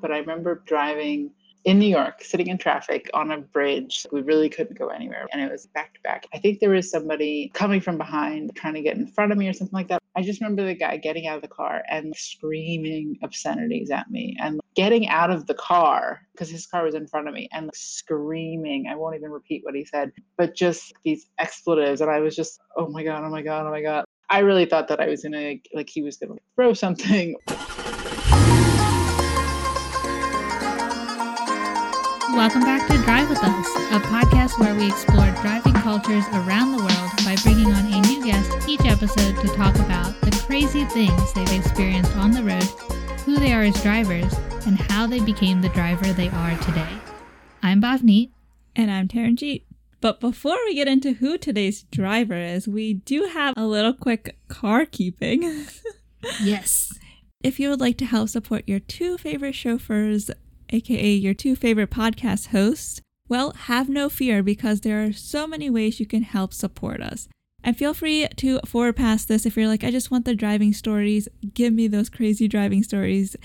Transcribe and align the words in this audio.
But 0.00 0.12
I 0.12 0.18
remember 0.18 0.62
driving 0.66 1.30
in 1.64 1.78
New 1.78 1.86
York, 1.86 2.24
sitting 2.24 2.46
in 2.46 2.58
traffic 2.58 3.10
on 3.12 3.32
a 3.32 3.38
bridge. 3.38 4.06
We 4.12 4.22
really 4.22 4.48
couldn't 4.48 4.78
go 4.78 4.88
anywhere. 4.88 5.26
And 5.32 5.42
it 5.42 5.50
was 5.50 5.66
back 5.66 5.94
to 5.94 6.00
back. 6.00 6.26
I 6.32 6.38
think 6.38 6.58
there 6.58 6.70
was 6.70 6.90
somebody 6.90 7.50
coming 7.52 7.80
from 7.80 7.98
behind 7.98 8.54
trying 8.54 8.74
to 8.74 8.80
get 8.82 8.96
in 8.96 9.06
front 9.06 9.32
of 9.32 9.38
me 9.38 9.48
or 9.48 9.52
something 9.52 9.76
like 9.76 9.88
that. 9.88 10.00
I 10.16 10.22
just 10.22 10.40
remember 10.40 10.64
the 10.64 10.74
guy 10.74 10.96
getting 10.96 11.26
out 11.26 11.36
of 11.36 11.42
the 11.42 11.48
car 11.48 11.82
and 11.88 12.14
screaming 12.16 13.18
obscenities 13.22 13.90
at 13.90 14.10
me 14.10 14.36
and 14.40 14.60
getting 14.74 15.08
out 15.08 15.30
of 15.30 15.46
the 15.46 15.54
car 15.54 16.22
because 16.32 16.48
his 16.48 16.66
car 16.66 16.84
was 16.84 16.94
in 16.94 17.06
front 17.06 17.28
of 17.28 17.34
me 17.34 17.48
and 17.52 17.70
screaming. 17.74 18.88
I 18.90 18.96
won't 18.96 19.16
even 19.16 19.30
repeat 19.30 19.62
what 19.64 19.74
he 19.74 19.84
said, 19.84 20.12
but 20.36 20.54
just 20.54 20.94
these 21.04 21.26
expletives. 21.38 22.00
And 22.00 22.10
I 22.10 22.20
was 22.20 22.34
just, 22.34 22.60
oh 22.76 22.88
my 22.88 23.04
God, 23.04 23.22
oh 23.22 23.30
my 23.30 23.42
God, 23.42 23.66
oh 23.66 23.70
my 23.70 23.82
God. 23.82 24.04
I 24.30 24.38
really 24.40 24.64
thought 24.64 24.88
that 24.88 25.00
I 25.00 25.08
was 25.08 25.22
gonna, 25.22 25.56
like 25.74 25.90
he 25.90 26.02
was 26.02 26.16
to 26.18 26.36
throw 26.56 26.72
something. 26.72 27.36
Welcome 32.34 32.62
back 32.62 32.86
to 32.88 32.96
Drive 33.02 33.28
With 33.28 33.42
Us, 33.42 33.66
a 33.90 34.00
podcast 34.06 34.58
where 34.58 34.74
we 34.74 34.86
explore 34.86 35.30
driving 35.42 35.74
cultures 35.74 36.24
around 36.32 36.72
the 36.72 36.78
world 36.78 37.10
by 37.24 37.36
bringing 37.42 37.72
on 37.72 37.92
a 37.92 38.00
new 38.02 38.24
guest 38.24 38.68
each 38.68 38.84
episode 38.84 39.36
to 39.40 39.48
talk 39.54 39.74
about 39.76 40.18
the 40.20 40.30
crazy 40.46 40.84
things 40.84 41.32
they've 41.32 41.52
experienced 41.52 42.16
on 42.16 42.30
the 42.30 42.42
road, 42.42 42.62
who 43.24 43.36
they 43.36 43.52
are 43.52 43.62
as 43.62 43.82
drivers, 43.82 44.32
and 44.64 44.78
how 44.78 45.06
they 45.06 45.18
became 45.20 45.60
the 45.60 45.68
driver 45.70 46.12
they 46.12 46.28
are 46.28 46.56
today. 46.58 46.88
I'm 47.62 47.82
Bhavneet. 47.82 48.30
And 48.76 48.90
I'm 48.90 49.08
Taranjeet. 49.08 49.64
But 50.00 50.20
before 50.20 50.56
we 50.64 50.74
get 50.74 50.88
into 50.88 51.14
who 51.14 51.36
today's 51.36 51.82
driver 51.82 52.36
is, 52.36 52.68
we 52.68 52.94
do 52.94 53.24
have 53.24 53.54
a 53.56 53.66
little 53.66 53.92
quick 53.92 54.38
car 54.48 54.86
keeping. 54.86 55.66
yes. 56.42 56.92
If 57.42 57.58
you 57.58 57.70
would 57.70 57.80
like 57.80 57.98
to 57.98 58.06
help 58.06 58.28
support 58.28 58.64
your 58.66 58.80
two 58.80 59.18
favorite 59.18 59.54
chauffeurs 59.54 60.30
aka 60.70 61.12
your 61.12 61.34
two 61.34 61.56
favorite 61.56 61.90
podcast 61.90 62.48
hosts, 62.48 63.00
well, 63.28 63.52
have 63.52 63.88
no 63.88 64.08
fear 64.08 64.42
because 64.42 64.80
there 64.80 65.04
are 65.04 65.12
so 65.12 65.46
many 65.46 65.70
ways 65.70 66.00
you 66.00 66.06
can 66.06 66.22
help 66.22 66.52
support 66.52 67.00
us. 67.00 67.28
And 67.62 67.76
feel 67.76 67.94
free 67.94 68.26
to 68.36 68.58
forward 68.64 68.96
past 68.96 69.28
this 69.28 69.46
if 69.46 69.56
you're 69.56 69.68
like, 69.68 69.84
I 69.84 69.90
just 69.90 70.10
want 70.10 70.24
the 70.24 70.34
driving 70.34 70.72
stories. 70.72 71.28
Give 71.54 71.72
me 71.72 71.88
those 71.88 72.08
crazy 72.08 72.48
driving 72.48 72.82
stories. 72.82 73.36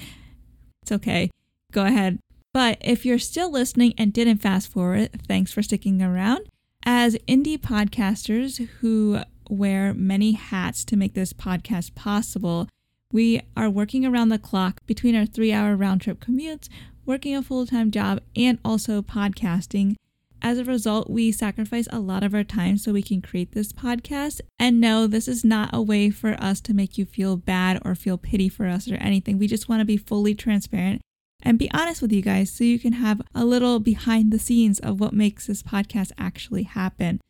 It's 0.82 0.92
okay. 0.92 1.30
Go 1.72 1.86
ahead. 1.86 2.20
But 2.54 2.78
if 2.80 3.06
you're 3.06 3.20
still 3.20 3.52
listening 3.52 3.94
and 3.98 4.14
didn't 4.14 4.38
fast 4.38 4.72
forward, 4.72 5.10
thanks 5.28 5.52
for 5.52 5.62
sticking 5.62 6.02
around. 6.02 6.48
As 6.84 7.16
indie 7.28 7.58
podcasters 7.58 8.68
who 8.80 9.20
wear 9.50 9.94
many 9.94 10.32
hats 10.34 10.86
to 10.86 10.96
make 10.96 11.14
this 11.14 11.34
podcast 11.34 11.96
possible, 11.96 12.70
we 13.12 13.42
are 13.58 13.70
working 13.70 14.06
around 14.06 14.30
the 14.30 14.40
clock 14.40 14.82
between 14.86 15.16
our 15.16 15.26
three 15.26 15.52
hour 15.52 15.76
round 15.76 16.02
trip 16.02 16.24
commutes 16.24 16.70
working 17.06 17.36
a 17.36 17.42
full 17.42 17.66
time 17.66 17.92
job, 17.92 18.22
and 18.36 18.60
also 18.64 19.02
podcasting. 19.02 19.96
As 20.42 20.60
a 20.60 20.64
result, 20.64 21.10
we 21.10 21.32
sacrifice 21.32 21.88
a 21.92 22.00
lot 22.00 22.24
of 22.24 22.36
our 22.36 22.44
time 22.44 22.78
so 22.78 22.94
we 22.94 23.02
can 23.02 23.22
create 23.22 23.54
this 23.54 23.74
podcast. 23.74 24.42
And 24.60 24.80
no, 24.80 25.08
this 25.08 25.28
is 25.28 25.44
not 25.44 25.72
a 25.74 25.82
way 25.82 26.10
for 26.12 26.34
us 26.40 26.62
to 26.62 26.74
make 26.74 26.98
you 26.98 27.06
feel 27.06 27.36
bad 27.36 27.82
or 27.84 27.96
feel 27.96 28.18
pity 28.18 28.48
for 28.48 28.68
us 28.68 28.90
or 28.92 28.96
anything. 28.96 29.40
We 29.40 29.48
just 29.48 29.68
want 29.68 29.82
to 29.82 29.86
be 29.86 29.98
fully 29.98 30.36
transparent 30.36 31.02
and 31.42 31.58
be 31.58 31.72
honest 31.72 32.02
with 32.02 32.12
you 32.12 32.22
guys 32.22 32.52
so 32.52 32.64
you 32.64 32.80
can 32.80 32.94
have 32.94 33.22
a 33.34 33.46
little 33.46 33.80
behind 33.80 34.32
the 34.32 34.40
scenes 34.40 34.80
of 34.80 35.00
what 35.00 35.14
makes 35.14 35.48
this 35.48 35.64
podcast 35.64 36.12
actually 36.18 36.64
happen. 36.64 37.22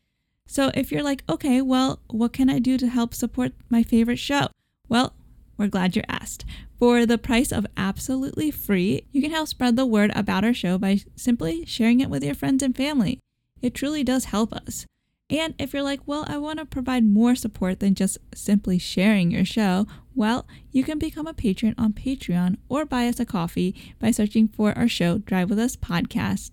So 0.48 0.72
if 0.74 0.92
you're 0.92 1.04
like, 1.04 1.24
okay, 1.30 1.62
well, 1.62 2.00
what 2.08 2.34
can 2.34 2.50
I 2.50 2.60
do 2.60 2.78
to 2.78 2.88
help 2.88 3.14
support 3.14 3.54
my 3.70 3.84
favorite 3.84 4.20
show? 4.20 4.48
Well, 4.88 5.14
we're 5.58 5.68
glad 5.68 5.96
you're 5.96 6.06
asked. 6.08 6.46
For 6.78 7.06
the 7.06 7.18
price 7.18 7.52
of 7.52 7.66
absolutely 7.78 8.52
free, 8.52 9.06
you 9.12 9.22
can 9.22 9.32
help 9.32 9.48
spread 9.48 9.76
the 9.76 9.86
word 9.86 10.12
about 10.14 10.44
our 10.44 10.54
show 10.54 10.78
by 10.78 11.00
simply 11.16 11.66
sharing 11.66 12.02
it 12.02 12.10
with 12.10 12.24
your 12.24 12.36
friends 12.36 12.62
and 12.62 12.76
family. 12.76 13.20
It 13.62 13.74
truly 13.74 14.04
does 14.04 14.26
help 14.26 14.52
us. 14.52 14.86
And 15.30 15.56
if 15.58 15.74
you're 15.74 15.82
like, 15.82 16.02
well, 16.06 16.26
I 16.28 16.38
want 16.38 16.60
to 16.60 16.66
provide 16.66 17.04
more 17.04 17.34
support 17.34 17.80
than 17.80 17.96
just 17.96 18.18
simply 18.34 18.78
sharing 18.78 19.32
your 19.32 19.46
show, 19.46 19.88
well, 20.14 20.46
you 20.72 20.84
can 20.84 21.00
become 21.00 21.26
a 21.26 21.34
patron 21.34 21.74
on 21.78 21.94
Patreon 21.94 22.58
or 22.70 22.86
buy 22.86 23.08
us 23.08 23.20
a 23.20 23.26
coffee 23.26 23.96
by 24.00 24.12
searching 24.12 24.48
for 24.48 24.78
our 24.78 24.88
show, 24.88 25.18
Drive 25.18 25.50
With 25.50 25.60
Us 25.60 25.76
Podcast. 25.76 26.52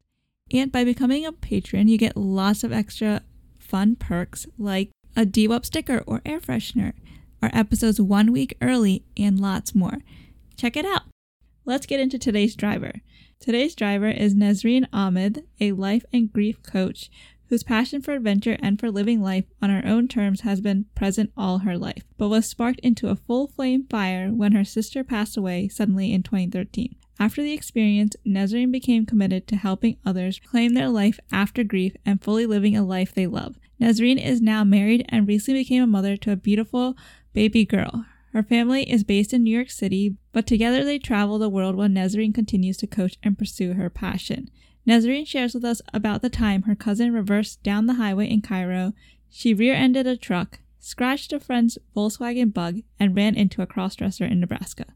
And 0.52 0.72
by 0.72 0.84
becoming 0.84 1.26
a 1.26 1.32
patron, 1.32 1.88
you 1.88 1.98
get 1.98 2.16
lots 2.16 2.64
of 2.64 2.72
extra 2.72 3.22
fun 3.58 3.96
perks 3.96 4.46
like 4.56 4.90
a 5.16 5.26
DWAP 5.26 5.66
sticker 5.66 6.02
or 6.06 6.22
air 6.24 6.40
freshener 6.40 6.92
our 7.42 7.50
episodes 7.52 8.00
one 8.00 8.32
week 8.32 8.56
early, 8.62 9.04
and 9.16 9.40
lots 9.40 9.74
more. 9.74 9.98
Check 10.56 10.76
it 10.76 10.86
out. 10.86 11.02
Let's 11.64 11.86
get 11.86 12.00
into 12.00 12.18
today's 12.18 12.56
driver. 12.56 12.92
Today's 13.40 13.74
driver 13.74 14.08
is 14.08 14.34
Nesreen 14.34 14.86
Ahmed, 14.92 15.44
a 15.60 15.72
life 15.72 16.04
and 16.12 16.32
grief 16.32 16.62
coach 16.62 17.10
whose 17.52 17.62
passion 17.62 18.00
for 18.00 18.14
adventure 18.14 18.56
and 18.60 18.80
for 18.80 18.90
living 18.90 19.20
life 19.20 19.44
on 19.60 19.68
her 19.68 19.86
own 19.86 20.08
terms 20.08 20.40
has 20.40 20.62
been 20.62 20.86
present 20.94 21.30
all 21.36 21.58
her 21.58 21.76
life, 21.76 22.02
but 22.16 22.30
was 22.30 22.48
sparked 22.48 22.80
into 22.80 23.08
a 23.08 23.14
full 23.14 23.46
flame 23.46 23.84
fire 23.90 24.30
when 24.30 24.52
her 24.52 24.64
sister 24.64 25.04
passed 25.04 25.36
away 25.36 25.68
suddenly 25.68 26.14
in 26.14 26.22
2013. 26.22 26.96
After 27.20 27.42
the 27.42 27.52
experience, 27.52 28.16
Nesreen 28.26 28.72
became 28.72 29.04
committed 29.04 29.46
to 29.48 29.56
helping 29.56 29.98
others 30.02 30.40
claim 30.40 30.72
their 30.72 30.88
life 30.88 31.20
after 31.30 31.62
grief 31.62 31.94
and 32.06 32.22
fully 32.22 32.46
living 32.46 32.74
a 32.74 32.82
life 32.82 33.12
they 33.12 33.26
love. 33.26 33.56
Nesreen 33.78 34.16
is 34.16 34.40
now 34.40 34.64
married 34.64 35.04
and 35.10 35.28
recently 35.28 35.60
became 35.60 35.82
a 35.82 35.86
mother 35.86 36.16
to 36.16 36.32
a 36.32 36.36
beautiful 36.36 36.96
baby 37.32 37.64
girl. 37.64 38.06
Her 38.32 38.42
family 38.42 38.90
is 38.90 39.04
based 39.04 39.32
in 39.32 39.42
New 39.42 39.54
York 39.54 39.70
City, 39.70 40.16
but 40.32 40.46
together 40.46 40.84
they 40.84 40.98
travel 40.98 41.38
the 41.38 41.50
world 41.50 41.76
while 41.76 41.88
Nesreen 41.88 42.34
continues 42.34 42.78
to 42.78 42.86
coach 42.86 43.18
and 43.22 43.36
pursue 43.36 43.74
her 43.74 43.90
passion. 43.90 44.48
Nesreen 44.86 45.26
shares 45.26 45.54
with 45.54 45.64
us 45.64 45.82
about 45.92 46.22
the 46.22 46.30
time 46.30 46.62
her 46.62 46.74
cousin 46.74 47.12
reversed 47.12 47.62
down 47.62 47.86
the 47.86 47.94
highway 47.94 48.28
in 48.28 48.40
Cairo, 48.40 48.94
she 49.28 49.54
rear 49.54 49.74
ended 49.74 50.06
a 50.06 50.16
truck, 50.16 50.60
scratched 50.78 51.32
a 51.32 51.40
friend's 51.40 51.78
Volkswagen 51.96 52.52
bug, 52.52 52.80
and 52.98 53.14
ran 53.14 53.34
into 53.34 53.62
a 53.62 53.66
crossdresser 53.66 54.30
in 54.30 54.40
Nebraska. 54.40 54.86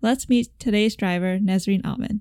Let's 0.00 0.28
meet 0.28 0.48
today's 0.58 0.94
driver, 0.94 1.38
Nesreen 1.38 1.84
Ahmed. 1.84 2.20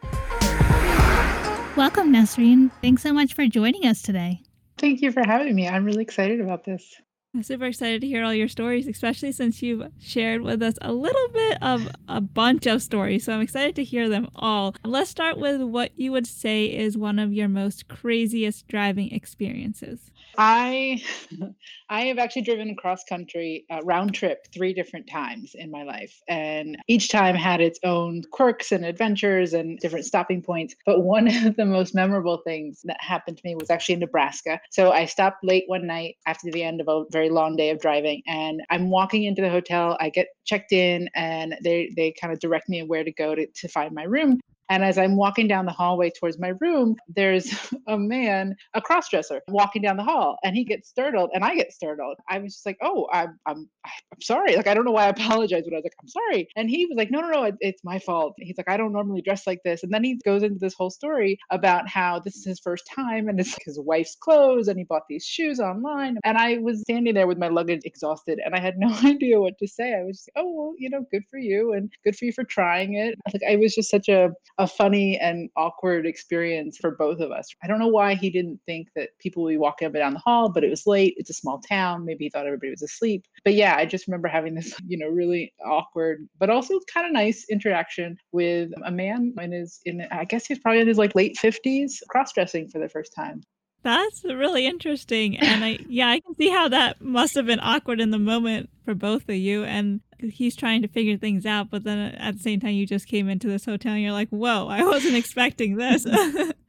Welcome, 1.75 2.13
Nesreen. 2.13 2.71
Thanks 2.81 3.03
so 3.03 3.13
much 3.13 3.33
for 3.33 3.47
joining 3.47 3.85
us 3.85 4.01
today. 4.01 4.41
Thank 4.77 5.01
you 5.01 5.11
for 5.11 5.23
having 5.25 5.55
me. 5.55 5.67
I'm 5.67 5.85
really 5.85 6.03
excited 6.03 6.39
about 6.39 6.65
this. 6.65 7.01
I'm 7.35 7.41
super 7.41 7.65
excited 7.65 8.01
to 8.01 8.07
hear 8.07 8.23
all 8.23 8.33
your 8.33 8.47
stories, 8.47 8.85
especially 8.85 9.31
since 9.31 9.63
you've 9.63 9.91
shared 9.99 10.43
with 10.43 10.61
us 10.61 10.75
a 10.81 10.93
little 10.93 11.27
bit 11.29 11.57
of 11.63 11.89
a 12.07 12.21
bunch 12.21 12.67
of 12.67 12.83
stories. 12.83 13.23
So 13.23 13.33
I'm 13.33 13.41
excited 13.41 13.75
to 13.77 13.83
hear 13.83 14.07
them 14.07 14.27
all. 14.35 14.75
Let's 14.85 15.09
start 15.09 15.39
with 15.39 15.59
what 15.59 15.97
you 15.97 16.11
would 16.11 16.27
say 16.27 16.65
is 16.65 16.95
one 16.95 17.17
of 17.17 17.33
your 17.33 17.47
most 17.47 17.87
craziest 17.87 18.67
driving 18.67 19.11
experiences. 19.11 20.11
I 20.37 21.01
I 21.89 22.05
have 22.05 22.17
actually 22.17 22.43
driven 22.43 22.75
cross 22.75 23.03
country 23.03 23.65
uh, 23.71 23.81
round 23.83 24.13
trip 24.13 24.47
three 24.53 24.73
different 24.73 25.07
times 25.07 25.55
in 25.55 25.69
my 25.69 25.83
life, 25.83 26.19
and 26.27 26.77
each 26.87 27.09
time 27.09 27.35
had 27.35 27.61
its 27.61 27.79
own 27.83 28.23
quirks 28.31 28.71
and 28.71 28.85
adventures 28.85 29.53
and 29.53 29.77
different 29.79 30.05
stopping 30.05 30.41
points. 30.41 30.75
But 30.85 31.01
one 31.01 31.27
of 31.45 31.55
the 31.55 31.65
most 31.65 31.93
memorable 31.93 32.37
things 32.45 32.81
that 32.85 32.97
happened 32.99 33.37
to 33.37 33.43
me 33.45 33.55
was 33.55 33.69
actually 33.69 33.93
in 33.93 33.99
Nebraska. 33.99 34.59
So 34.71 34.91
I 34.91 35.05
stopped 35.05 35.43
late 35.43 35.65
one 35.67 35.85
night 35.85 36.15
after 36.25 36.49
the 36.51 36.63
end 36.63 36.81
of 36.81 36.87
a 36.87 37.03
very 37.11 37.29
long 37.29 37.55
day 37.55 37.69
of 37.69 37.79
driving, 37.79 38.21
and 38.27 38.61
I'm 38.69 38.89
walking 38.89 39.23
into 39.23 39.41
the 39.41 39.49
hotel. 39.49 39.97
I 39.99 40.09
get 40.09 40.27
checked 40.45 40.71
in, 40.71 41.09
and 41.15 41.55
they 41.63 41.91
they 41.95 42.13
kind 42.19 42.33
of 42.33 42.39
direct 42.39 42.69
me 42.69 42.83
where 42.83 43.03
to 43.03 43.11
go 43.11 43.35
to, 43.35 43.45
to 43.45 43.67
find 43.67 43.93
my 43.93 44.03
room. 44.03 44.39
And 44.73 44.83
as 44.83 44.97
I'm 44.97 45.15
walking 45.15 45.47
down 45.47 45.67
the 45.67 45.71
hallway 45.71 46.09
towards 46.09 46.39
my 46.39 46.53
room, 46.59 46.95
there's 47.07 47.53
a 47.87 47.95
man, 47.95 48.55
a 48.73 48.81
crossdresser, 48.81 49.39
walking 49.47 49.83
down 49.83 49.97
the 49.97 50.03
hall, 50.03 50.37
and 50.43 50.55
he 50.55 50.65
gets 50.65 50.89
startled, 50.89 51.29
and 51.35 51.45
I 51.45 51.53
get 51.53 51.71
startled. 51.71 52.17
I 52.27 52.39
was 52.39 52.55
just 52.55 52.65
like, 52.65 52.77
"Oh, 52.81 53.07
I'm, 53.13 53.37
I'm, 53.45 53.69
I'm 53.85 54.21
sorry." 54.21 54.55
Like 54.55 54.65
I 54.65 54.73
don't 54.73 54.83
know 54.83 54.91
why 54.91 55.05
I 55.05 55.09
apologized, 55.17 55.65
but 55.65 55.75
I 55.75 55.77
was 55.77 55.83
like, 55.83 55.93
"I'm 56.01 56.07
sorry." 56.07 56.47
And 56.55 56.71
he 56.71 56.87
was 56.87 56.97
like, 56.97 57.11
"No, 57.11 57.21
no, 57.21 57.29
no, 57.29 57.43
it, 57.43 57.55
it's 57.59 57.83
my 57.83 57.99
fault." 57.99 58.33
He's 58.39 58.57
like, 58.57 58.67
"I 58.67 58.75
don't 58.75 58.93
normally 58.93 59.21
dress 59.21 59.45
like 59.45 59.59
this," 59.63 59.83
and 59.83 59.93
then 59.93 60.03
he 60.03 60.19
goes 60.25 60.41
into 60.41 60.57
this 60.57 60.73
whole 60.73 60.89
story 60.89 61.37
about 61.51 61.87
how 61.87 62.19
this 62.19 62.35
is 62.35 62.43
his 62.43 62.59
first 62.59 62.89
time, 62.95 63.29
and 63.29 63.39
it's 63.39 63.55
his 63.63 63.79
wife's 63.79 64.15
clothes, 64.15 64.69
and 64.69 64.79
he 64.79 64.85
bought 64.85 65.03
these 65.07 65.23
shoes 65.23 65.59
online. 65.59 66.17
And 66.23 66.35
I 66.35 66.57
was 66.57 66.81
standing 66.81 67.13
there 67.13 67.27
with 67.27 67.37
my 67.37 67.49
luggage 67.49 67.81
exhausted, 67.85 68.39
and 68.43 68.55
I 68.55 68.59
had 68.59 68.73
no 68.79 68.91
idea 69.03 69.39
what 69.39 69.59
to 69.59 69.67
say. 69.67 69.93
I 69.93 70.01
was 70.03 70.17
just, 70.17 70.31
"Oh, 70.35 70.51
well, 70.51 70.73
you 70.79 70.89
know, 70.89 71.05
good 71.11 71.25
for 71.29 71.37
you, 71.37 71.73
and 71.73 71.91
good 72.03 72.15
for 72.15 72.25
you 72.25 72.33
for 72.33 72.43
trying 72.43 72.95
it." 72.95 73.13
Like 73.31 73.43
I 73.47 73.57
was 73.57 73.75
just 73.75 73.91
such 73.91 74.09
a 74.09 74.31
a 74.57 74.62
funny 74.67 75.17
and 75.19 75.49
awkward 75.55 76.05
experience 76.05 76.77
for 76.77 76.91
both 76.91 77.19
of 77.19 77.31
us. 77.31 77.49
I 77.63 77.67
don't 77.67 77.79
know 77.79 77.87
why 77.87 78.15
he 78.15 78.29
didn't 78.29 78.59
think 78.65 78.89
that 78.95 79.09
people 79.19 79.43
would 79.43 79.51
be 79.51 79.57
walking 79.57 79.85
up 79.85 79.93
and 79.93 80.01
down 80.01 80.13
the 80.13 80.19
hall, 80.19 80.49
but 80.49 80.63
it 80.63 80.69
was 80.69 80.87
late. 80.87 81.15
It's 81.17 81.29
a 81.29 81.33
small 81.33 81.59
town. 81.59 82.05
Maybe 82.05 82.25
he 82.25 82.29
thought 82.29 82.45
everybody 82.45 82.71
was 82.71 82.81
asleep. 82.81 83.25
But 83.43 83.53
yeah, 83.53 83.75
I 83.77 83.85
just 83.85 84.07
remember 84.07 84.27
having 84.27 84.55
this, 84.55 84.73
you 84.87 84.97
know, 84.97 85.07
really 85.07 85.53
awkward, 85.65 86.27
but 86.39 86.49
also 86.49 86.79
kind 86.91 87.05
of 87.05 87.13
nice 87.13 87.45
interaction 87.49 88.17
with 88.31 88.71
a 88.85 88.91
man 88.91 89.33
in 89.41 89.51
his, 89.51 89.79
in 89.85 90.05
I 90.11 90.25
guess 90.25 90.45
he's 90.45 90.59
probably 90.59 90.81
in 90.81 90.87
his 90.87 90.97
like 90.97 91.15
late 91.15 91.37
50s, 91.37 91.93
cross 92.09 92.33
dressing 92.33 92.67
for 92.67 92.79
the 92.79 92.89
first 92.89 93.13
time. 93.15 93.41
That's 93.83 94.23
really 94.23 94.65
interesting. 94.65 95.37
And 95.37 95.63
I, 95.63 95.79
yeah, 95.89 96.07
I 96.07 96.21
can 96.21 96.35
see 96.35 96.49
how 96.49 96.69
that 96.69 97.01
must 97.01 97.35
have 97.35 97.45
been 97.45 97.59
awkward 97.59 97.99
in 97.99 98.11
the 98.11 98.19
moment 98.19 98.69
for 98.85 98.95
both 98.95 99.27
of 99.27 99.35
you. 99.35 99.65
And 99.65 99.99
he's 100.29 100.55
trying 100.55 100.81
to 100.81 100.87
figure 100.87 101.17
things 101.17 101.45
out, 101.45 101.69
but 101.69 101.83
then 101.83 101.99
at 102.15 102.35
the 102.35 102.39
same 102.39 102.59
time, 102.59 102.71
you 102.71 102.85
just 102.85 103.07
came 103.07 103.29
into 103.29 103.47
this 103.47 103.65
hotel 103.65 103.93
and 103.93 104.01
you're 104.01 104.11
like, 104.11 104.29
whoa, 104.29 104.67
I 104.67 104.83
wasn't 104.83 105.15
expecting 105.15 105.75
this. 105.77 106.05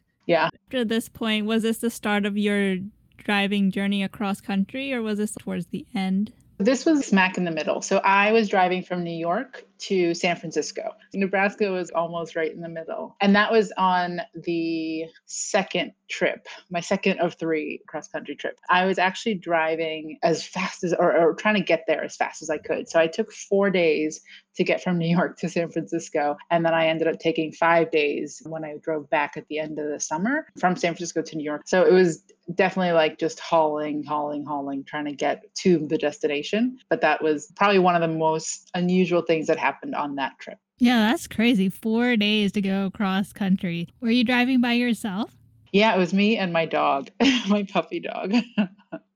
yeah. 0.26 0.50
After 0.66 0.84
this 0.84 1.08
point, 1.08 1.46
was 1.46 1.62
this 1.62 1.78
the 1.78 1.90
start 1.90 2.26
of 2.26 2.36
your 2.36 2.76
driving 3.18 3.70
journey 3.70 4.02
across 4.02 4.40
country 4.40 4.92
or 4.92 5.02
was 5.02 5.18
this 5.18 5.34
towards 5.38 5.66
the 5.66 5.86
end? 5.94 6.32
This 6.58 6.86
was 6.86 7.06
smack 7.06 7.36
in 7.36 7.44
the 7.44 7.50
middle. 7.50 7.82
So 7.82 7.98
I 7.98 8.32
was 8.32 8.48
driving 8.48 8.82
from 8.82 9.02
New 9.02 9.16
York 9.16 9.64
to 9.88 10.14
San 10.14 10.36
Francisco. 10.36 10.90
Nebraska 11.12 11.70
was 11.70 11.90
almost 11.90 12.36
right 12.36 12.52
in 12.52 12.60
the 12.60 12.68
middle. 12.68 13.16
And 13.20 13.34
that 13.36 13.52
was 13.52 13.72
on 13.76 14.20
the 14.34 15.04
second 15.26 15.92
trip, 16.08 16.46
my 16.70 16.80
second 16.80 17.18
of 17.20 17.34
three 17.34 17.80
cross 17.86 18.08
country 18.08 18.34
trips. 18.34 18.60
I 18.70 18.86
was 18.86 18.98
actually 18.98 19.34
driving 19.34 20.18
as 20.22 20.46
fast 20.46 20.84
as, 20.84 20.94
or, 20.94 21.16
or, 21.16 21.34
trying 21.34 21.56
to 21.56 21.60
get 21.60 21.84
there 21.86 22.04
as 22.04 22.16
fast 22.16 22.42
as 22.42 22.50
I 22.50 22.58
could. 22.58 22.88
So 22.88 23.00
I 23.00 23.06
took 23.06 23.32
four 23.32 23.70
days 23.70 24.20
to 24.56 24.64
get 24.64 24.82
from 24.82 24.98
New 25.04 25.08
York 25.08 25.38
to 25.38 25.48
San 25.48 25.70
Francisco. 25.70 26.36
And 26.50 26.64
then 26.64 26.74
I 26.74 26.86
ended 26.86 27.08
up 27.08 27.18
taking 27.18 27.52
five 27.52 27.90
days 27.90 28.42
when 28.46 28.64
I 28.64 28.76
drove 28.82 29.10
back 29.10 29.36
at 29.36 29.46
the 29.48 29.58
end 29.58 29.78
of 29.78 29.88
the 29.88 30.00
summer 30.00 30.46
from 30.58 30.76
San 30.76 30.92
Francisco 30.92 31.22
to 31.22 31.36
New 31.36 31.44
York. 31.44 31.62
So 31.66 31.84
it 31.84 31.92
was 31.92 32.22
definitely 32.54 32.92
like 32.92 33.18
just 33.18 33.40
hauling, 33.40 34.04
hauling, 34.04 34.44
hauling, 34.44 34.84
trying 34.84 35.06
to 35.06 35.14
get 35.14 35.42
to 35.56 35.86
the 35.86 35.98
destination. 35.98 36.78
But 36.90 37.00
that 37.00 37.22
was 37.22 37.50
probably 37.56 37.78
one 37.78 37.94
of 37.94 38.02
the 38.02 38.16
most 38.16 38.70
unusual 38.74 39.22
things 39.22 39.46
that 39.46 39.58
happened 39.58 39.73
on 39.96 40.16
that 40.16 40.38
trip. 40.38 40.58
Yeah, 40.78 41.10
that's 41.10 41.28
crazy. 41.28 41.68
Four 41.68 42.16
days 42.16 42.52
to 42.52 42.60
go 42.60 42.90
cross 42.90 43.32
country. 43.32 43.88
Were 44.00 44.10
you 44.10 44.24
driving 44.24 44.60
by 44.60 44.72
yourself? 44.72 45.34
Yeah, 45.72 45.94
it 45.94 45.98
was 45.98 46.12
me 46.12 46.36
and 46.36 46.52
my 46.52 46.66
dog, 46.66 47.10
my 47.48 47.64
puppy 47.64 48.00
dog. 48.00 48.34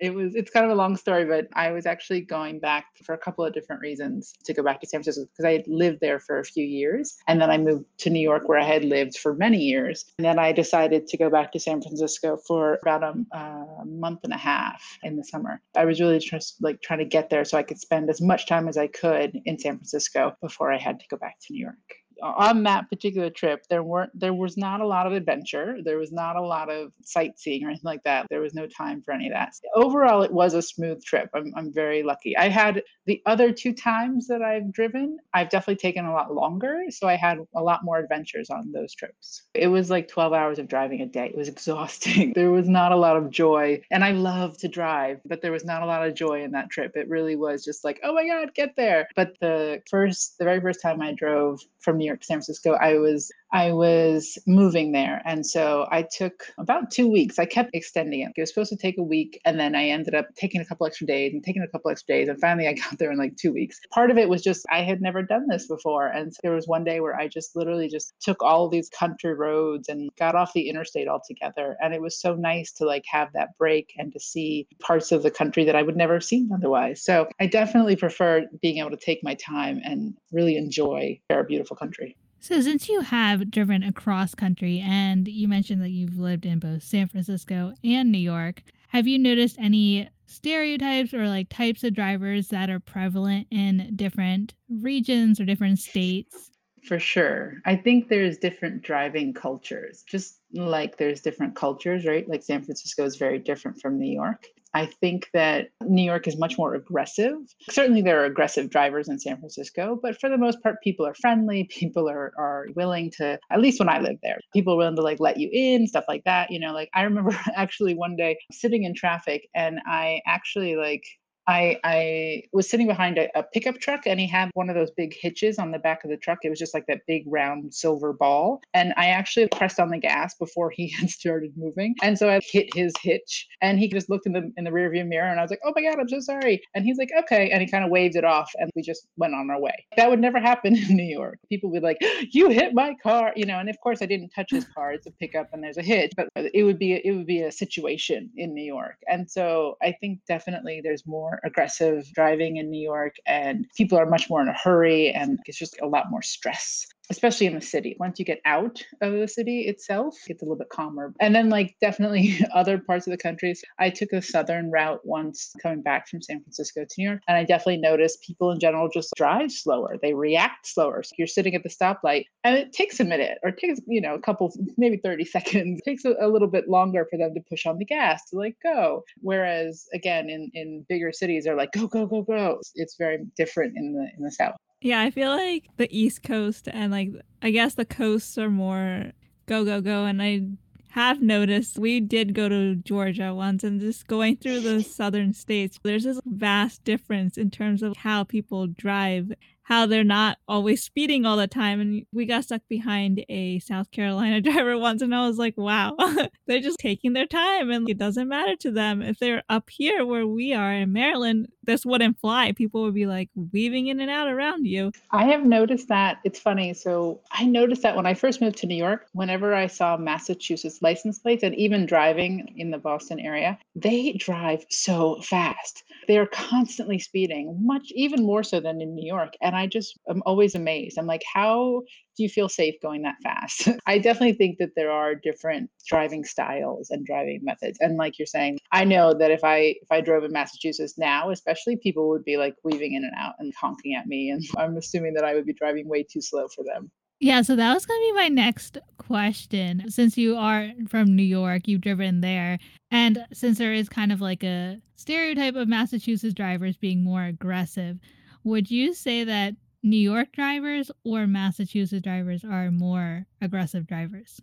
it 0.00 0.14
was 0.14 0.34
it's 0.34 0.50
kind 0.50 0.64
of 0.64 0.72
a 0.72 0.74
long 0.74 0.96
story 0.96 1.24
but 1.24 1.48
i 1.54 1.70
was 1.70 1.86
actually 1.86 2.20
going 2.20 2.58
back 2.58 2.86
for 3.04 3.14
a 3.14 3.18
couple 3.18 3.44
of 3.44 3.52
different 3.52 3.80
reasons 3.80 4.34
to 4.44 4.52
go 4.52 4.62
back 4.62 4.80
to 4.80 4.86
san 4.86 5.02
francisco 5.02 5.28
because 5.32 5.44
i 5.44 5.52
had 5.52 5.66
lived 5.66 6.00
there 6.00 6.18
for 6.18 6.38
a 6.38 6.44
few 6.44 6.64
years 6.64 7.16
and 7.28 7.40
then 7.40 7.50
i 7.50 7.58
moved 7.58 7.84
to 7.98 8.10
new 8.10 8.20
york 8.20 8.48
where 8.48 8.58
i 8.58 8.64
had 8.64 8.84
lived 8.84 9.16
for 9.16 9.34
many 9.34 9.58
years 9.58 10.04
and 10.18 10.24
then 10.24 10.38
i 10.38 10.52
decided 10.52 11.06
to 11.06 11.16
go 11.16 11.30
back 11.30 11.52
to 11.52 11.60
san 11.60 11.80
francisco 11.80 12.36
for 12.46 12.78
about 12.82 13.02
a, 13.02 13.14
a 13.36 13.84
month 13.84 14.20
and 14.24 14.32
a 14.32 14.38
half 14.38 14.82
in 15.02 15.16
the 15.16 15.24
summer. 15.24 15.60
I 15.76 15.84
was 15.84 16.00
really 16.00 16.18
just 16.18 16.62
like 16.62 16.80
trying 16.82 16.98
to 17.00 17.04
get 17.04 17.30
there 17.30 17.44
so 17.44 17.58
i 17.58 17.62
could 17.62 17.78
spend 17.78 18.10
as 18.10 18.20
much 18.20 18.46
time 18.46 18.68
as 18.68 18.76
i 18.76 18.86
could 18.86 19.40
in 19.44 19.58
san 19.58 19.76
francisco 19.76 20.36
before 20.40 20.72
i 20.72 20.78
had 20.78 21.00
to 21.00 21.06
go 21.08 21.16
back 21.16 21.36
to 21.40 21.52
new 21.52 21.60
york 21.60 22.03
on 22.22 22.62
that 22.64 22.88
particular 22.90 23.30
trip 23.30 23.64
there 23.68 23.82
weren't 23.82 24.10
there 24.18 24.34
was 24.34 24.56
not 24.56 24.80
a 24.80 24.86
lot 24.86 25.06
of 25.06 25.12
adventure. 25.12 25.78
There 25.84 25.98
was 25.98 26.12
not 26.12 26.36
a 26.36 26.42
lot 26.42 26.70
of 26.70 26.92
sightseeing 27.02 27.64
or 27.64 27.68
anything 27.68 27.82
like 27.84 28.02
that. 28.04 28.26
There 28.30 28.40
was 28.40 28.54
no 28.54 28.66
time 28.66 29.02
for 29.02 29.12
any 29.12 29.26
of 29.28 29.32
that. 29.32 29.52
Overall 29.74 30.22
it 30.22 30.32
was 30.32 30.54
a 30.54 30.62
smooth 30.62 31.02
trip. 31.04 31.30
I'm, 31.34 31.52
I'm 31.56 31.72
very 31.72 32.02
lucky. 32.02 32.36
I 32.36 32.48
had 32.48 32.82
the 33.06 33.22
other 33.26 33.52
two 33.52 33.72
times 33.72 34.26
that 34.28 34.42
i've 34.42 34.72
driven 34.72 35.18
i've 35.32 35.50
definitely 35.50 35.76
taken 35.76 36.04
a 36.04 36.12
lot 36.12 36.32
longer 36.34 36.82
so 36.90 37.08
i 37.08 37.16
had 37.16 37.38
a 37.54 37.62
lot 37.62 37.84
more 37.84 37.98
adventures 37.98 38.50
on 38.50 38.72
those 38.72 38.94
trips. 38.94 39.42
It 39.54 39.68
was 39.68 39.90
like 39.90 40.08
12 40.08 40.32
hours 40.32 40.58
of 40.58 40.68
driving 40.68 41.00
a 41.00 41.06
day. 41.06 41.26
It 41.26 41.36
was 41.36 41.48
exhausting. 41.54 42.32
There 42.34 42.50
was 42.50 42.68
not 42.68 42.92
a 42.92 42.96
lot 42.96 43.16
of 43.16 43.30
joy 43.30 43.82
and 43.90 44.04
i 44.04 44.12
love 44.12 44.56
to 44.58 44.68
drive 44.68 45.20
but 45.24 45.42
there 45.42 45.52
was 45.52 45.64
not 45.64 45.82
a 45.82 45.86
lot 45.86 46.06
of 46.06 46.14
joy 46.14 46.42
in 46.42 46.52
that 46.52 46.70
trip. 46.70 46.92
It 46.96 47.08
really 47.08 47.36
was 47.36 47.64
just 47.64 47.84
like 47.84 48.00
oh 48.02 48.14
my 48.14 48.26
god 48.26 48.54
get 48.54 48.76
there! 48.76 49.08
But 49.16 49.34
the 49.40 49.82
first 49.90 50.38
the 50.38 50.44
very 50.44 50.60
first 50.60 50.80
time 50.82 51.00
i 51.00 51.12
drove 51.12 51.60
from 51.80 52.00
York 52.04 52.24
San 52.24 52.36
Francisco, 52.36 52.72
I 52.72 52.94
was 52.98 53.30
I 53.54 53.70
was 53.70 54.36
moving 54.48 54.90
there. 54.90 55.22
And 55.24 55.46
so 55.46 55.86
I 55.88 56.02
took 56.02 56.42
about 56.58 56.90
two 56.90 57.06
weeks. 57.06 57.38
I 57.38 57.44
kept 57.44 57.70
extending 57.72 58.22
it. 58.22 58.32
It 58.36 58.40
was 58.40 58.48
supposed 58.48 58.70
to 58.70 58.76
take 58.76 58.98
a 58.98 59.02
week. 59.02 59.40
And 59.44 59.60
then 59.60 59.76
I 59.76 59.90
ended 59.90 60.12
up 60.12 60.26
taking 60.34 60.60
a 60.60 60.64
couple 60.64 60.88
extra 60.88 61.06
days 61.06 61.32
and 61.32 61.44
taking 61.44 61.62
a 61.62 61.68
couple 61.68 61.92
extra 61.92 62.16
days. 62.16 62.28
And 62.28 62.40
finally 62.40 62.66
I 62.66 62.72
got 62.90 62.98
there 62.98 63.12
in 63.12 63.16
like 63.16 63.36
two 63.36 63.52
weeks. 63.52 63.78
Part 63.92 64.10
of 64.10 64.18
it 64.18 64.28
was 64.28 64.42
just 64.42 64.66
I 64.72 64.82
had 64.82 65.00
never 65.00 65.22
done 65.22 65.46
this 65.48 65.68
before. 65.68 66.08
And 66.08 66.34
so 66.34 66.40
there 66.42 66.52
was 66.52 66.66
one 66.66 66.82
day 66.82 66.98
where 66.98 67.14
I 67.14 67.28
just 67.28 67.54
literally 67.54 67.88
just 67.88 68.12
took 68.20 68.42
all 68.42 68.68
these 68.68 68.88
country 68.88 69.34
roads 69.34 69.88
and 69.88 70.10
got 70.18 70.34
off 70.34 70.52
the 70.52 70.68
interstate 70.68 71.06
altogether. 71.06 71.76
And 71.80 71.94
it 71.94 72.02
was 72.02 72.20
so 72.20 72.34
nice 72.34 72.72
to 72.72 72.84
like 72.84 73.04
have 73.06 73.34
that 73.34 73.56
break 73.56 73.92
and 73.96 74.12
to 74.14 74.18
see 74.18 74.66
parts 74.80 75.12
of 75.12 75.22
the 75.22 75.30
country 75.30 75.64
that 75.66 75.76
I 75.76 75.82
would 75.82 75.96
never 75.96 76.14
have 76.14 76.24
seen 76.24 76.50
otherwise. 76.52 77.04
So 77.04 77.28
I 77.38 77.46
definitely 77.46 77.94
prefer 77.94 78.46
being 78.60 78.78
able 78.78 78.90
to 78.90 78.96
take 78.96 79.22
my 79.22 79.34
time 79.34 79.80
and 79.84 80.14
really 80.32 80.56
enjoy 80.56 81.20
our 81.30 81.44
beautiful 81.44 81.76
country. 81.76 82.16
So, 82.44 82.60
since 82.60 82.90
you 82.90 83.00
have 83.00 83.50
driven 83.50 83.82
across 83.82 84.34
country 84.34 84.78
and 84.78 85.26
you 85.26 85.48
mentioned 85.48 85.80
that 85.80 85.88
you've 85.88 86.18
lived 86.18 86.44
in 86.44 86.58
both 86.58 86.82
San 86.82 87.08
Francisco 87.08 87.72
and 87.82 88.12
New 88.12 88.18
York, 88.18 88.62
have 88.88 89.06
you 89.06 89.18
noticed 89.18 89.56
any 89.58 90.10
stereotypes 90.26 91.14
or 91.14 91.26
like 91.26 91.48
types 91.48 91.82
of 91.84 91.94
drivers 91.94 92.48
that 92.48 92.68
are 92.68 92.80
prevalent 92.80 93.46
in 93.50 93.92
different 93.96 94.52
regions 94.68 95.40
or 95.40 95.46
different 95.46 95.78
states? 95.78 96.50
For 96.82 96.98
sure. 96.98 97.62
I 97.64 97.76
think 97.76 98.08
there's 98.08 98.36
different 98.36 98.82
driving 98.82 99.32
cultures, 99.32 100.04
just 100.06 100.40
like 100.52 100.98
there's 100.98 101.22
different 101.22 101.56
cultures, 101.56 102.04
right? 102.04 102.28
Like 102.28 102.42
San 102.42 102.62
Francisco 102.62 103.06
is 103.06 103.16
very 103.16 103.38
different 103.38 103.80
from 103.80 103.98
New 103.98 104.12
York. 104.12 104.48
I 104.74 104.86
think 104.86 105.28
that 105.32 105.68
New 105.82 106.02
York 106.02 106.26
is 106.26 106.36
much 106.36 106.58
more 106.58 106.74
aggressive. 106.74 107.36
Certainly, 107.70 108.02
there 108.02 108.20
are 108.20 108.24
aggressive 108.24 108.70
drivers 108.70 109.08
in 109.08 109.20
San 109.20 109.38
Francisco, 109.38 109.98
but 110.02 110.20
for 110.20 110.28
the 110.28 110.36
most 110.36 110.60
part, 110.62 110.82
people 110.82 111.06
are 111.06 111.14
friendly. 111.14 111.64
People 111.84 112.08
are, 112.08 112.32
are 112.38 112.66
willing 112.74 113.10
to, 113.18 113.38
at 113.50 113.60
least 113.60 113.78
when 113.78 113.88
I 113.88 114.00
lived 114.00 114.20
there, 114.22 114.38
people 114.52 114.74
are 114.74 114.76
willing 114.76 114.96
to 114.96 115.02
like 115.02 115.20
let 115.20 115.38
you 115.38 115.48
in, 115.52 115.86
stuff 115.86 116.04
like 116.08 116.24
that. 116.24 116.50
You 116.50 116.58
know, 116.58 116.72
like 116.72 116.88
I 116.94 117.02
remember 117.02 117.36
actually 117.54 117.94
one 117.94 118.16
day 118.16 118.38
sitting 118.50 118.84
in 118.84 118.94
traffic 118.94 119.48
and 119.54 119.80
I 119.86 120.20
actually 120.26 120.76
like 120.76 121.04
I 121.46 121.78
I 121.84 122.42
was 122.52 122.68
sitting 122.68 122.86
behind 122.86 123.18
a, 123.18 123.28
a, 123.38 123.42
pickup 123.42 123.78
truck 123.78 124.06
and 124.06 124.18
he 124.18 124.26
had 124.26 124.50
one 124.54 124.68
of 124.70 124.74
those 124.74 124.90
big 124.90 125.14
hitches 125.14 125.58
on 125.58 125.70
the 125.70 125.78
back 125.78 126.02
of 126.04 126.10
the 126.10 126.16
truck. 126.16 126.38
It 126.42 126.50
was 126.50 126.58
just 126.58 126.74
like 126.74 126.86
that 126.86 127.02
big 127.06 127.24
round 127.26 127.74
silver 127.74 128.12
ball. 128.12 128.62
And 128.72 128.94
I 128.96 129.06
actually 129.06 129.48
pressed 129.48 129.78
on 129.78 129.90
the 129.90 129.98
gas 129.98 130.34
before 130.34 130.70
he 130.70 130.88
had 130.98 131.10
started 131.10 131.52
moving. 131.56 131.94
And 132.02 132.18
so 132.18 132.30
I 132.30 132.40
hit 132.42 132.74
his 132.74 132.92
hitch 133.02 133.46
and 133.60 133.78
he 133.78 133.88
just 133.88 134.08
looked 134.08 134.26
in 134.26 134.32
the 134.32 134.52
in 134.56 134.64
the 134.64 134.70
rearview 134.70 135.06
mirror 135.06 135.28
and 135.28 135.38
I 135.38 135.42
was 135.42 135.50
like, 135.50 135.60
Oh 135.64 135.72
my 135.76 135.82
God, 135.82 136.00
I'm 136.00 136.08
so 136.08 136.20
sorry. 136.20 136.62
And 136.74 136.84
he's 136.84 136.98
like, 136.98 137.10
Okay. 137.24 137.50
And 137.50 137.60
he 137.60 137.68
kind 137.68 137.84
of 137.84 137.90
waved 137.90 138.16
it 138.16 138.24
off 138.24 138.50
and 138.58 138.70
we 138.74 138.82
just 138.82 139.06
went 139.16 139.34
on 139.34 139.50
our 139.50 139.60
way. 139.60 139.86
That 139.96 140.10
would 140.10 140.20
never 140.20 140.40
happen 140.50 140.76
in 140.76 140.96
New 140.96 141.04
York. 141.04 141.38
People 141.48 141.70
would 141.70 141.80
be 141.80 141.86
like, 141.86 141.98
You 142.30 142.48
hit 142.48 142.74
my 142.74 142.94
car, 143.02 143.32
you 143.36 143.46
know, 143.46 143.58
and 143.58 143.68
of 143.68 143.76
course 143.82 144.00
I 144.00 144.06
didn't 144.06 144.30
touch 144.30 144.50
his 144.50 144.64
car. 144.64 144.92
It's 144.92 145.06
a 145.06 145.10
pickup 145.10 145.50
and 145.52 145.62
there's 145.62 145.78
a 145.78 145.82
hitch, 145.82 146.12
but 146.16 146.28
it 146.34 146.62
would 146.62 146.78
be 146.78 146.94
it 147.04 147.12
would 147.12 147.26
be 147.26 147.42
a 147.42 147.52
situation 147.52 148.30
in 148.36 148.54
New 148.54 148.64
York. 148.64 148.96
And 149.08 149.30
so 149.30 149.76
I 149.82 149.94
think 150.00 150.20
definitely 150.26 150.80
there's 150.82 151.06
more 151.06 151.33
aggressive 151.44 152.06
driving 152.14 152.56
in 152.56 152.70
New 152.70 152.82
York, 152.82 153.16
and 153.26 153.66
people 153.76 153.98
are 153.98 154.06
much 154.06 154.28
more 154.30 154.40
in 154.42 154.48
a 154.48 154.54
hurry, 154.54 155.10
and 155.10 155.38
it's 155.46 155.58
just 155.58 155.76
a 155.82 155.86
lot 155.86 156.10
more 156.10 156.22
stress 156.22 156.86
especially 157.10 157.46
in 157.46 157.54
the 157.54 157.60
city. 157.60 157.96
Once 157.98 158.18
you 158.18 158.24
get 158.24 158.40
out 158.44 158.82
of 159.00 159.12
the 159.12 159.28
city 159.28 159.62
itself, 159.62 160.16
it's 160.26 160.42
a 160.42 160.44
little 160.44 160.56
bit 160.56 160.68
calmer. 160.68 161.12
And 161.20 161.34
then, 161.34 161.50
like, 161.50 161.76
definitely 161.80 162.38
other 162.54 162.78
parts 162.78 163.06
of 163.06 163.10
the 163.10 163.18
country. 163.18 163.54
I 163.78 163.90
took 163.90 164.12
a 164.12 164.22
southern 164.22 164.70
route 164.70 165.00
once 165.04 165.54
coming 165.62 165.82
back 165.82 166.08
from 166.08 166.22
San 166.22 166.40
Francisco 166.40 166.84
to 166.84 166.94
New 166.98 167.08
York, 167.08 167.20
and 167.28 167.36
I 167.36 167.44
definitely 167.44 167.78
noticed 167.78 168.22
people 168.22 168.50
in 168.50 168.60
general 168.60 168.88
just 168.88 169.12
drive 169.16 169.52
slower. 169.52 169.96
They 170.00 170.14
react 170.14 170.66
slower. 170.66 171.02
So 171.02 171.12
you're 171.18 171.26
sitting 171.26 171.54
at 171.54 171.62
the 171.62 171.68
stoplight, 171.68 172.24
and 172.42 172.56
it 172.56 172.72
takes 172.72 173.00
a 173.00 173.04
minute 173.04 173.38
or 173.42 173.50
takes, 173.50 173.80
you 173.86 174.00
know, 174.00 174.14
a 174.14 174.20
couple, 174.20 174.52
maybe 174.76 174.96
30 174.96 175.24
seconds. 175.36 175.80
It 175.84 175.90
takes 175.90 176.04
a, 176.04 176.14
a 176.20 176.28
little 176.28 176.48
bit 176.48 176.68
longer 176.68 177.06
for 177.10 177.18
them 177.18 177.34
to 177.34 177.40
push 177.48 177.66
on 177.66 177.78
the 177.78 177.84
gas 177.84 178.22
to 178.30 178.36
like 178.36 178.56
go. 178.62 179.04
Whereas, 179.20 179.86
again, 179.92 180.30
in, 180.30 180.50
in 180.54 180.86
bigger 180.88 181.12
cities, 181.12 181.44
they're 181.44 181.56
like, 181.56 181.72
go, 181.72 181.86
go, 181.86 182.06
go, 182.06 182.22
go. 182.22 182.60
It's 182.74 182.96
very 182.96 183.24
different 183.36 183.76
in 183.76 183.92
the 183.92 184.08
in 184.16 184.24
the 184.24 184.30
South. 184.30 184.56
Yeah, 184.84 185.00
I 185.00 185.10
feel 185.10 185.30
like 185.30 185.64
the 185.78 185.88
East 185.90 186.22
Coast 186.22 186.68
and 186.70 186.92
like 186.92 187.10
I 187.40 187.50
guess 187.50 187.72
the 187.72 187.86
coasts 187.86 188.36
are 188.36 188.50
more 188.50 189.12
go 189.46 189.64
go 189.64 189.80
go 189.80 190.04
and 190.04 190.20
I 190.22 190.42
have 190.90 191.22
noticed 191.22 191.78
we 191.78 192.00
did 192.00 192.34
go 192.34 192.50
to 192.50 192.74
Georgia 192.74 193.34
once 193.34 193.64
and 193.64 193.80
just 193.80 194.06
going 194.06 194.36
through 194.36 194.60
the 194.60 194.82
southern 194.82 195.32
states 195.32 195.80
there's 195.82 196.04
this 196.04 196.20
vast 196.26 196.84
difference 196.84 197.38
in 197.38 197.50
terms 197.50 197.82
of 197.82 197.96
how 197.96 198.24
people 198.24 198.66
drive 198.66 199.32
how 199.64 199.86
they're 199.86 200.04
not 200.04 200.38
always 200.46 200.82
speeding 200.82 201.26
all 201.26 201.36
the 201.36 201.46
time. 201.46 201.80
And 201.80 202.06
we 202.12 202.26
got 202.26 202.44
stuck 202.44 202.62
behind 202.68 203.24
a 203.28 203.58
South 203.60 203.90
Carolina 203.90 204.40
driver 204.42 204.78
once, 204.78 205.02
and 205.02 205.14
I 205.14 205.26
was 205.26 205.38
like, 205.38 205.56
wow, 205.56 205.96
they're 206.46 206.60
just 206.60 206.78
taking 206.78 207.12
their 207.12 207.26
time 207.26 207.70
and 207.70 207.88
it 207.88 207.98
doesn't 207.98 208.28
matter 208.28 208.56
to 208.56 208.70
them. 208.70 209.02
If 209.02 209.18
they're 209.18 209.42
up 209.48 209.70
here 209.70 210.04
where 210.04 210.26
we 210.26 210.52
are 210.54 210.72
in 210.72 210.92
Maryland, 210.92 211.48
this 211.62 211.86
wouldn't 211.86 212.20
fly. 212.20 212.52
People 212.52 212.82
would 212.82 212.94
be 212.94 213.06
like 213.06 213.30
weaving 213.52 213.88
in 213.88 214.00
and 214.00 214.10
out 214.10 214.28
around 214.28 214.66
you. 214.66 214.92
I 215.10 215.24
have 215.24 215.44
noticed 215.44 215.88
that. 215.88 216.18
It's 216.24 216.38
funny. 216.38 216.74
So 216.74 217.20
I 217.32 217.44
noticed 217.44 217.82
that 217.82 217.96
when 217.96 218.06
I 218.06 218.14
first 218.14 218.40
moved 218.40 218.58
to 218.58 218.66
New 218.66 218.76
York, 218.76 219.06
whenever 219.12 219.54
I 219.54 219.66
saw 219.66 219.96
Massachusetts 219.96 220.82
license 220.82 221.18
plates 221.18 221.42
and 221.42 221.54
even 221.54 221.86
driving 221.86 222.54
in 222.56 222.70
the 222.70 222.78
Boston 222.78 223.18
area, 223.18 223.58
they 223.74 224.12
drive 224.12 224.64
so 224.68 225.20
fast. 225.22 225.84
They're 226.06 226.26
constantly 226.26 226.98
speeding, 226.98 227.58
much 227.64 227.90
even 227.94 228.24
more 228.24 228.42
so 228.42 228.60
than 228.60 228.80
in 228.80 228.94
New 228.94 229.06
York. 229.06 229.34
And 229.40 229.53
And 229.54 229.62
I 229.62 229.68
just, 229.68 229.96
I'm 230.08 230.20
always 230.26 230.56
amazed. 230.56 230.98
I'm 230.98 231.06
like, 231.06 231.22
how 231.32 231.82
do 232.16 232.22
you 232.24 232.28
feel 232.28 232.48
safe 232.48 232.74
going 232.82 233.02
that 233.02 233.14
fast? 233.22 233.68
I 233.86 233.98
definitely 233.98 234.32
think 234.32 234.58
that 234.58 234.70
there 234.74 234.90
are 234.90 235.14
different 235.14 235.70
driving 235.86 236.24
styles 236.24 236.90
and 236.90 237.06
driving 237.06 237.38
methods. 237.44 237.78
And 237.80 237.96
like 237.96 238.18
you're 238.18 238.26
saying, 238.26 238.58
I 238.72 238.84
know 238.84 239.14
that 239.14 239.30
if 239.30 239.44
I 239.44 239.76
if 239.80 239.92
I 239.92 240.00
drove 240.00 240.24
in 240.24 240.32
Massachusetts 240.32 240.98
now, 240.98 241.30
especially 241.30 241.76
people 241.76 242.08
would 242.08 242.24
be 242.24 242.36
like 242.36 242.56
weaving 242.64 242.94
in 242.94 243.04
and 243.04 243.12
out 243.16 243.34
and 243.38 243.52
honking 243.54 243.94
at 243.94 244.08
me. 244.08 244.30
And 244.30 244.42
I'm 244.58 244.76
assuming 244.76 245.14
that 245.14 245.24
I 245.24 245.34
would 245.34 245.46
be 245.46 245.52
driving 245.52 245.88
way 245.88 246.02
too 246.02 246.20
slow 246.20 246.48
for 246.48 246.64
them. 246.64 246.90
Yeah, 247.20 247.42
so 247.42 247.54
that 247.54 247.72
was 247.72 247.86
going 247.86 248.00
to 248.00 248.12
be 248.12 248.12
my 248.12 248.28
next 248.28 248.76
question. 248.98 249.84
Since 249.88 250.18
you 250.18 250.36
are 250.36 250.70
from 250.88 251.14
New 251.14 251.22
York, 251.22 251.68
you've 251.68 251.80
driven 251.80 252.22
there. 252.22 252.58
And 252.90 253.24
since 253.32 253.58
there 253.58 253.72
is 253.72 253.88
kind 253.88 254.10
of 254.10 254.20
like 254.20 254.42
a 254.42 254.80
stereotype 254.96 255.54
of 255.54 255.68
Massachusetts 255.68 256.34
drivers 256.34 256.76
being 256.76 257.04
more 257.04 257.22
aggressive, 257.22 257.98
would 258.44 258.70
you 258.70 258.94
say 258.94 259.24
that 259.24 259.54
New 259.82 259.96
York 259.98 260.32
drivers 260.32 260.90
or 261.04 261.26
Massachusetts 261.26 262.02
drivers 262.02 262.44
are 262.44 262.70
more 262.70 263.26
aggressive 263.40 263.86
drivers? 263.86 264.40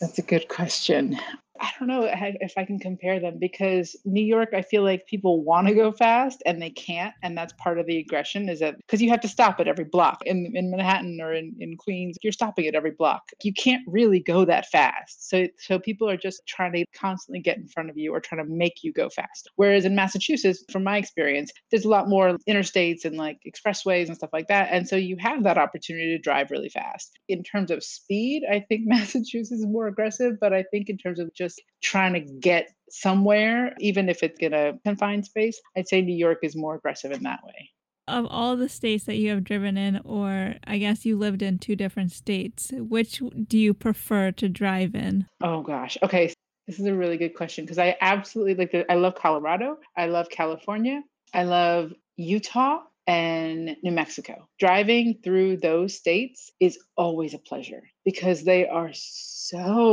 That's 0.00 0.18
a 0.18 0.22
good 0.22 0.48
question. 0.48 1.18
I 1.60 1.70
don't 1.78 1.88
know 1.88 2.08
if 2.10 2.54
I 2.56 2.64
can 2.64 2.78
compare 2.78 3.20
them 3.20 3.38
because 3.38 3.96
New 4.04 4.24
York, 4.24 4.50
I 4.54 4.62
feel 4.62 4.82
like 4.82 5.06
people 5.06 5.42
want 5.42 5.66
to 5.68 5.74
go 5.74 5.92
fast 5.92 6.42
and 6.46 6.60
they 6.60 6.70
can't. 6.70 7.14
And 7.22 7.36
that's 7.36 7.52
part 7.54 7.78
of 7.78 7.86
the 7.86 7.98
aggression 7.98 8.48
is 8.48 8.60
that 8.60 8.76
because 8.78 9.02
you 9.02 9.10
have 9.10 9.20
to 9.22 9.28
stop 9.28 9.60
at 9.60 9.68
every 9.68 9.84
block 9.84 10.22
in, 10.26 10.52
in 10.54 10.70
Manhattan 10.70 11.20
or 11.20 11.32
in, 11.32 11.54
in 11.58 11.76
Queens, 11.76 12.16
you're 12.22 12.32
stopping 12.32 12.66
at 12.66 12.74
every 12.74 12.92
block. 12.92 13.22
You 13.42 13.52
can't 13.52 13.82
really 13.86 14.20
go 14.20 14.44
that 14.44 14.68
fast. 14.70 15.28
So, 15.28 15.48
so 15.58 15.78
people 15.78 16.08
are 16.08 16.16
just 16.16 16.46
trying 16.46 16.72
to 16.72 16.84
constantly 16.94 17.40
get 17.40 17.56
in 17.56 17.68
front 17.68 17.90
of 17.90 17.96
you 17.96 18.12
or 18.12 18.20
trying 18.20 18.44
to 18.44 18.50
make 18.50 18.82
you 18.82 18.92
go 18.92 19.08
fast. 19.08 19.50
Whereas 19.56 19.84
in 19.84 19.94
Massachusetts, 19.94 20.64
from 20.70 20.84
my 20.84 20.98
experience, 20.98 21.52
there's 21.70 21.84
a 21.84 21.88
lot 21.88 22.08
more 22.08 22.36
interstates 22.48 23.04
and 23.04 23.16
like 23.16 23.40
expressways 23.46 24.06
and 24.06 24.16
stuff 24.16 24.30
like 24.32 24.48
that. 24.48 24.68
And 24.70 24.88
so 24.88 24.96
you 24.96 25.16
have 25.18 25.44
that 25.44 25.58
opportunity 25.58 26.16
to 26.16 26.18
drive 26.18 26.50
really 26.50 26.68
fast. 26.68 27.18
In 27.28 27.42
terms 27.42 27.70
of 27.70 27.82
speed, 27.82 28.42
I 28.50 28.60
think 28.60 28.82
Massachusetts 28.86 29.50
is 29.52 29.66
more 29.66 29.88
aggressive, 29.88 30.34
but 30.40 30.52
I 30.52 30.62
think 30.70 30.88
in 30.88 30.98
terms 30.98 31.18
of 31.18 31.32
just 31.34 31.47
just 31.48 31.62
trying 31.82 32.12
to 32.12 32.20
get 32.20 32.68
somewhere, 32.90 33.74
even 33.80 34.08
if 34.08 34.22
it's 34.22 34.38
in 34.40 34.52
a 34.52 34.78
confined 34.84 35.24
space, 35.24 35.60
I'd 35.76 35.88
say 35.88 36.02
New 36.02 36.16
York 36.16 36.38
is 36.42 36.56
more 36.56 36.74
aggressive 36.74 37.12
in 37.12 37.22
that 37.22 37.40
way. 37.44 37.70
Of 38.06 38.26
all 38.30 38.56
the 38.56 38.68
states 38.68 39.04
that 39.04 39.16
you 39.16 39.30
have 39.30 39.44
driven 39.44 39.76
in, 39.76 40.00
or 40.04 40.54
I 40.64 40.78
guess 40.78 41.04
you 41.04 41.18
lived 41.18 41.42
in 41.42 41.58
two 41.58 41.76
different 41.76 42.12
states, 42.12 42.72
which 42.74 43.22
do 43.46 43.58
you 43.58 43.74
prefer 43.74 44.32
to 44.32 44.48
drive 44.48 44.94
in? 44.94 45.26
Oh, 45.42 45.62
gosh. 45.62 45.98
Okay. 46.02 46.32
This 46.66 46.78
is 46.78 46.86
a 46.86 46.94
really 46.94 47.16
good 47.16 47.34
question 47.34 47.64
because 47.64 47.78
I 47.78 47.96
absolutely 48.00 48.54
like 48.54 48.72
the, 48.72 48.90
I 48.90 48.96
love 48.96 49.14
Colorado. 49.14 49.78
I 49.96 50.06
love 50.06 50.28
California. 50.28 51.02
I 51.32 51.44
love 51.44 51.92
Utah 52.16 52.80
and 53.06 53.74
New 53.82 53.92
Mexico. 53.92 54.46
Driving 54.58 55.18
through 55.24 55.58
those 55.58 55.94
states 55.94 56.50
is 56.60 56.78
always 56.96 57.32
a 57.32 57.38
pleasure 57.38 57.82
because 58.04 58.44
they 58.44 58.66
are 58.68 58.90
so 58.92 59.37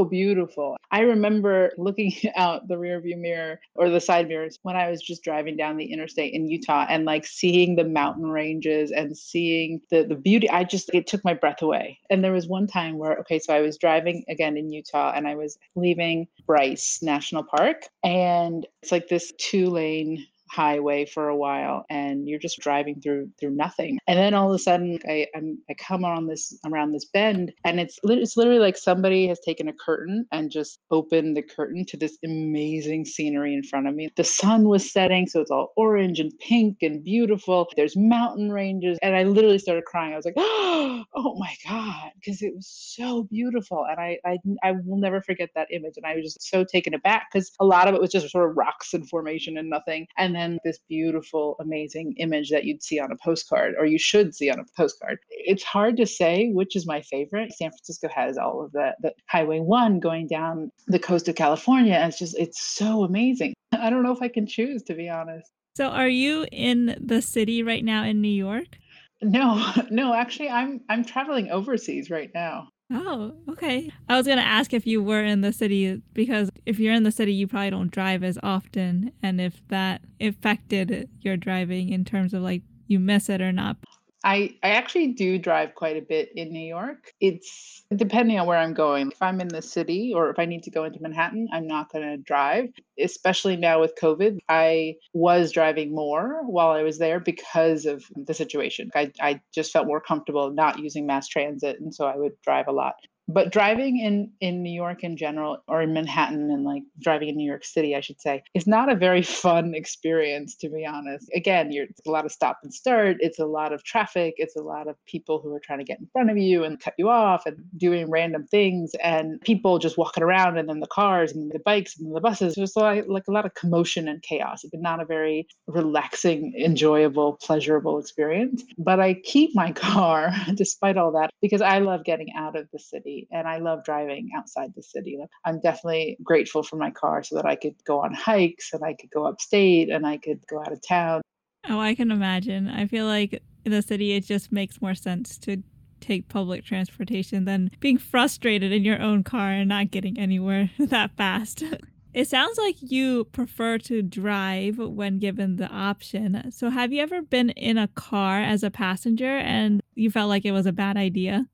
beautiful. 0.09 0.77
I 0.91 1.01
remember 1.01 1.71
looking 1.77 2.13
out 2.35 2.67
the 2.67 2.75
rearview 2.75 3.17
mirror 3.17 3.59
or 3.75 3.89
the 3.89 4.00
side 4.00 4.27
mirrors 4.27 4.59
when 4.63 4.75
I 4.75 4.89
was 4.89 5.01
just 5.01 5.24
driving 5.24 5.57
down 5.57 5.77
the 5.77 5.91
interstate 5.91 6.33
in 6.33 6.47
Utah 6.47 6.85
and 6.89 7.05
like 7.05 7.25
seeing 7.25 7.75
the 7.75 7.83
mountain 7.83 8.29
ranges 8.29 8.91
and 8.91 9.17
seeing 9.17 9.81
the 9.89 10.03
the 10.03 10.15
beauty. 10.15 10.50
I 10.50 10.63
just 10.63 10.89
it 10.93 11.07
took 11.07 11.24
my 11.24 11.33
breath 11.33 11.62
away. 11.62 12.00
And 12.09 12.24
there 12.24 12.31
was 12.31 12.47
one 12.47 12.67
time 12.67 12.97
where 12.97 13.17
okay, 13.19 13.39
so 13.39 13.53
I 13.53 13.62
was 13.62 13.77
driving 13.77 14.24
again 14.29 14.57
in 14.57 14.71
Utah 14.71 15.13
and 15.15 15.27
I 15.27 15.35
was 15.35 15.57
leaving 15.75 16.27
Bryce 16.45 17.00
National 17.01 17.43
Park 17.43 17.83
and 18.03 18.65
it's 18.81 18.91
like 18.91 19.07
this 19.07 19.31
two 19.38 19.69
lane 19.69 20.25
highway 20.50 21.06
for 21.06 21.30
a 21.30 21.36
while 21.36 21.86
and 21.90 22.28
you're 22.28 22.40
just 22.40 22.60
driving 22.60 23.00
through 23.02 23.30
through 23.40 23.52
nothing. 23.52 24.00
And 24.08 24.18
then 24.18 24.34
all 24.34 24.50
of 24.50 24.56
a 24.56 24.60
sudden 24.60 25.00
i 25.08 25.28
I'm, 25.36 25.58
i 25.70 25.74
come 25.74 26.06
on 26.06 26.28
this 26.28 26.58
around 26.66 26.92
this 26.92 27.06
bend 27.06 27.52
and 27.64 27.80
it's 27.80 28.00
it's 28.04 28.38
literally 28.38 28.60
like 28.60 28.78
somebody 28.78 29.28
has 29.28 29.40
taken 29.40 29.68
a 29.68 29.74
curtain 29.74 30.25
and 30.32 30.52
just 30.52 30.80
opened 30.92 31.36
the 31.36 31.42
curtain 31.42 31.86
to 31.86 31.98
this 31.98 32.18
amazing 32.24 33.06
scenery 33.06 33.54
in 33.54 33.64
front 33.64 33.88
of 33.88 33.96
me. 33.96 34.10
The 34.16 34.24
sun 34.24 34.68
was 34.68 34.92
setting 34.92 35.28
so 35.28 35.42
it's 35.42 35.52
all 35.52 35.74
orange 35.75 36.20
and 36.20 36.32
pink 36.40 36.78
and 36.82 37.04
beautiful. 37.04 37.68
There's 37.75 37.96
mountain 37.96 38.52
ranges 38.52 38.98
and 39.02 39.16
i 39.16 39.24
literally 39.24 39.60
started 39.60 39.86
crying. 39.86 40.14
I 40.14 40.18
was 40.18 40.25
like 40.25 40.36
oh 40.38 41.36
my 41.40 41.54
god 41.68 42.12
because 42.16 42.42
it 42.42 42.54
was 42.56 42.68
so 42.68 43.24
beautiful 43.24 43.86
and 43.90 44.00
I, 44.00 44.18
I 44.25 44.38
i 44.64 44.72
will 44.72 44.98
never 44.98 45.22
forget 45.22 45.50
that 45.56 45.68
image 45.72 45.94
and 45.98 46.06
i 46.06 46.16
was 46.16 46.25
just 46.25 46.50
so 46.50 46.64
taken 46.64 46.94
aback 46.94 47.28
because 47.32 47.52
a 47.60 47.66
lot 47.66 47.88
of 47.88 47.96
it 47.96 48.02
was 48.02 48.12
just 48.12 48.30
sort 48.30 48.50
of 48.50 48.58
rocks 48.58 48.94
and 48.94 49.08
formation 49.10 49.58
and 49.58 49.70
nothing 49.70 50.08
and 50.18 50.35
then 50.36 50.60
this 50.63 50.80
beautiful, 50.89 51.56
amazing 51.60 52.15
image 52.18 52.50
that 52.51 52.65
you'd 52.65 52.84
see 52.84 53.00
on 53.00 53.12
a 53.12 53.18
postcard, 53.18 53.75
or 53.77 53.86
you 53.86 54.00
should 54.00 54.36
see 54.36 54.50
on 54.50 54.60
a 54.60 54.65
postcard. 54.75 55.20
It's 55.30 55.63
hard 55.63 55.98
to 55.98 56.06
say 56.06 56.50
which 56.51 56.75
is 56.75 56.86
my 56.86 57.01
favorite. 57.01 57.54
San 57.54 57.72
Francisco 57.72 58.10
has 58.13 58.38
all 58.38 58.63
of 58.63 58.72
that. 58.74 58.96
The 59.01 59.13
Highway 59.27 59.60
One 59.60 60.00
going 60.00 60.27
down 60.27 60.72
the 60.88 61.00
coast 61.00 61.27
of 61.27 61.36
California. 61.36 62.04
It's 62.08 62.20
just, 62.20 62.38
it's 62.38 62.62
so 62.62 63.04
amazing. 63.04 63.54
I 63.72 63.89
don't 63.89 64.04
know 64.04 64.13
if 64.13 64.22
I 64.22 64.27
can 64.27 64.48
choose, 64.48 64.84
to 64.84 64.94
be 64.94 65.10
honest. 65.10 65.51
So, 65.75 65.88
are 65.88 66.08
you 66.08 66.46
in 66.51 66.98
the 67.01 67.22
city 67.22 67.62
right 67.62 67.84
now 67.84 68.04
in 68.06 68.22
New 68.22 68.30
York? 68.30 68.77
No, 69.22 69.74
no, 69.89 70.13
actually 70.13 70.50
I'm 70.50 70.82
I'm 70.89 71.04
traveling 71.04 71.50
overseas 71.50 72.10
right 72.10 72.32
now. 72.34 72.70
Oh, 72.92 73.34
okay. 73.50 73.92
I 74.08 74.15
was 74.15 74.27
going 74.27 74.38
to 74.38 74.44
ask 74.44 74.74
if 74.74 74.86
you 74.86 75.01
were 75.01 75.24
in 75.24 75.42
the 75.42 75.51
city 75.51 76.01
because 76.13 76.51
if 76.65 76.80
you're 76.80 76.94
in 76.94 77.04
the 77.04 77.12
city, 77.12 77.34
you 77.34 77.48
probably 77.48 77.72
don't 77.72 77.92
drive 77.92 78.24
as 78.24 78.38
often. 78.44 79.12
And 79.24 79.42
if 79.42 79.62
that 79.70 80.01
affected 80.22 81.10
your 81.22 81.36
driving 81.36 81.89
in 81.89 82.06
terms 82.06 82.34
of 82.34 82.44
like 82.44 82.62
you 82.88 83.00
miss 83.00 83.30
it 83.30 83.42
or 83.42 83.51
not. 83.51 83.77
I, 84.25 84.55
I 84.63 84.72
actually 84.72 85.10
do 85.10 85.38
drive 85.38 85.75
quite 85.75 85.98
a 85.98 86.01
bit 86.01 86.32
in 86.36 86.51
New 86.51 86.67
York. 86.67 87.13
It's 87.22 87.84
depending 87.96 88.39
on 88.39 88.48
where 88.48 88.58
I'm 88.58 88.74
going. 88.74 89.12
If 89.12 89.22
I'm 89.22 89.39
in 89.39 89.50
the 89.50 89.62
city 89.62 90.13
or 90.15 90.32
if 90.32 90.39
I 90.39 90.46
need 90.46 90.63
to 90.63 90.72
go 90.72 90.84
into 90.84 91.00
Manhattan, 91.00 91.48
I'm 91.53 91.67
not 91.67 91.91
going 91.91 92.03
to 92.03 92.17
drive, 92.17 92.70
especially 93.00 93.55
now 93.55 93.79
with 93.79 93.94
COVID. 94.01 94.39
I 94.50 94.96
was 95.13 95.51
driving 95.51 95.94
more 95.94 96.41
while 96.44 96.72
I 96.72 96.82
was 96.82 96.98
there 96.98 97.20
because 97.20 97.86
of 97.86 98.03
the 98.15 98.34
situation. 98.34 98.89
I, 98.96 99.12
I 99.22 99.41
just 99.53 99.72
felt 99.72 99.86
more 99.86 100.01
comfortable 100.01 100.51
not 100.51 100.79
using 100.79 101.05
mass 101.05 101.27
transit. 101.27 101.79
And 101.79 101.94
so 101.94 102.08
I 102.08 102.15
would 102.15 102.34
drive 102.41 102.67
a 102.67 102.72
lot 102.72 102.96
but 103.27 103.51
driving 103.51 103.98
in 104.00 104.32
in 104.39 104.62
New 104.62 104.72
York 104.72 105.03
in 105.03 105.17
general 105.17 105.58
or 105.67 105.82
in 105.82 105.94
Manhattan 105.94 106.51
and 106.51 106.63
like 106.63 106.84
driving 107.00 107.29
in 107.29 107.36
New 107.36 107.48
York 107.48 107.65
City 107.65 107.96
I 107.96 108.01
should 108.01 108.22
say 108.22 108.44
is 108.53 108.67
not 108.67 108.91
a 108.91 108.96
very 108.96 109.22
fun 109.46 109.74
experience 109.74 110.55
to 110.58 110.70
be 110.70 110.86
honest. 110.86 111.29
Again 111.34 111.72
you're 111.72 111.86
it's 111.86 112.05
a 112.05 112.12
lot 112.12 112.25
of 112.25 112.32
stop 112.32 112.60
and 112.63 112.74
start 112.74 113.17
it's 113.20 113.39
a 113.39 113.46
lot 113.46 113.74
of 113.74 113.84
traffic 113.84 114.36
it's 114.38 114.55
a 114.55 114.62
lot 114.62 114.88
of 114.88 114.96
people 115.05 115.39
who 115.39 115.53
are 115.53 115.60
trying 115.60 115.79
to 115.79 115.86
get 115.86 116.00
in 116.00 116.08
front 116.12 116.29
of 116.29 116.38
you 116.38 116.63
and 116.63 116.79
cut 116.79 116.94
you 116.98 117.10
off 117.10 117.46
and 117.46 117.58
doing 117.77 118.10
random 118.10 118.46
things 118.48 118.91
and 119.01 119.41
people 119.41 119.79
just 119.79 119.98
walking 119.98 120.24
around 120.24 120.58
and 120.58 120.70
then 120.70 120.79
the 120.79 120.88
cars 120.88 121.32
and 121.32 121.51
the 121.51 121.60
bikes 121.60 121.98
and 121.98 122.15
the 122.15 122.22
buses. 122.22 122.55
There's 122.55 122.75
like, 122.75 123.05
like 123.08 123.27
a 123.27 123.32
lot 123.32 123.46
of 123.46 123.53
commotion 123.53 124.08
and 124.08 124.22
chaos 124.22 124.63
it's 124.63 124.74
not 124.75 125.01
a 125.01 125.05
very 125.05 125.48
relaxing 125.67 126.53
enjoyable 126.58 127.38
pleasurable 127.41 128.00
experience. 128.00 128.63
But 128.77 129.00
I 129.00 129.15
keep 129.15 129.55
my 129.55 129.72
car 129.86 130.32
despite 130.55 130.98
all 130.98 131.12
that 131.13 131.32
because 131.41 131.62
I 131.62 131.79
love 131.79 132.03
getting 132.03 132.34
out 132.36 132.55
of 132.55 132.67
the 132.72 132.79
city 132.79 133.14
and 133.31 133.48
I 133.48 133.57
love 133.57 133.84
driving 133.84 134.29
outside 134.36 134.74
the 134.75 134.84
city. 134.84 135.17
I'm 135.45 135.60
definitely 135.60 136.17
grateful 136.24 136.63
for 136.63 136.75
my 136.75 136.91
car 136.91 137.24
so 137.24 137.36
that 137.36 137.45
I 137.45 137.55
could 137.55 137.75
go 137.86 138.00
on 138.00 138.13
hikes 138.13 138.74
and 138.74 138.84
I 138.84 138.93
could 138.93 139.12
go 139.12 139.25
upstate 139.25 139.89
and 139.89 140.05
I 140.05 140.17
could 140.17 140.45
go 140.48 140.60
out 140.60 140.72
of 140.72 140.81
town. 140.86 141.22
Oh, 141.67 141.79
I 141.79 141.95
can 141.95 142.12
imagine. 142.12 142.67
I 142.67 142.86
feel 142.86 143.05
like 143.05 143.41
in 143.63 143.72
the 143.72 143.81
city 143.81 144.13
it 144.13 144.25
just 144.25 144.51
makes 144.51 144.81
more 144.81 144.95
sense 144.95 145.38
to 145.39 145.63
take 146.00 146.29
public 146.29 146.63
transportation 146.63 147.45
than 147.45 147.72
being 147.79 147.98
frustrated 147.98 148.72
in 148.72 148.84
your 148.84 149.01
own 149.01 149.24
car 149.24 149.50
and 149.50 149.69
not 149.69 149.91
getting 149.91 150.17
anywhere 150.19 150.69
that 150.79 151.12
fast. 151.15 151.63
It 152.15 152.29
sounds 152.29 152.57
like 152.57 152.77
you 152.79 153.25
prefer 153.25 153.77
to 153.79 154.01
drive 154.01 154.77
when 154.77 155.19
given 155.19 155.57
the 155.57 155.67
option. 155.67 156.50
So, 156.50 156.69
have 156.69 156.93
you 156.93 157.01
ever 157.01 157.22
been 157.22 157.50
in 157.50 157.77
a 157.77 157.89
car 157.89 158.39
as 158.39 158.63
a 158.63 158.72
passenger 158.72 159.25
and 159.25 159.81
you 159.95 160.10
felt 160.10 160.29
like 160.29 160.45
it 160.45 160.53
was 160.53 160.65
a 160.65 160.72
bad 160.72 160.95
idea? 160.95 161.45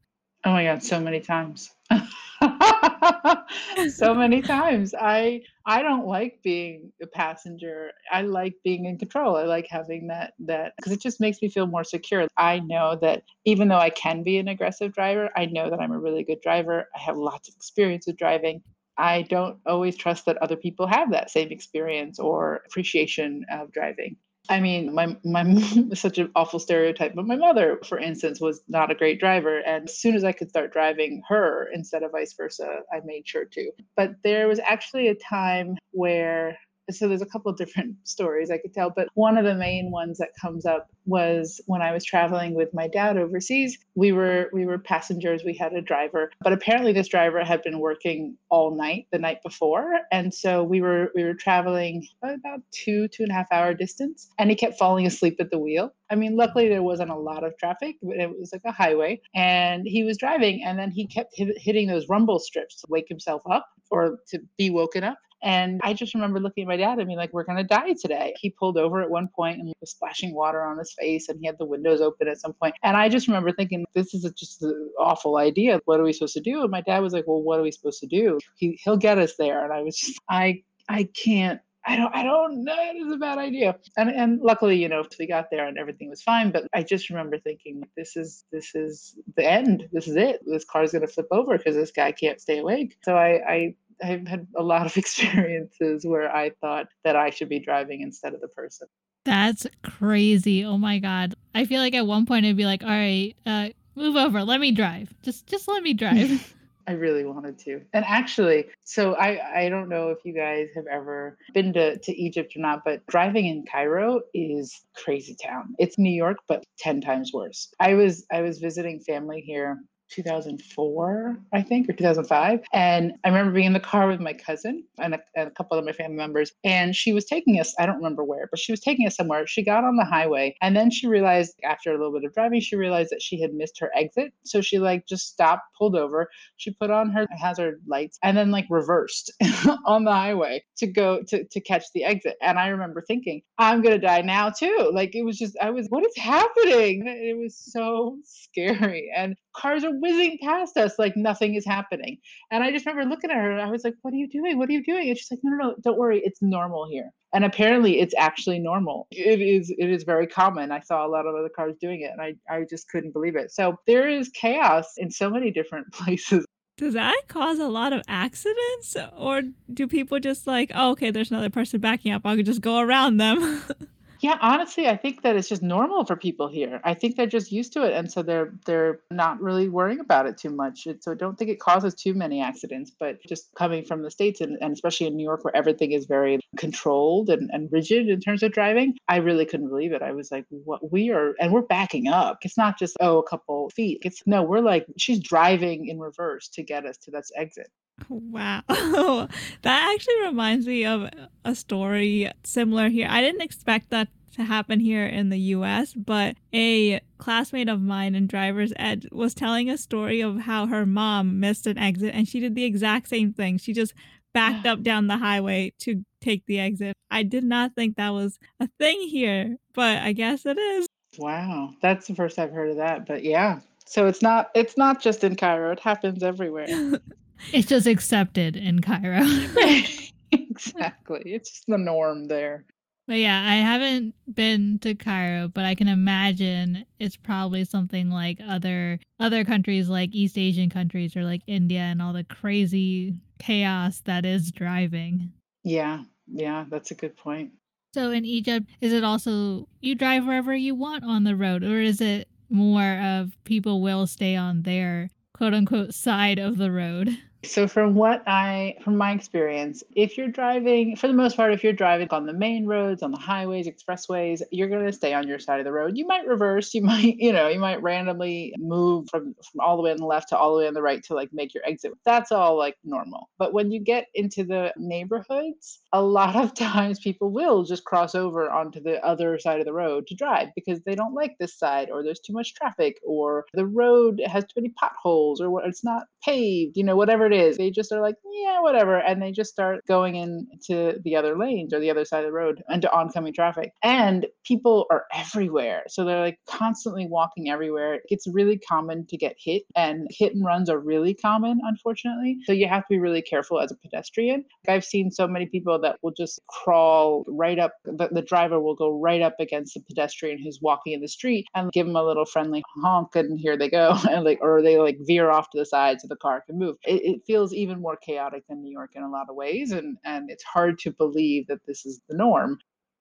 Oh 0.43 0.51
my 0.51 0.63
god, 0.63 0.83
so 0.83 0.99
many 0.99 1.19
times. 1.19 1.71
so 3.95 4.13
many 4.13 4.41
times. 4.41 4.93
I 4.99 5.41
I 5.65 5.81
don't 5.81 6.07
like 6.07 6.39
being 6.43 6.91
a 7.01 7.07
passenger. 7.07 7.91
I 8.11 8.21
like 8.21 8.55
being 8.63 8.85
in 8.85 8.97
control. 8.97 9.35
I 9.35 9.43
like 9.43 9.67
having 9.69 10.07
that 10.07 10.33
that 10.39 10.73
because 10.77 10.91
it 10.91 11.01
just 11.01 11.19
makes 11.19 11.41
me 11.41 11.49
feel 11.49 11.67
more 11.67 11.83
secure. 11.83 12.27
I 12.37 12.59
know 12.59 12.97
that 13.01 13.23
even 13.45 13.67
though 13.67 13.77
I 13.77 13.89
can 13.91 14.23
be 14.23 14.37
an 14.37 14.47
aggressive 14.47 14.93
driver, 14.93 15.29
I 15.35 15.45
know 15.45 15.69
that 15.69 15.79
I'm 15.79 15.91
a 15.91 15.99
really 15.99 16.23
good 16.23 16.41
driver. 16.41 16.87
I 16.95 16.99
have 16.99 17.17
lots 17.17 17.49
of 17.49 17.55
experience 17.55 18.07
with 18.07 18.17
driving. 18.17 18.61
I 18.97 19.23
don't 19.23 19.57
always 19.65 19.95
trust 19.95 20.25
that 20.25 20.37
other 20.37 20.55
people 20.55 20.87
have 20.87 21.11
that 21.11 21.29
same 21.29 21.49
experience 21.49 22.19
or 22.19 22.61
appreciation 22.67 23.45
of 23.51 23.71
driving. 23.71 24.17
I 24.49 24.59
mean, 24.59 24.93
my 24.93 25.15
my 25.23 25.43
such 25.93 26.17
an 26.17 26.31
awful 26.35 26.59
stereotype, 26.59 27.13
but 27.15 27.27
my 27.27 27.35
mother, 27.35 27.79
for 27.87 27.97
instance, 27.97 28.41
was 28.41 28.61
not 28.67 28.91
a 28.91 28.95
great 28.95 29.19
driver. 29.19 29.59
And 29.59 29.85
as 29.87 29.97
soon 29.97 30.15
as 30.15 30.23
I 30.23 30.31
could 30.31 30.49
start 30.49 30.73
driving 30.73 31.21
her 31.27 31.69
instead 31.73 32.03
of 32.03 32.11
vice 32.11 32.33
versa, 32.33 32.81
I 32.91 33.01
made 33.05 33.27
sure 33.27 33.45
to. 33.45 33.71
But 33.95 34.15
there 34.23 34.47
was 34.47 34.59
actually 34.59 35.07
a 35.07 35.15
time 35.15 35.77
where 35.91 36.57
So 36.91 37.07
there's 37.07 37.21
a 37.21 37.25
couple 37.27 37.51
of 37.51 37.57
different 37.57 37.95
stories 38.03 38.51
I 38.51 38.57
could 38.57 38.73
tell, 38.73 38.89
but 38.89 39.07
one 39.13 39.37
of 39.37 39.45
the 39.45 39.55
main 39.55 39.91
ones 39.91 40.17
that 40.17 40.29
comes 40.39 40.65
up 40.65 40.89
was 41.05 41.59
when 41.65 41.81
I 41.81 41.91
was 41.91 42.05
traveling 42.05 42.53
with 42.53 42.73
my 42.73 42.87
dad 42.87 43.17
overseas. 43.17 43.77
We 43.95 44.11
were 44.11 44.49
we 44.53 44.65
were 44.65 44.77
passengers. 44.77 45.43
We 45.43 45.55
had 45.55 45.73
a 45.73 45.81
driver, 45.81 46.31
but 46.41 46.53
apparently 46.53 46.93
this 46.93 47.07
driver 47.07 47.43
had 47.43 47.61
been 47.63 47.79
working 47.79 48.37
all 48.49 48.75
night 48.75 49.07
the 49.11 49.17
night 49.19 49.41
before, 49.43 49.99
and 50.11 50.33
so 50.33 50.63
we 50.63 50.81
were 50.81 51.11
we 51.15 51.23
were 51.23 51.33
traveling 51.33 52.05
about 52.23 52.61
two 52.71 53.07
two 53.07 53.23
and 53.23 53.31
a 53.31 53.35
half 53.35 53.51
hour 53.51 53.73
distance, 53.73 54.29
and 54.37 54.49
he 54.49 54.55
kept 54.55 54.77
falling 54.77 55.05
asleep 55.05 55.37
at 55.39 55.51
the 55.51 55.59
wheel. 55.59 55.91
I 56.09 56.15
mean, 56.15 56.35
luckily 56.35 56.69
there 56.69 56.83
wasn't 56.83 57.09
a 57.09 57.15
lot 57.15 57.43
of 57.43 57.57
traffic, 57.57 57.95
but 58.01 58.17
it 58.17 58.29
was 58.39 58.51
like 58.51 58.63
a 58.65 58.71
highway, 58.71 59.21
and 59.33 59.83
he 59.85 60.03
was 60.03 60.17
driving, 60.17 60.63
and 60.63 60.77
then 60.77 60.91
he 60.91 61.07
kept 61.07 61.33
hitting 61.35 61.87
those 61.87 62.07
rumble 62.09 62.39
strips 62.39 62.81
to 62.81 62.87
wake 62.89 63.07
himself 63.09 63.41
up 63.49 63.67
or 63.91 64.19
to 64.29 64.39
be 64.57 64.69
woken 64.69 65.03
up. 65.03 65.17
And 65.43 65.81
I 65.83 65.93
just 65.93 66.13
remember 66.13 66.39
looking 66.39 66.63
at 66.63 66.67
my 66.67 66.77
dad 66.77 66.99
and 66.99 67.07
being 67.07 67.17
like, 67.17 67.33
we're 67.33 67.43
going 67.43 67.57
to 67.57 67.63
die 67.63 67.93
today. 67.99 68.33
He 68.39 68.51
pulled 68.51 68.77
over 68.77 69.01
at 69.01 69.09
one 69.09 69.27
point 69.35 69.59
and 69.59 69.73
was 69.79 69.91
splashing 69.91 70.33
water 70.33 70.61
on 70.61 70.77
his 70.77 70.93
face 70.93 71.29
and 71.29 71.39
he 71.39 71.47
had 71.47 71.57
the 71.57 71.65
windows 71.65 72.01
open 72.01 72.27
at 72.27 72.39
some 72.39 72.53
point. 72.53 72.75
And 72.83 72.95
I 72.95 73.09
just 73.09 73.27
remember 73.27 73.51
thinking, 73.51 73.85
this 73.93 74.13
is 74.13 74.29
just 74.37 74.61
an 74.61 74.91
awful 74.99 75.37
idea. 75.37 75.79
What 75.85 75.99
are 75.99 76.03
we 76.03 76.13
supposed 76.13 76.35
to 76.35 76.41
do? 76.41 76.61
And 76.61 76.71
my 76.71 76.81
dad 76.81 76.99
was 76.99 77.13
like, 77.13 77.25
well, 77.27 77.41
what 77.41 77.59
are 77.59 77.63
we 77.63 77.71
supposed 77.71 77.99
to 78.01 78.07
do? 78.07 78.39
He, 78.55 78.79
he'll 78.83 78.97
get 78.97 79.17
us 79.17 79.35
there. 79.37 79.63
And 79.63 79.73
I 79.73 79.81
was 79.81 79.97
just, 79.97 80.19
I, 80.29 80.63
I 80.87 81.09
can't 81.15 81.59
I 81.83 81.95
don't 81.95 82.13
I 82.15 82.23
don't 82.23 82.63
know. 82.63 82.75
It 82.77 82.97
is 82.97 83.11
a 83.11 83.17
bad 83.17 83.39
idea. 83.39 83.75
And 83.97 84.09
and 84.09 84.39
luckily, 84.41 84.79
you 84.79 84.87
know, 84.87 85.03
we 85.17 85.27
got 85.27 85.49
there 85.49 85.67
and 85.67 85.77
everything 85.79 86.09
was 86.09 86.21
fine. 86.21 86.51
But 86.51 86.67
I 86.73 86.83
just 86.83 87.09
remember 87.09 87.39
thinking, 87.39 87.83
this 87.97 88.15
is 88.15 88.45
this 88.51 88.75
is 88.75 89.15
the 89.35 89.49
end. 89.49 89.87
This 89.91 90.07
is 90.07 90.15
it. 90.15 90.41
This 90.45 90.63
car's 90.63 90.91
gonna 90.91 91.07
flip 91.07 91.27
over 91.31 91.57
because 91.57 91.75
this 91.75 91.91
guy 91.91 92.11
can't 92.11 92.39
stay 92.39 92.59
awake. 92.59 92.97
So 93.03 93.15
I, 93.15 93.41
I 93.47 93.75
I've 94.03 94.27
had 94.27 94.47
a 94.55 94.63
lot 94.63 94.85
of 94.85 94.97
experiences 94.97 96.05
where 96.05 96.33
I 96.33 96.51
thought 96.61 96.87
that 97.03 97.15
I 97.15 97.29
should 97.29 97.49
be 97.49 97.59
driving 97.59 98.01
instead 98.01 98.33
of 98.33 98.41
the 98.41 98.47
person. 98.49 98.87
That's 99.23 99.67
crazy. 99.83 100.65
Oh 100.65 100.77
my 100.77 100.99
god. 100.99 101.35
I 101.53 101.65
feel 101.65 101.79
like 101.79 101.93
at 101.93 102.07
one 102.07 102.25
point 102.25 102.45
I'd 102.45 102.57
be 102.57 102.65
like, 102.65 102.83
"All 102.83 102.89
right, 102.89 103.35
uh, 103.45 103.69
move 103.95 104.15
over. 104.15 104.43
Let 104.43 104.59
me 104.59 104.71
drive. 104.71 105.13
Just 105.21 105.47
just 105.47 105.67
let 105.67 105.83
me 105.83 105.93
drive." 105.93 106.55
I 106.87 106.93
really 106.93 107.23
wanted 107.25 107.59
to. 107.59 107.81
And 107.93 108.03
actually, 108.05 108.65
so 108.83 109.13
I 109.15 109.65
I 109.65 109.69
don't 109.69 109.89
know 109.89 110.09
if 110.09 110.17
you 110.25 110.33
guys 110.33 110.69
have 110.75 110.87
ever 110.91 111.37
been 111.53 111.73
to 111.73 111.97
to 111.97 112.11
Egypt 112.11 112.53
or 112.55 112.59
not, 112.59 112.83
but 112.83 113.05
driving 113.07 113.45
in 113.45 113.63
Cairo 113.71 114.21
is 114.33 114.81
crazy 114.95 115.35
town. 115.41 115.75
It's 115.77 115.97
New 115.97 116.11
York 116.11 116.37
but 116.47 116.63
10 116.79 117.01
times 117.01 117.31
worse. 117.33 117.71
I 117.79 117.93
was 117.93 118.25
I 118.31 118.41
was 118.41 118.59
visiting 118.59 118.99
family 118.99 119.41
here 119.41 119.79
2004, 120.11 121.37
I 121.53 121.61
think, 121.61 121.89
or 121.89 121.93
2005. 121.93 122.59
And 122.73 123.13
I 123.23 123.29
remember 123.29 123.53
being 123.53 123.67
in 123.67 123.73
the 123.73 123.79
car 123.79 124.07
with 124.07 124.19
my 124.19 124.33
cousin 124.33 124.83
and 124.99 125.15
a, 125.15 125.19
and 125.35 125.47
a, 125.47 125.51
couple 125.51 125.77
of 125.77 125.85
my 125.85 125.93
family 125.93 126.17
members. 126.17 126.51
And 126.63 126.95
she 126.95 127.13
was 127.13 127.25
taking 127.25 127.59
us, 127.59 127.73
I 127.79 127.85
don't 127.85 127.97
remember 127.97 128.23
where, 128.23 128.47
but 128.51 128.59
she 128.59 128.71
was 128.71 128.81
taking 128.81 129.07
us 129.07 129.15
somewhere. 129.15 129.47
She 129.47 129.63
got 129.63 129.83
on 129.83 129.95
the 129.95 130.05
highway. 130.05 130.55
And 130.61 130.75
then 130.75 130.91
she 130.91 131.07
realized, 131.07 131.53
after 131.63 131.91
a 131.91 131.93
little 131.97 132.13
bit 132.13 132.25
of 132.25 132.33
driving, 132.33 132.59
she 132.59 132.75
realized 132.75 133.11
that 133.11 133.21
she 133.21 133.41
had 133.41 133.53
missed 133.53 133.79
her 133.79 133.89
exit. 133.95 134.33
So 134.43 134.61
she 134.61 134.79
like 134.79 135.07
just 135.07 135.27
stopped, 135.27 135.63
pulled 135.77 135.95
over. 135.95 136.29
She 136.57 136.71
put 136.71 136.91
on 136.91 137.09
her 137.11 137.27
hazard 137.39 137.81
lights 137.87 138.19
and 138.23 138.37
then 138.37 138.51
like 138.51 138.65
reversed 138.69 139.31
on 139.85 140.03
the 140.03 140.11
highway 140.11 140.63
to 140.77 140.87
go 140.87 141.23
to, 141.27 141.43
to 141.45 141.61
catch 141.61 141.85
the 141.93 142.03
exit. 142.03 142.35
And 142.41 142.59
I 142.59 142.67
remember 142.67 143.01
thinking, 143.01 143.41
I'm 143.57 143.81
going 143.81 143.99
to 143.99 144.05
die 144.05 144.21
now 144.21 144.49
too. 144.49 144.91
Like 144.93 145.15
it 145.15 145.23
was 145.23 145.37
just, 145.37 145.57
I 145.61 145.69
was, 145.69 145.87
what 145.89 146.05
is 146.05 146.17
happening? 146.17 147.07
It 147.07 147.37
was 147.37 147.55
so 147.55 148.17
scary. 148.23 149.11
And 149.15 149.35
cars 149.53 149.83
are 149.83 149.91
whizzing 149.91 150.37
past 150.41 150.77
us 150.77 150.97
like 150.97 151.15
nothing 151.15 151.55
is 151.55 151.65
happening. 151.65 152.17
And 152.51 152.63
I 152.63 152.71
just 152.71 152.85
remember 152.85 153.09
looking 153.09 153.31
at 153.31 153.37
her 153.37 153.51
and 153.51 153.61
I 153.61 153.69
was 153.69 153.83
like, 153.83 153.95
What 154.01 154.13
are 154.13 154.17
you 154.17 154.27
doing? 154.27 154.57
What 154.57 154.69
are 154.69 154.73
you 154.73 154.83
doing? 154.83 155.09
And 155.09 155.17
she's 155.17 155.31
like, 155.31 155.39
No, 155.43 155.51
no, 155.51 155.69
no, 155.69 155.75
don't 155.81 155.97
worry, 155.97 156.21
it's 156.23 156.41
normal 156.41 156.87
here. 156.89 157.09
And 157.33 157.45
apparently 157.45 157.99
it's 157.99 158.13
actually 158.17 158.59
normal. 158.59 159.07
It 159.11 159.41
is 159.41 159.73
it 159.77 159.89
is 159.89 160.03
very 160.03 160.27
common. 160.27 160.71
I 160.71 160.79
saw 160.79 161.05
a 161.05 161.09
lot 161.09 161.25
of 161.25 161.35
other 161.35 161.49
cars 161.49 161.75
doing 161.79 162.01
it 162.01 162.11
and 162.11 162.21
I, 162.21 162.35
I 162.49 162.65
just 162.69 162.89
couldn't 162.89 163.11
believe 163.13 163.35
it. 163.35 163.51
So 163.51 163.77
there 163.87 164.09
is 164.09 164.29
chaos 164.29 164.85
in 164.97 165.09
so 165.11 165.29
many 165.29 165.51
different 165.51 165.91
places. 165.93 166.45
Does 166.77 166.95
that 166.95 167.21
cause 167.27 167.59
a 167.59 167.67
lot 167.67 167.93
of 167.93 168.01
accidents? 168.07 168.97
Or 169.15 169.43
do 169.71 169.87
people 169.87 170.19
just 170.19 170.47
like, 170.47 170.71
oh, 170.73 170.91
okay, 170.91 171.11
there's 171.11 171.29
another 171.29 171.51
person 171.51 171.79
backing 171.79 172.11
up. 172.11 172.25
I 172.25 172.35
could 172.35 172.45
just 172.45 172.61
go 172.61 172.79
around 172.79 173.17
them? 173.17 173.61
Yeah, 174.21 174.37
honestly, 174.39 174.87
I 174.87 174.97
think 174.97 175.23
that 175.23 175.35
it's 175.35 175.49
just 175.49 175.63
normal 175.63 176.05
for 176.05 176.15
people 176.15 176.47
here. 176.47 176.79
I 176.83 176.93
think 176.93 177.15
they're 177.15 177.25
just 177.25 177.51
used 177.51 177.73
to 177.73 177.83
it, 177.83 177.93
and 177.93 178.11
so 178.11 178.21
they're 178.21 178.53
they're 178.67 178.99
not 179.09 179.41
really 179.41 179.67
worrying 179.67 179.99
about 179.99 180.27
it 180.27 180.37
too 180.37 180.51
much. 180.51 180.87
so 180.99 181.11
I 181.11 181.15
don't 181.15 181.39
think 181.39 181.49
it 181.49 181.59
causes 181.59 181.95
too 181.95 182.13
many 182.13 182.39
accidents. 182.39 182.91
But 182.99 183.17
just 183.27 183.49
coming 183.55 183.83
from 183.83 184.03
the 184.03 184.11
states, 184.11 184.39
and, 184.39 184.59
and 184.61 184.73
especially 184.73 185.07
in 185.07 185.15
New 185.15 185.23
York, 185.23 185.43
where 185.43 185.55
everything 185.55 185.91
is 185.93 186.05
very 186.05 186.39
controlled 186.55 187.31
and, 187.31 187.49
and 187.51 187.67
rigid 187.71 188.09
in 188.09 188.19
terms 188.19 188.43
of 188.43 188.51
driving, 188.51 188.95
I 189.07 189.17
really 189.17 189.45
couldn't 189.45 189.69
believe 189.69 189.91
it. 189.91 190.03
I 190.03 190.11
was 190.11 190.31
like, 190.31 190.45
"What 190.49 190.91
we 190.91 191.09
are," 191.09 191.33
and 191.39 191.51
we're 191.51 191.63
backing 191.63 192.07
up. 192.07 192.39
It's 192.43 192.57
not 192.59 192.77
just 192.77 192.97
oh 192.99 193.17
a 193.17 193.27
couple 193.27 193.71
feet. 193.71 194.03
It's 194.03 194.21
no, 194.27 194.43
we're 194.43 194.59
like 194.59 194.85
she's 194.97 195.19
driving 195.19 195.87
in 195.87 195.99
reverse 195.99 196.47
to 196.49 196.61
get 196.61 196.85
us 196.85 196.97
to 196.97 197.11
that 197.11 197.23
exit. 197.35 197.71
Wow. 198.09 198.63
that 198.67 199.93
actually 199.93 200.21
reminds 200.21 200.65
me 200.65 200.85
of 200.85 201.09
a 201.45 201.55
story 201.55 202.31
similar 202.43 202.89
here. 202.89 203.07
I 203.09 203.21
didn't 203.21 203.41
expect 203.41 203.89
that 203.89 204.07
to 204.33 204.43
happen 204.43 204.79
here 204.79 205.05
in 205.05 205.29
the 205.29 205.39
US, 205.39 205.93
but 205.93 206.35
a 206.53 207.01
classmate 207.17 207.69
of 207.69 207.81
mine 207.81 208.15
in 208.15 208.27
driver's 208.27 208.73
ed 208.77 209.07
was 209.11 209.33
telling 209.33 209.69
a 209.69 209.77
story 209.77 210.21
of 210.21 210.39
how 210.39 210.67
her 210.67 210.85
mom 210.85 211.39
missed 211.39 211.67
an 211.67 211.77
exit 211.77 212.13
and 212.15 212.27
she 212.27 212.39
did 212.39 212.55
the 212.55 212.63
exact 212.63 213.09
same 213.09 213.33
thing. 213.33 213.57
She 213.57 213.73
just 213.73 213.93
backed 214.33 214.65
up 214.65 214.81
down 214.83 215.07
the 215.07 215.17
highway 215.17 215.73
to 215.79 216.03
take 216.21 216.45
the 216.45 216.59
exit. 216.59 216.95
I 217.09 217.23
did 217.23 217.43
not 217.43 217.75
think 217.75 217.97
that 217.97 218.11
was 218.11 218.39
a 218.59 218.69
thing 218.79 219.01
here, 219.01 219.57
but 219.73 219.97
I 219.97 220.13
guess 220.13 220.45
it 220.45 220.57
is. 220.57 220.87
Wow. 221.17 221.73
That's 221.81 222.07
the 222.07 222.15
first 222.15 222.39
I've 222.39 222.51
heard 222.51 222.71
of 222.71 222.77
that, 222.77 223.05
but 223.05 223.23
yeah. 223.23 223.59
So 223.85 224.07
it's 224.07 224.21
not 224.21 224.51
it's 224.55 224.77
not 224.77 225.01
just 225.01 225.23
in 225.23 225.35
Cairo, 225.35 225.71
it 225.71 225.79
happens 225.79 226.23
everywhere. 226.23 226.67
It's 227.53 227.67
just 227.67 227.87
accepted 227.87 228.55
in 228.55 228.81
Cairo. 228.81 229.21
exactly. 230.31 231.21
It's 231.25 231.49
just 231.49 231.67
the 231.67 231.77
norm 231.77 232.25
there. 232.25 232.65
But 233.07 233.17
yeah, 233.17 233.43
I 233.45 233.55
haven't 233.55 234.15
been 234.31 234.79
to 234.79 234.95
Cairo, 234.95 235.47
but 235.49 235.65
I 235.65 235.75
can 235.75 235.87
imagine 235.87 236.85
it's 236.99 237.17
probably 237.17 237.65
something 237.65 238.09
like 238.09 238.39
other 238.47 238.99
other 239.19 239.43
countries 239.43 239.89
like 239.89 240.13
East 240.13 240.37
Asian 240.37 240.69
countries 240.69 241.15
or 241.15 241.23
like 241.23 241.41
India 241.47 241.81
and 241.81 242.01
all 242.01 242.13
the 242.13 242.23
crazy 242.23 243.15
chaos 243.39 244.01
that 244.05 244.25
is 244.25 244.51
driving. 244.51 245.33
Yeah. 245.63 246.03
Yeah, 246.27 246.65
that's 246.69 246.91
a 246.91 246.95
good 246.95 247.17
point. 247.17 247.51
So 247.93 248.11
in 248.11 248.23
Egypt, 248.23 248.67
is 248.79 248.93
it 248.93 249.03
also 249.03 249.67
you 249.81 249.95
drive 249.95 250.25
wherever 250.25 250.55
you 250.55 250.75
want 250.75 251.03
on 251.03 251.25
the 251.25 251.35
road 251.35 251.63
or 251.63 251.81
is 251.81 251.99
it 251.99 252.29
more 252.49 252.97
of 252.97 253.37
people 253.43 253.81
will 253.81 254.07
stay 254.07 254.35
on 254.35 254.61
their 254.61 255.09
quote 255.33 255.53
unquote 255.53 255.93
side 255.93 256.39
of 256.39 256.57
the 256.57 256.71
road? 256.71 257.17
So 257.43 257.67
from 257.67 257.95
what 257.95 258.21
I 258.27 258.75
from 258.83 258.97
my 258.97 259.13
experience, 259.13 259.83
if 259.95 260.15
you're 260.15 260.27
driving 260.27 260.95
for 260.95 261.07
the 261.07 261.13
most 261.13 261.35
part 261.35 261.53
if 261.53 261.63
you're 261.63 261.73
driving 261.73 262.07
on 262.11 262.27
the 262.27 262.33
main 262.33 262.67
roads, 262.67 263.01
on 263.01 263.11
the 263.11 263.17
highways, 263.17 263.67
expressways, 263.67 264.43
you're 264.51 264.69
going 264.69 264.85
to 264.85 264.93
stay 264.93 265.13
on 265.13 265.27
your 265.27 265.39
side 265.39 265.59
of 265.59 265.65
the 265.65 265.71
road. 265.71 265.97
You 265.97 266.05
might 266.05 266.27
reverse, 266.27 266.73
you 266.73 266.81
might, 266.91 267.17
you 267.17 267.33
know, 267.33 267.47
you 267.47 267.59
might 267.59 267.81
randomly 267.81 268.53
move 268.59 269.09
from 269.09 269.33
from 269.33 269.59
all 269.59 269.75
the 269.75 269.81
way 269.81 269.91
on 269.91 269.97
the 269.97 270.05
left 270.05 270.29
to 270.29 270.37
all 270.37 270.53
the 270.53 270.59
way 270.59 270.67
on 270.67 270.75
the 270.75 270.83
right 270.83 271.03
to 271.05 271.15
like 271.15 271.33
make 271.33 271.53
your 271.53 271.65
exit. 271.65 271.93
That's 272.05 272.31
all 272.31 272.57
like 272.57 272.77
normal. 272.83 273.29
But 273.39 273.53
when 273.53 273.71
you 273.71 273.79
get 273.79 274.07
into 274.13 274.43
the 274.43 274.71
neighborhoods, 274.77 275.79
a 275.93 276.01
lot 276.01 276.35
of 276.35 276.53
times 276.55 276.99
people 276.99 277.31
will 277.31 277.63
just 277.63 277.85
cross 277.85 278.13
over 278.13 278.51
onto 278.51 278.79
the 278.79 279.03
other 279.03 279.39
side 279.39 279.59
of 279.59 279.65
the 279.65 279.73
road 279.73 280.05
to 280.07 280.15
drive 280.15 280.49
because 280.55 280.79
they 280.81 280.93
don't 280.93 281.15
like 281.15 281.35
this 281.39 281.57
side 281.57 281.89
or 281.89 282.03
there's 282.03 282.19
too 282.19 282.33
much 282.33 282.53
traffic 282.53 282.99
or 283.03 283.45
the 283.55 283.65
road 283.65 284.21
has 284.27 284.43
too 284.43 284.61
many 284.61 284.69
potholes 284.69 285.41
or 285.41 285.65
it's 285.65 285.83
not 285.83 286.03
paved, 286.23 286.77
you 286.77 286.83
know, 286.83 286.95
whatever 286.95 287.30
it 287.31 287.39
is. 287.41 287.57
They 287.57 287.71
just 287.71 287.91
are 287.91 288.01
like, 288.01 288.15
yeah, 288.31 288.61
whatever. 288.61 288.97
And 288.97 289.21
they 289.21 289.31
just 289.31 289.51
start 289.51 289.85
going 289.87 290.15
into 290.15 290.99
the 291.03 291.15
other 291.15 291.37
lanes 291.37 291.73
or 291.73 291.79
the 291.79 291.89
other 291.89 292.05
side 292.05 292.19
of 292.19 292.25
the 292.25 292.31
road 292.31 292.61
into 292.69 292.91
oncoming 292.91 293.33
traffic. 293.33 293.71
And 293.83 294.27
people 294.45 294.85
are 294.89 295.05
everywhere. 295.13 295.83
So 295.87 296.03
they're 296.03 296.21
like 296.21 296.39
constantly 296.47 297.07
walking 297.07 297.49
everywhere. 297.49 297.99
It's 298.05 298.27
really 298.27 298.57
common 298.57 299.05
to 299.07 299.17
get 299.17 299.35
hit, 299.39 299.63
and 299.75 300.07
hit 300.09 300.33
and 300.33 300.45
runs 300.45 300.69
are 300.69 300.79
really 300.79 301.13
common, 301.13 301.59
unfortunately. 301.63 302.37
So 302.45 302.53
you 302.53 302.67
have 302.67 302.83
to 302.83 302.87
be 302.89 302.99
really 302.99 303.21
careful 303.21 303.59
as 303.59 303.71
a 303.71 303.75
pedestrian. 303.75 304.45
I've 304.67 304.85
seen 304.85 305.11
so 305.11 305.27
many 305.27 305.45
people 305.45 305.79
that 305.81 305.97
will 306.01 306.11
just 306.11 306.41
crawl 306.47 307.25
right 307.27 307.59
up, 307.59 307.73
the, 307.85 308.09
the 308.11 308.21
driver 308.21 308.59
will 308.59 308.75
go 308.75 308.99
right 308.99 309.21
up 309.21 309.35
against 309.39 309.73
the 309.73 309.81
pedestrian 309.81 310.41
who's 310.41 310.59
walking 310.61 310.93
in 310.93 311.01
the 311.01 311.07
street 311.07 311.45
and 311.55 311.71
give 311.71 311.87
them 311.87 311.95
a 311.95 312.03
little 312.03 312.25
friendly 312.25 312.63
honk, 312.81 313.15
and 313.15 313.39
here 313.39 313.57
they 313.57 313.69
go. 313.69 313.97
and 314.09 314.23
like, 314.23 314.39
or 314.41 314.61
they 314.61 314.77
like 314.77 314.97
veer 315.01 315.29
off 315.29 315.49
to 315.51 315.57
the 315.57 315.65
side 315.65 316.01
so 316.01 316.07
the 316.07 316.15
car 316.15 316.43
can 316.45 316.57
move. 316.57 316.77
It, 316.83 317.01
it 317.03 317.20
feels 317.25 317.53
even 317.53 317.81
more 317.81 317.97
chaotic 317.97 318.43
than 318.47 318.61
New 318.61 318.71
York 318.71 318.91
in 318.95 319.03
a 319.03 319.09
lot 319.09 319.29
of 319.29 319.35
ways. 319.35 319.71
And, 319.71 319.97
and 320.03 320.29
it's 320.29 320.43
hard 320.43 320.79
to 320.79 320.91
believe 320.91 321.47
that 321.47 321.65
this 321.65 321.85
is 321.85 322.01
the 322.09 322.15
norm. 322.15 322.57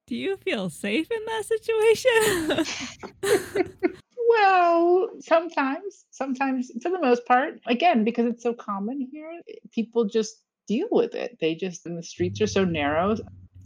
Do 0.07 0.17
you 0.17 0.37
feel 0.39 0.71
safe 0.71 1.09
in 1.11 1.25
that 1.27 1.45
situation? 1.45 2.65
well, 4.29 5.09
sometimes, 5.21 6.05
sometimes 6.11 6.71
for 6.83 6.91
the 6.91 7.01
most 7.01 7.25
part, 7.27 7.61
again, 7.67 8.05
because 8.05 8.27
it's 8.27 8.43
so 8.43 8.53
common 8.55 9.09
here, 9.13 9.31
people 9.73 10.07
just 10.07 10.37
deal 10.67 10.89
with 10.91 11.15
it. 11.15 11.37
They 11.41 11.55
just, 11.55 11.87
and 11.87 11.97
the 11.97 12.03
streets 12.03 12.41
are 12.41 12.47
so 12.47 12.65
narrow. 12.65 13.17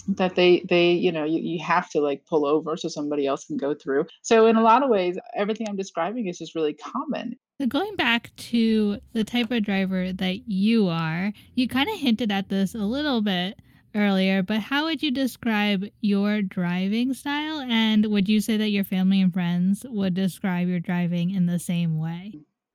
That 0.09 0.35
they 0.35 0.65
they 0.69 0.93
you 0.93 1.13
know 1.13 1.25
you, 1.25 1.41
you 1.41 1.63
have 1.63 1.89
to 1.91 2.01
like 2.01 2.25
pull 2.27 2.47
over 2.47 2.77
so 2.77 2.89
somebody 2.89 3.27
else 3.27 3.45
can 3.45 3.57
go 3.57 3.75
through. 3.75 4.07
So 4.23 4.47
in 4.47 4.57
a 4.57 4.63
lot 4.63 4.83
of 4.83 4.91
ways 4.91 5.19
everything 5.35 5.69
i'm 5.69 5.77
describing 5.77 6.27
is 6.27 6.39
just 6.39 6.55
really 6.55 6.75
common. 6.75 7.37
So 7.61 7.67
going 7.67 7.97
back 7.97 8.35
to 8.37 8.99
the 9.13 9.25
type 9.25 9.51
of 9.51 9.65
driver 9.65 10.13
that 10.13 10.49
you 10.49 10.89
are 10.89 11.33
you 11.55 11.69
kind 11.69 11.89
of 11.89 11.99
hinted 11.99 12.31
at 12.33 12.49
this 12.49 12.75
a 12.75 12.79
little 12.79 13.23
bit 13.23 13.59
earlier 13.95 14.43
but 14.43 14.59
how 14.59 14.85
would 14.85 15.03
you 15.03 15.11
describe 15.11 15.85
your 16.01 16.43
driving 16.43 17.15
style? 17.15 17.61
And 17.61 18.07
would 18.07 18.29
you 18.29 18.41
say 18.41 18.57
that 18.57 18.71
your 18.71 18.85
family 18.85 19.21
and 19.21 19.33
friends 19.33 19.87
would 19.89 20.15
describe 20.15 20.69
your 20.69 20.81
driving 20.81 21.31
in 21.31 21.47
the 21.47 21.59
same 21.59 21.99
way 21.99 22.33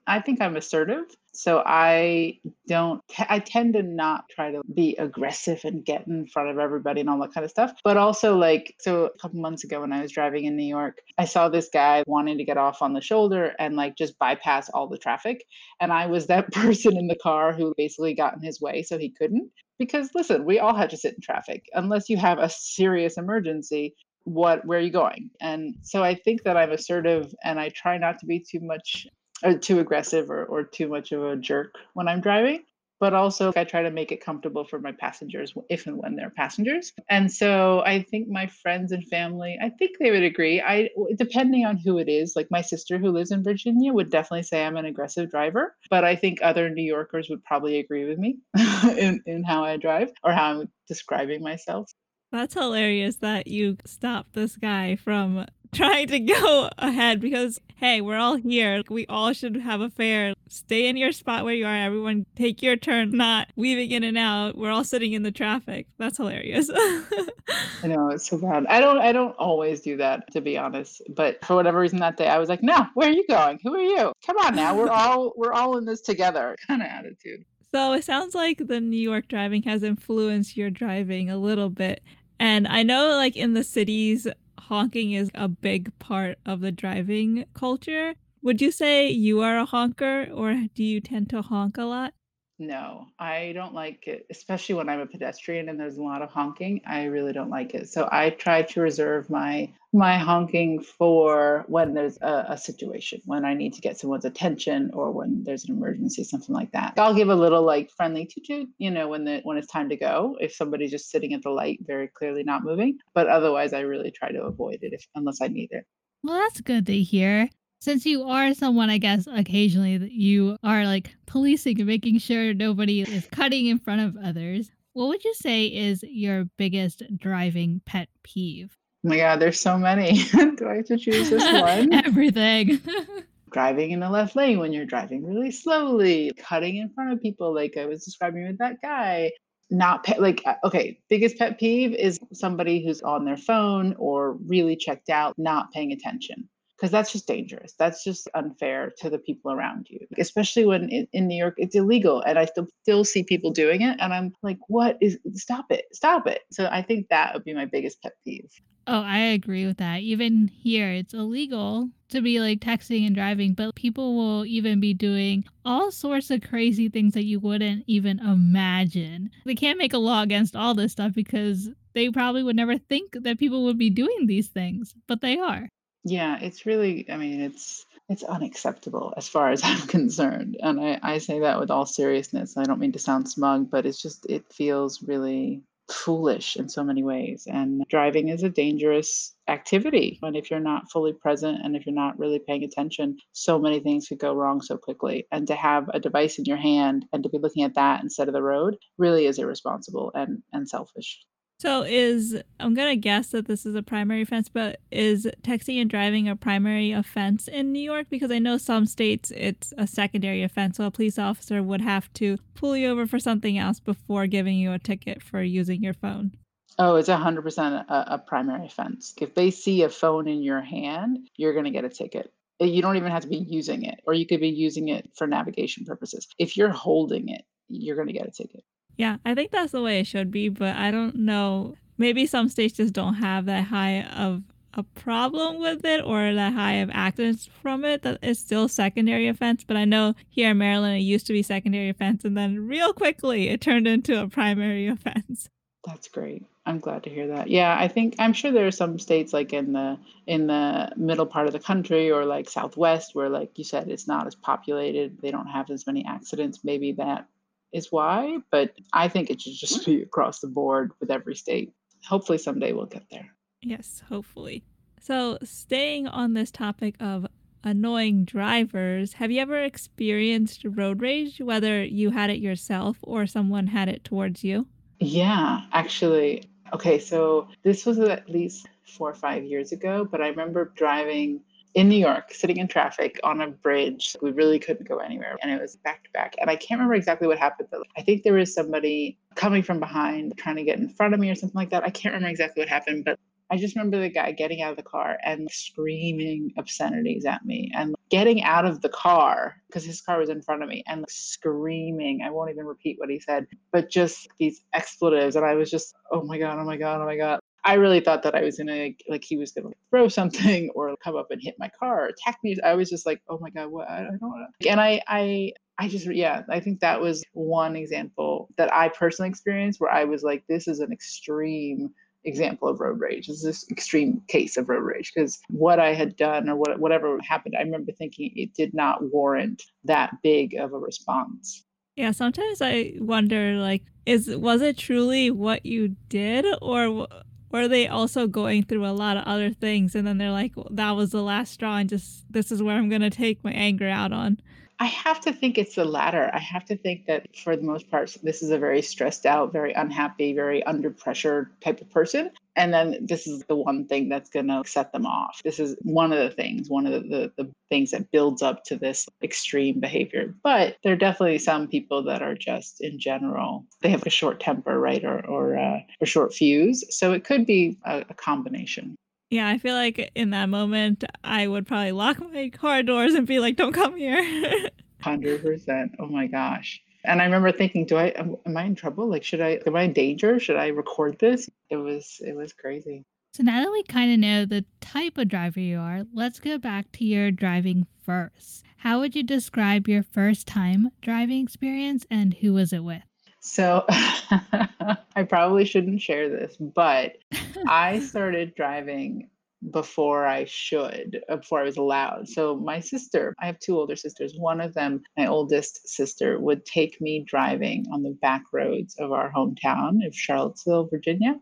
I 0.10 0.20
think 0.20 0.42
I'm 0.42 0.58
assertive. 0.58 1.06
So 1.34 1.62
I 1.64 2.40
don't, 2.68 3.02
I 3.30 3.38
tend 3.38 3.76
to 3.76 3.84
not 3.84 4.26
try 4.30 4.52
to 4.52 4.62
be 4.74 4.96
aggressive 4.98 5.62
and 5.64 5.86
get 5.86 6.08
in 6.08 6.26
front 6.26 6.50
of 6.50 6.58
everybody 6.58 7.02
and 7.02 7.10
all 7.10 7.20
that 7.20 7.34
kind 7.34 7.46
of 7.46 7.52
stuff. 7.52 7.74
But 7.84 7.98
also, 7.98 8.36
like, 8.36 8.76
so 8.80 9.06
a 9.06 9.18
couple 9.20 9.40
months 9.40 9.64
ago 9.64 9.82
when 9.82 9.94
I 9.94 10.02
was 10.02 10.12
driving 10.12 10.46
in 10.46 10.58
New 10.58 10.66
York, 10.66 10.98
I 11.20 11.26
saw 11.26 11.48
this 11.48 11.70
guy 11.72 12.04
wanting 12.08 12.40
to 12.40 12.44
get 12.44 12.58
off 12.58 12.82
on 12.82 12.94
the 12.94 13.02
shoulder 13.02 13.54
and 13.60 13.76
like 13.76 13.96
just 13.96 14.18
bypass 14.18 14.70
all 14.70 14.88
the 14.88 14.98
traffic. 14.98 15.46
And 15.80 15.94
I 15.94 16.08
was 16.08 16.26
that 16.28 16.52
person 16.52 16.98
in 16.98 17.08
the 17.08 17.20
car 17.22 17.54
who 17.54 17.74
basically 17.78 18.16
got 18.16 18.34
in 18.34 18.42
his 18.42 18.60
way 18.60 18.82
so 18.82 18.98
he 18.98 19.12
couldn't. 19.12 19.52
Because 19.78 20.10
listen, 20.16 20.44
we 20.44 20.60
all 20.60 20.76
have 20.76 20.90
to 20.90 20.98
sit 20.98 21.14
in 21.14 21.22
traffic 21.22 21.66
unless 21.74 22.10
you 22.10 22.18
have 22.18 22.40
a 22.40 22.50
serious 22.50 23.18
emergency 23.18 23.96
what 24.26 24.64
where 24.66 24.78
are 24.78 24.82
you 24.82 24.92
going 24.92 25.30
and 25.42 25.74
so 25.82 26.04
i 26.04 26.14
think 26.14 26.44
that 26.44 26.58
i'm 26.58 26.72
assertive 26.72 27.34
and 27.44 27.58
i 27.60 27.70
try 27.70 27.98
not 27.98 28.20
to 28.20 28.26
be 28.26 28.38
too 28.38 28.60
much 28.60 29.08
or 29.44 29.58
too 29.58 29.80
aggressive 29.80 30.30
or, 30.30 30.46
or 30.46 30.64
too 30.64 30.88
much 30.88 31.12
of 31.12 31.24
a 31.24 31.36
jerk 31.36 31.76
when 31.94 32.08
I'm 32.08 32.22
driving. 32.22 32.64
But 33.00 33.14
also, 33.14 33.54
I 33.56 33.64
try 33.64 33.84
to 33.84 33.92
make 33.92 34.12
it 34.12 34.24
comfortable 34.24 34.66
for 34.66 34.78
my 34.78 34.92
passengers 34.92 35.54
if 35.70 35.88
and 35.88 35.98
when 35.98 36.18
they're 36.18 36.32
passengers. 36.32 36.92
And 37.10 37.32
so 37.32 37.82
I 37.86 38.04
think 38.04 38.28
my 38.28 38.48
friends 38.48 38.92
and 38.92 39.08
family, 39.08 39.58
I 39.62 39.70
think 39.70 39.92
they 40.00 40.12
would 40.12 40.24
agree. 40.24 40.62
I, 40.62 40.90
depending 41.16 41.66
on 41.66 41.78
who 41.78 41.98
it 41.98 42.10
is, 42.10 42.36
like 42.36 42.52
my 42.52 42.62
sister 42.62 42.98
who 42.98 43.12
lives 43.12 43.32
in 43.32 43.42
Virginia 43.42 43.94
would 43.94 44.10
definitely 44.12 44.44
say 44.44 44.66
I'm 44.66 44.76
an 44.76 44.86
aggressive 44.86 45.32
driver. 45.32 45.78
But 45.90 46.04
I 46.04 46.18
think 46.18 46.40
other 46.42 46.70
New 46.70 46.84
Yorkers 46.84 47.30
would 47.30 47.44
probably 47.46 47.80
agree 47.80 48.04
with 48.04 48.20
me 48.20 48.40
in, 48.98 49.24
in 49.26 49.46
how 49.46 49.64
I 49.64 49.78
drive 49.78 50.12
or 50.22 50.34
how 50.34 50.60
I'm 50.60 50.70
describing 50.90 51.42
myself. 51.42 51.90
That's 52.32 52.54
hilarious 52.54 53.18
that 53.18 53.48
you 53.48 53.78
stopped 53.86 54.34
this 54.34 54.56
guy 54.56 54.96
from 54.96 55.46
trying 55.74 56.08
to 56.08 56.20
go 56.20 56.70
ahead 56.78 57.20
because 57.20 57.60
hey, 57.78 58.02
we're 58.02 58.18
all 58.18 58.36
here. 58.36 58.84
We 58.90 59.06
all 59.08 59.32
should 59.32 59.56
have 59.56 59.80
a 59.80 59.90
fare. 59.90 60.34
Stay 60.50 60.90
in 60.90 60.98
your 60.98 61.14
spot 61.14 61.46
where 61.46 61.54
you 61.54 61.66
are. 61.66 61.76
Everyone 61.76 62.26
take 62.36 62.62
your 62.62 62.76
turn, 62.76 63.12
not 63.12 63.48
weaving 63.56 63.92
in 63.92 64.04
and 64.04 64.18
out. 64.18 64.58
We're 64.58 64.72
all 64.72 64.84
sitting 64.84 65.14
in 65.14 65.24
the 65.24 65.32
traffic. 65.32 65.88
That's 65.98 66.18
hilarious. 66.18 66.70
I 66.74 67.88
know 67.88 68.10
it's 68.10 68.30
so 68.30 68.38
bad. 68.38 68.66
I 68.68 68.82
don't 68.82 69.00
I 69.00 69.12
don't 69.12 69.36
always 69.38 69.82
do 69.82 69.98
that 69.98 70.32
to 70.34 70.42
be 70.42 70.58
honest. 70.58 71.02
But 71.10 71.44
for 71.46 71.56
whatever 71.56 71.80
reason 71.80 72.00
that 72.00 72.18
day 72.18 72.28
I 72.28 72.38
was 72.38 72.50
like, 72.50 72.62
no, 72.62 72.86
where 72.94 73.10
are 73.10 73.14
you 73.14 73.26
going? 73.28 73.60
Who 73.64 73.74
are 73.74 73.82
you? 73.82 74.12
Come 74.26 74.38
on 74.38 74.56
now. 74.56 74.76
We're 74.76 74.90
all 74.92 75.34
we're 75.36 75.54
all 75.54 75.78
in 75.78 75.86
this 75.86 76.02
together 76.02 76.56
kind 76.68 76.82
of 76.82 76.88
attitude. 76.88 77.46
So 77.74 77.94
it 77.94 78.04
sounds 78.04 78.34
like 78.34 78.68
the 78.68 78.82
New 78.82 79.00
York 79.00 79.28
driving 79.28 79.62
has 79.64 79.84
influenced 79.84 80.58
your 80.58 80.72
driving 80.72 81.30
a 81.30 81.38
little 81.38 81.70
bit. 81.70 82.02
And 82.40 82.68
I 82.68 82.84
know, 82.84 83.10
like, 83.10 83.36
in 83.36 83.54
the 83.54 83.64
cities, 83.64 84.28
honking 84.58 85.12
is 85.12 85.30
a 85.36 85.48
big 85.48 85.98
part 86.00 86.38
of 86.46 86.62
the 86.62 86.72
driving 86.72 87.46
culture. 87.54 88.16
Would 88.42 88.62
you 88.62 88.72
say 88.72 89.10
you 89.10 89.42
are 89.42 89.58
a 89.60 89.66
honker 89.66 90.30
or 90.34 90.68
do 90.74 90.84
you 90.84 91.02
tend 91.02 91.30
to 91.32 91.42
honk 91.42 91.78
a 91.78 91.84
lot? 91.84 92.14
No, 92.62 93.08
I 93.18 93.54
don't 93.54 93.74
like 93.74 94.06
it, 94.08 94.26
especially 94.30 94.76
when 94.76 94.90
I'm 94.90 95.00
a 95.00 95.06
pedestrian 95.06 95.70
and 95.70 95.80
there's 95.80 95.98
a 95.98 96.04
lot 96.04 96.22
of 96.22 96.30
honking. 96.30 96.82
I 96.86 97.06
really 97.06 97.32
don't 97.32 97.50
like 97.50 97.74
it. 97.74 97.88
So 97.88 98.10
I 98.12 98.32
try 98.32 98.64
to 98.64 98.82
reserve 98.82 99.30
my 99.30 99.72
my 99.94 100.18
honking 100.18 100.82
for 100.82 101.64
when 101.68 101.94
there's 101.94 102.18
a, 102.22 102.48
a 102.50 102.58
situation, 102.58 103.22
when 103.26 103.46
I 103.46 103.54
need 103.54 103.74
to 103.76 103.82
get 103.82 103.98
someone's 103.98 104.26
attention 104.26 104.92
or 104.94 105.12
when 105.12 105.44
there's 105.46 105.64
an 105.64 105.76
emergency, 105.76 106.26
something 106.26 106.54
like 106.54 106.74
that. 106.74 106.94
I'll 106.98 107.16
give 107.16 107.30
a 107.30 107.36
little 107.36 107.64
like 107.64 107.90
friendly 107.92 108.26
toot 108.26 108.44
toot, 108.44 108.70
you 108.78 108.92
know, 108.92 109.08
when 109.08 109.24
the 109.24 109.40
when 109.44 109.58
it's 109.58 109.72
time 109.72 109.88
to 109.90 109.96
go. 109.96 110.36
If 110.42 110.54
somebody's 110.54 110.92
just 110.92 111.10
sitting 111.10 111.34
at 111.34 111.44
the 111.44 111.52
light, 111.52 111.80
very 111.88 112.10
clearly 112.10 112.44
not 112.44 112.66
moving. 112.66 113.00
But 113.14 113.28
otherwise, 113.28 113.72
I 113.72 113.80
really 113.80 114.12
try 114.12 114.34
to 114.34 114.44
avoid 114.44 114.80
it 114.82 114.92
if 114.92 115.08
unless 115.16 115.42
I 115.42 115.48
need 115.48 115.72
it. 115.72 115.86
Well, 116.24 116.36
that's 116.36 116.60
good 116.60 116.86
to 116.88 117.02
hear 117.02 117.50
since 117.80 118.06
you 118.06 118.24
are 118.24 118.54
someone, 118.54 118.90
I 118.90 118.98
guess, 118.98 119.26
occasionally 119.26 119.98
that 119.98 120.12
you 120.12 120.58
are 120.64 120.86
like 120.86 121.16
policing 121.26 121.80
and 121.80 121.88
making 121.88 122.20
sure 122.20 122.54
nobody 122.54 123.02
is 123.02 123.28
cutting 123.32 123.68
in 123.68 123.80
front 123.80 124.02
of 124.02 124.18
others, 124.24 124.70
what 124.94 125.08
would 125.08 125.24
you 125.24 125.34
say 125.34 125.66
is 125.66 126.04
your 126.04 126.46
biggest 126.58 127.04
driving 127.16 127.82
pet 127.86 128.10
peeve? 128.24 128.76
Oh 129.06 129.10
my 129.10 129.18
God, 129.18 129.40
there's 129.40 129.60
so 129.60 129.78
many. 129.78 130.24
Do 130.34 130.68
I 130.68 130.76
have 130.76 130.86
to 130.88 130.98
choose 130.98 131.30
this 131.30 131.62
one? 131.62 131.94
Everything. 132.06 132.82
driving 133.52 133.92
in 133.92 134.02
the 134.02 134.10
left 134.10 134.36
lane 134.36 134.60
when 134.60 134.74
you're 134.74 134.86
driving 134.86 135.26
really 135.26 135.50
slowly, 135.50 136.32
cutting 136.38 136.78
in 136.78 136.90
front 136.90 137.14
of 137.14 137.22
people, 137.22 137.56
like 137.56 137.78
I 137.78 137.86
was 137.86 138.04
describing 138.04 138.46
with 138.46 138.58
that 138.60 138.82
guy. 138.82 139.32
Not 139.72 140.08
like, 140.20 140.42
uh, 140.46 140.56
okay, 140.66 141.00
biggest 141.10 141.38
pet 141.38 141.60
peeve 141.60 141.94
is 141.94 142.20
somebody 142.34 142.84
who's 142.84 143.02
on 143.04 143.24
their 143.24 143.38
phone 143.38 143.96
or 144.00 144.34
really 144.34 144.76
checked 144.76 145.10
out, 145.10 145.36
not 145.38 145.72
paying 145.72 145.92
attention 145.92 146.50
because 146.80 146.92
that's 146.92 147.12
just 147.12 147.28
dangerous. 147.28 147.74
That's 147.78 148.04
just 148.04 148.30
unfair 148.36 148.94
to 149.00 149.10
the 149.10 149.18
people 149.18 149.52
around 149.52 149.88
you, 149.90 150.00
especially 150.18 150.66
when 150.66 150.88
in, 150.90 151.08
in, 151.12 151.28
New 151.28 151.36
York 151.36 151.56
it's 151.58 151.76
illegal. 151.76 152.22
And 152.22 152.40
I 152.40 152.46
still, 152.46 152.68
still 152.84 153.04
see 153.04 153.24
people 153.24 153.52
doing 153.52 153.82
it. 153.82 153.98
And 154.00 154.14
I'm 154.14 154.34
like, 154.44 154.60
what 154.68 154.98
is, 155.02 155.18
stop 155.34 155.66
it, 155.72 155.86
stop 155.92 156.26
it. 156.26 156.44
So 156.52 156.70
I 156.72 156.82
think 156.82 157.10
that 157.10 157.34
would 157.34 157.44
be 157.44 157.54
my 157.54 157.66
biggest 157.66 158.02
pet 158.02 158.14
peeve. 158.24 158.50
Oh, 158.88 159.02
I 159.02 159.20
agree 159.20 159.66
with 159.66 159.78
that. 159.78 160.02
Even 160.02 160.48
here, 160.48 160.90
it's 160.92 161.14
illegal 161.14 161.90
to 162.10 162.22
be 162.22 162.40
like 162.40 162.60
texting 162.60 163.06
and 163.06 163.14
driving, 163.14 163.54
but 163.54 163.76
people 163.76 164.16
will 164.16 164.46
even 164.46 164.80
be 164.80 164.94
doing 164.94 165.44
all 165.66 165.92
sorts 165.92 166.32
of 166.32 166.42
crazy 166.42 166.90
things 166.90 167.14
that 167.14 167.26
you 167.26 167.40
wouldn't 167.40 167.84
even 167.88 168.20
imagine. 168.20 169.30
They 169.46 169.54
can't 169.54 169.78
make 169.78 169.94
a 169.94 170.00
law 170.00 170.24
against 170.24 170.56
all 170.56 170.74
this 170.74 170.94
stuff 170.94 171.14
because 171.14 171.70
they 171.94 172.10
probably 172.10 172.42
would 172.42 172.56
never 172.56 172.78
think 172.78 173.12
that 173.22 173.38
people 173.38 173.64
would 173.66 173.78
be 173.78 173.90
doing 173.90 174.26
these 174.26 174.48
things, 174.48 174.96
but 175.08 175.22
they 175.22 175.38
are. 175.38 175.68
Yeah, 176.04 176.40
it's 176.40 176.66
really, 176.66 177.10
I 177.10 177.18
mean, 177.18 177.42
it's 177.42 177.86
it's 178.10 178.24
unacceptable 178.24 179.14
as 179.18 179.30
far 179.30 179.52
as 179.52 179.62
I'm 179.64 179.88
concerned. 179.88 180.58
And 180.62 180.80
I, 180.80 181.00
I 181.02 181.18
say 181.20 181.40
that 181.42 181.60
with 181.60 181.72
all 181.72 181.86
seriousness. 181.86 182.58
I 182.58 182.64
don't 182.64 182.80
mean 182.80 182.94
to 182.94 183.00
sound 183.00 183.30
smug, 183.30 183.70
but 183.70 183.86
it's 183.86 184.02
just 184.02 184.26
it 184.28 184.52
feels 184.52 185.04
really 185.04 185.62
foolish 185.92 186.56
in 186.56 186.70
so 186.70 186.84
many 186.84 187.04
ways. 187.04 187.48
And 187.50 187.84
driving 187.90 188.30
is 188.30 188.44
a 188.44 188.50
dangerous 188.50 189.36
activity. 189.48 190.20
And 190.22 190.36
if 190.36 190.52
you're 190.52 190.60
not 190.60 190.92
fully 190.92 191.14
present 191.14 191.60
and 191.64 191.76
if 191.76 191.86
you're 191.86 191.96
not 191.96 192.20
really 192.20 192.40
paying 192.40 192.64
attention, 192.64 193.18
so 193.32 193.60
many 193.60 193.80
things 193.80 194.08
could 194.08 194.20
go 194.20 194.34
wrong 194.34 194.62
so 194.62 194.78
quickly. 194.78 195.28
And 195.32 195.48
to 195.48 195.56
have 195.56 195.90
a 195.94 196.00
device 196.00 196.38
in 196.38 196.46
your 196.46 196.58
hand 196.58 197.06
and 197.12 197.24
to 197.24 197.30
be 197.30 197.40
looking 197.40 197.64
at 197.64 197.76
that 197.76 198.04
instead 198.04 198.28
of 198.28 198.34
the 198.34 198.44
road 198.44 198.78
really 198.98 199.26
is 199.26 199.40
irresponsible 199.40 200.12
and, 200.14 200.44
and 200.54 200.70
selfish. 200.70 201.20
So 201.60 201.84
is 201.84 202.42
I'm 202.62 202.74
gonna 202.74 202.96
guess 202.96 203.32
that 203.32 203.48
this 203.48 203.66
is 203.66 203.76
a 203.76 203.84
primary 203.84 204.22
offense, 204.22 204.48
but 204.48 204.80
is 204.92 205.28
texting 205.44 205.82
and 205.82 205.90
driving 205.90 206.30
a 206.30 206.36
primary 206.38 206.94
offense 206.94 207.50
in 207.50 207.74
New 207.74 207.82
York? 207.82 208.08
Because 208.10 208.32
I 208.32 208.40
know 208.40 208.58
some 208.58 208.86
states 208.86 209.30
it's 209.36 209.74
a 209.78 209.86
secondary 209.86 210.42
offense, 210.42 210.78
so 210.78 210.86
a 210.86 210.92
police 210.92 211.20
officer 211.20 211.62
would 211.62 211.82
have 211.82 212.12
to 212.14 212.38
pull 212.56 212.78
you 212.78 212.88
over 212.88 213.06
for 213.06 213.20
something 213.20 213.58
else 213.58 213.82
before 213.82 214.26
giving 214.26 214.56
you 214.56 214.72
a 214.72 214.80
ticket 214.80 215.22
for 215.22 215.42
using 215.42 215.84
your 215.84 215.94
phone. 215.94 216.32
Oh, 216.78 216.96
it's 216.96 217.10
100% 217.10 217.86
a, 217.90 218.14
a 218.14 218.18
primary 218.20 218.68
offense. 218.68 219.14
If 219.20 219.36
they 219.36 219.52
see 219.52 219.84
a 219.84 219.90
phone 219.90 220.30
in 220.30 220.42
your 220.42 220.62
hand, 220.62 221.28
you're 221.36 221.52
going 221.52 221.66
to 221.66 221.72
get 221.72 221.84
a 221.84 221.90
ticket. 221.90 222.32
Uh, 222.62 222.66
you 222.66 222.82
don't 222.82 222.96
even 222.96 223.12
have 223.12 223.24
to 223.24 223.28
be 223.28 223.36
using 223.36 223.84
it, 223.84 224.00
or 224.08 224.14
you 224.14 224.26
could 224.26 224.40
be 224.40 224.48
using 224.48 224.88
it 224.88 225.10
for 225.14 225.28
navigation 225.28 225.84
purposes. 225.84 226.26
If 226.38 226.56
you're 226.56 226.70
holding 226.70 227.28
it, 227.28 227.44
you're 227.68 227.98
going 227.98 228.08
to 228.08 228.14
get 228.14 228.28
a 228.28 228.32
ticket. 228.32 228.64
Yeah, 229.00 229.16
I 229.24 229.34
think 229.34 229.52
that's 229.52 229.72
the 229.72 229.82
way 229.82 230.02
it 230.02 230.08
should 230.08 230.30
be, 230.30 230.50
but 230.50 230.76
I 230.76 230.92
don't 230.92 231.16
know. 231.16 231.76
Maybe 231.98 232.26
some 232.26 232.50
states 232.50 232.76
just 232.76 232.92
don't 232.92 233.14
have 233.14 233.46
that 233.46 233.64
high 233.64 234.04
of 234.04 234.44
a 234.74 234.84
problem 234.84 235.62
with 235.62 235.86
it 235.86 236.04
or 236.04 236.34
that 236.34 236.52
high 236.52 236.74
of 236.74 236.90
accidents 236.92 237.50
from 237.62 237.86
it 237.86 238.02
that 238.02 238.20
is 238.22 238.40
still 238.40 238.68
secondary 238.68 239.30
offense. 239.30 239.64
But 239.64 239.78
I 239.78 239.86
know 239.86 240.16
here 240.28 240.52
in 240.52 240.58
Maryland 240.58 240.98
it 240.98 241.04
used 241.04 241.26
to 241.28 241.34
be 241.34 241.42
secondary 241.42 241.88
offense 241.88 242.26
and 242.26 242.36
then 242.36 242.68
real 242.68 242.92
quickly 242.92 243.48
it 243.48 243.62
turned 243.62 243.88
into 243.88 244.22
a 244.22 244.28
primary 244.28 244.86
offense. 244.96 245.50
That's 245.86 246.10
great. 246.10 246.46
I'm 246.66 246.80
glad 246.80 247.04
to 247.04 247.10
hear 247.10 247.28
that. 247.28 247.50
Yeah, 247.50 247.78
I 247.80 247.88
think 247.88 248.16
I'm 248.20 248.34
sure 248.34 248.52
there 248.52 248.68
are 248.68 248.72
some 248.72 249.00
states 249.00 249.32
like 249.32 249.54
in 249.54 249.72
the 249.72 249.98
in 250.28 250.48
the 250.48 250.92
middle 250.98 251.26
part 251.26 251.48
of 251.48 251.54
the 251.54 251.60
country 251.60 252.12
or 252.12 252.26
like 252.26 252.50
southwest 252.50 253.16
where 253.16 253.30
like 253.30 253.58
you 253.58 253.64
said 253.64 253.88
it's 253.88 254.10
not 254.10 254.28
as 254.28 254.36
populated, 254.36 255.22
they 255.22 255.32
don't 255.32 255.48
have 255.48 255.70
as 255.70 255.88
many 255.88 256.06
accidents. 256.06 256.66
Maybe 256.66 256.92
that 256.92 257.28
is 257.72 257.92
why, 257.92 258.38
but 258.52 258.74
I 258.94 259.08
think 259.08 259.30
it 259.30 259.42
should 259.42 259.54
just 259.54 259.86
be 259.86 260.02
across 260.02 260.40
the 260.40 260.48
board 260.48 260.92
with 261.00 261.12
every 261.12 261.36
state. 261.36 261.74
Hopefully, 262.08 262.38
someday 262.38 262.74
we'll 262.74 262.86
get 262.86 263.04
there. 263.12 263.28
Yes, 263.62 264.02
hopefully. 264.08 264.64
So, 265.02 265.38
staying 265.44 266.08
on 266.08 266.34
this 266.34 266.52
topic 266.52 266.96
of 267.00 267.28
annoying 267.64 268.26
drivers, 268.26 269.14
have 269.14 269.32
you 269.32 269.42
ever 269.42 269.62
experienced 269.62 270.64
road 270.66 271.02
rage, 271.02 271.40
whether 271.40 271.84
you 271.84 272.12
had 272.12 272.30
it 272.30 272.40
yourself 272.40 272.98
or 273.02 273.26
someone 273.26 273.68
had 273.68 273.90
it 273.90 274.04
towards 274.04 274.44
you? 274.44 274.68
Yeah, 275.00 275.62
actually, 275.72 276.44
Okay, 276.74 277.00
so 277.00 277.48
this 277.64 277.86
was 277.86 278.00
at 278.00 278.30
least 278.30 278.68
four 278.86 279.10
or 279.10 279.16
five 279.16 279.44
years 279.44 279.72
ago, 279.72 280.08
but 280.10 280.22
I 280.22 280.28
remember 280.28 280.72
driving 280.76 281.42
in 281.76 281.88
New 281.90 281.98
York, 281.98 282.34
sitting 282.34 282.58
in 282.58 282.68
traffic 282.68 283.20
on 283.24 283.42
a 283.42 283.48
bridge. 283.48 284.16
We 284.22 284.32
really 284.32 284.60
couldn't 284.60 284.88
go 284.88 284.98
anywhere, 284.98 285.38
and 285.42 285.52
it 285.52 285.62
was 285.62 285.76
back 285.78 286.04
to 286.04 286.10
back. 286.12 286.36
And 286.40 286.50
I 286.50 286.56
can't 286.56 286.80
remember 286.80 286.96
exactly 286.96 287.28
what 287.28 287.38
happened, 287.38 287.70
but 287.72 287.82
I 287.98 288.02
think 288.02 288.24
there 288.24 288.34
was 288.34 288.54
somebody 288.54 289.18
coming 289.36 289.64
from 289.64 289.80
behind 289.80 290.38
trying 290.38 290.56
to 290.58 290.64
get 290.64 290.80
in 290.80 290.90
front 290.90 291.14
of 291.14 291.20
me 291.20 291.30
or 291.30 291.36
something 291.36 291.58
like 291.58 291.70
that. 291.70 291.84
I 291.84 291.90
can't 291.90 292.14
remember 292.14 292.32
exactly 292.32 292.62
what 292.62 292.70
happened, 292.70 293.06
but 293.06 293.20
I 293.52 293.58
just 293.58 293.76
remember 293.76 294.00
the 294.00 294.10
guy 294.10 294.32
getting 294.32 294.62
out 294.62 294.72
of 294.72 294.78
the 294.78 294.84
car 294.84 295.18
and 295.24 295.50
screaming 295.50 296.54
obscenities 296.58 297.26
at 297.26 297.44
me 297.46 297.72
and 297.76 297.96
getting 298.10 298.44
out 298.44 298.66
of 298.66 298.82
the 298.82 298.90
car 298.90 299.56
because 299.68 299.84
his 299.84 300.02
car 300.02 300.20
was 300.20 300.30
in 300.30 300.42
front 300.42 300.62
of 300.62 300.70
me 300.70 300.84
and 300.86 301.04
screaming. 301.10 302.22
I 302.24 302.30
won't 302.30 302.52
even 302.52 302.66
repeat 302.66 303.00
what 303.00 303.10
he 303.10 303.20
said, 303.20 303.48
but 303.72 303.90
just 303.90 304.28
these 304.38 304.62
expletives. 304.74 305.36
And 305.36 305.46
I 305.46 305.56
was 305.56 305.72
just, 305.72 305.96
oh 306.12 306.24
my 306.24 306.38
God, 306.38 306.60
oh 306.60 306.64
my 306.64 306.78
God, 306.78 307.02
oh 307.02 307.06
my 307.06 307.18
God. 307.18 307.40
I 307.64 307.74
really 307.74 308.00
thought 308.00 308.24
that 308.24 308.36
I 308.36 308.42
was 308.42 308.58
gonna 308.58 308.90
like 309.08 309.24
he 309.24 309.38
was 309.38 309.52
gonna 309.52 309.70
throw 309.90 310.08
something 310.08 310.70
or 310.76 310.96
come 310.98 311.16
up 311.16 311.32
and 311.32 311.42
hit 311.42 311.56
my 311.58 311.70
car 311.80 312.06
or 312.06 312.08
attack 312.08 312.40
me. 312.44 312.58
I 312.64 312.74
was 312.74 312.90
just 312.90 313.06
like, 313.06 313.22
oh 313.30 313.40
my 313.40 313.50
god, 313.50 313.70
what? 313.70 313.90
I 313.90 314.04
don't 314.04 314.22
know. 314.22 314.48
And 314.68 314.80
I, 314.80 315.02
I, 315.08 315.54
I 315.78 315.88
just 315.88 316.06
yeah, 316.06 316.44
I 316.50 316.60
think 316.60 316.80
that 316.80 317.02
was 317.02 317.24
one 317.34 317.76
example 317.76 318.50
that 318.58 318.74
I 318.74 318.90
personally 318.90 319.30
experienced 319.30 319.80
where 319.80 319.92
I 319.92 320.06
was 320.06 320.24
like, 320.24 320.44
this 320.48 320.68
is 320.68 320.80
an 320.80 320.92
extreme 320.92 321.92
example 322.26 322.68
of 322.68 322.80
road 322.80 323.00
rage. 323.00 323.28
This 323.28 323.38
is 323.38 323.44
this 323.44 323.66
extreme 323.72 324.22
case 324.28 324.58
of 324.58 324.70
road 324.70 324.84
rage 324.84 325.12
because 325.14 325.40
what 325.50 325.80
I 325.80 325.94
had 325.94 326.16
done 326.16 326.50
or 326.50 326.56
what, 326.56 326.80
whatever 326.80 327.18
happened, 327.22 327.56
I 327.58 327.62
remember 327.62 327.92
thinking 327.92 328.32
it 328.36 328.54
did 328.54 328.74
not 328.74 329.12
warrant 329.12 329.64
that 329.86 330.16
big 330.22 330.56
of 330.56 330.74
a 330.74 330.78
response. 330.78 331.64
Yeah, 331.96 332.12
sometimes 332.12 332.62
I 332.62 332.94
wonder 333.00 333.56
like 333.56 333.84
is 334.06 334.34
was 334.36 334.62
it 334.62 334.78
truly 334.78 335.32
what 335.32 335.66
you 335.66 335.96
did 336.08 336.46
or 336.62 337.08
were 337.52 337.68
they 337.68 337.88
also 337.88 338.28
going 338.28 338.64
through 338.64 338.86
a 338.86 338.92
lot 338.92 339.18
of 339.18 339.24
other 339.26 339.52
things 339.52 339.96
and 339.96 340.08
then 340.08 340.18
they're 340.18 340.32
like 340.32 340.56
well, 340.56 340.68
that 340.72 340.92
was 340.92 341.12
the 341.12 341.24
last 341.24 341.54
straw 341.54 341.78
and 341.78 341.90
just 341.90 342.32
this 342.32 342.52
is 342.52 342.62
where 342.62 342.78
I'm 342.78 342.90
going 342.90 343.02
to 343.02 343.10
take 343.10 343.44
my 343.44 343.52
anger 343.52 343.88
out 343.88 344.12
on? 344.14 344.40
I 344.82 344.86
have 344.86 345.20
to 345.22 345.34
think 345.34 345.58
it's 345.58 345.76
the 345.76 345.84
latter. 345.84 346.32
I 346.34 346.40
have 346.40 346.64
to 346.66 346.78
think 346.78 347.06
that 347.08 347.36
for 347.36 347.58
the 347.58 347.64
most 347.64 347.92
part, 347.92 348.16
this 348.24 348.42
is 348.42 348.50
a 348.50 348.58
very 348.58 348.82
stressed 348.82 349.26
out, 349.26 349.52
very 349.52 349.74
unhappy, 349.74 350.32
very 350.34 350.64
under 350.64 350.90
pressure 350.90 351.52
type 351.60 351.82
of 351.82 351.90
person. 351.90 352.32
And 352.60 352.74
then 352.74 352.98
this 353.00 353.26
is 353.26 353.46
the 353.48 353.56
one 353.56 353.88
thing 353.88 354.10
that's 354.10 354.30
going 354.30 354.48
to 354.48 354.64
set 354.66 354.92
them 354.92 355.06
off. 355.06 355.42
This 355.46 355.60
is 355.60 355.78
one 355.82 356.12
of 356.12 356.20
the 356.20 356.30
things, 356.30 356.70
one 356.70 356.86
of 356.86 356.92
the, 356.92 357.32
the, 357.38 357.44
the, 357.44 357.52
things 357.70 357.92
that 357.92 358.12
builds 358.12 358.42
up 358.42 358.66
to 358.66 358.76
this 358.76 359.08
extreme 359.24 359.80
behavior. 359.80 360.36
But 360.44 360.76
there 360.84 360.92
are 360.92 360.98
definitely 360.98 361.38
some 361.38 361.68
people 361.68 362.04
that 362.04 362.22
are 362.22 362.36
just 362.36 362.82
in 362.82 363.00
general, 363.00 363.66
they 363.82 363.90
have 363.90 364.06
a 364.06 364.10
short 364.10 364.42
temper, 364.42 364.78
right? 364.78 365.06
Or, 365.06 365.26
or 365.26 365.58
uh, 365.58 365.80
a 366.02 366.06
short 366.06 366.34
fuse. 366.34 366.84
So 366.90 367.14
it 367.14 367.24
could 367.24 367.46
be 367.46 367.78
a, 367.86 368.04
a 368.10 368.14
combination. 368.14 368.96
Yeah, 369.30 369.48
I 369.48 369.58
feel 369.58 369.76
like 369.76 370.12
in 370.16 370.32
that 370.32 370.50
moment, 370.50 371.06
I 371.24 371.48
would 371.48 371.66
probably 371.66 371.94
lock 371.94 372.20
my 372.20 372.50
car 372.50 372.84
doors 372.84 373.14
and 373.14 373.26
be 373.26 373.40
like, 373.40 373.56
don't 373.56 373.72
come 373.72 373.96
here. 373.96 374.22
100%. 375.04 375.92
Oh 376.00 376.08
my 376.08 376.28
gosh. 376.28 376.82
And 377.06 377.22
I 377.22 377.26
remember 377.26 377.52
thinking, 377.52 377.86
do 377.86 377.98
I, 377.98 378.08
am, 378.08 378.36
am 378.46 378.58
I 378.58 378.64
in 378.64 378.76
trouble? 378.76 379.08
Like, 379.08 379.24
should 379.24 379.42
I, 379.42 379.60
am 379.66 379.76
I 379.76 379.84
in 379.84 379.94
danger? 379.94 380.40
Should 380.40 380.58
I 380.58 380.68
record 380.68 381.18
this? 381.20 381.50
It 381.70 381.78
was, 381.78 382.22
it 382.26 382.36
was 382.36 382.54
crazy. 382.54 383.06
So 383.34 383.44
now 383.44 383.64
that 383.64 383.72
we 383.72 383.84
kind 383.84 384.12
of 384.12 384.20
know 384.20 384.46
the 384.46 384.66
type 384.82 385.18
of 385.18 385.30
driver 385.30 385.60
you 385.60 385.80
are, 385.80 386.04
let's 386.14 386.40
go 386.40 386.58
back 386.58 386.92
to 386.94 387.06
your 387.06 387.32
driving 387.32 387.86
first. 388.04 388.64
How 388.78 389.00
would 389.00 389.16
you 389.16 389.24
describe 389.24 389.88
your 389.88 390.04
first 390.04 390.48
time 390.48 390.90
driving 391.02 391.44
experience 391.44 392.06
and 392.10 392.34
who 392.34 392.54
was 392.54 392.74
it 392.74 392.84
with? 392.84 393.04
So 393.42 393.86
I 393.90 395.24
probably 395.28 395.66
shouldn't 395.66 396.02
share 396.02 396.28
this, 396.30 396.58
but 396.58 397.18
I 397.68 398.00
started 398.00 398.56
driving 398.56 399.30
before 399.72 400.26
I 400.26 400.46
should, 400.46 401.22
uh, 401.30 401.38
before 401.38 401.60
I 401.60 401.64
was 401.64 401.78
allowed. 401.78 402.30
So 402.30 402.56
my 402.56 402.80
sister, 402.80 403.36
I 403.40 403.46
have 403.48 403.60
two 403.60 403.78
older 403.78 403.96
sisters. 403.96 404.36
One 404.38 404.62
of 404.62 404.74
them, 404.74 405.02
my 405.18 405.28
oldest 405.28 405.88
sister, 405.88 406.40
would 406.40 406.66
take 406.66 407.00
me 407.02 407.24
driving 407.28 407.86
on 407.92 408.04
the 408.04 408.18
back 408.22 408.44
roads 408.54 408.96
of 409.00 409.12
our 409.12 409.32
hometown 409.32 410.06
of 410.06 410.16
Charlottesville, 410.16 410.88
Virginia 410.88 411.40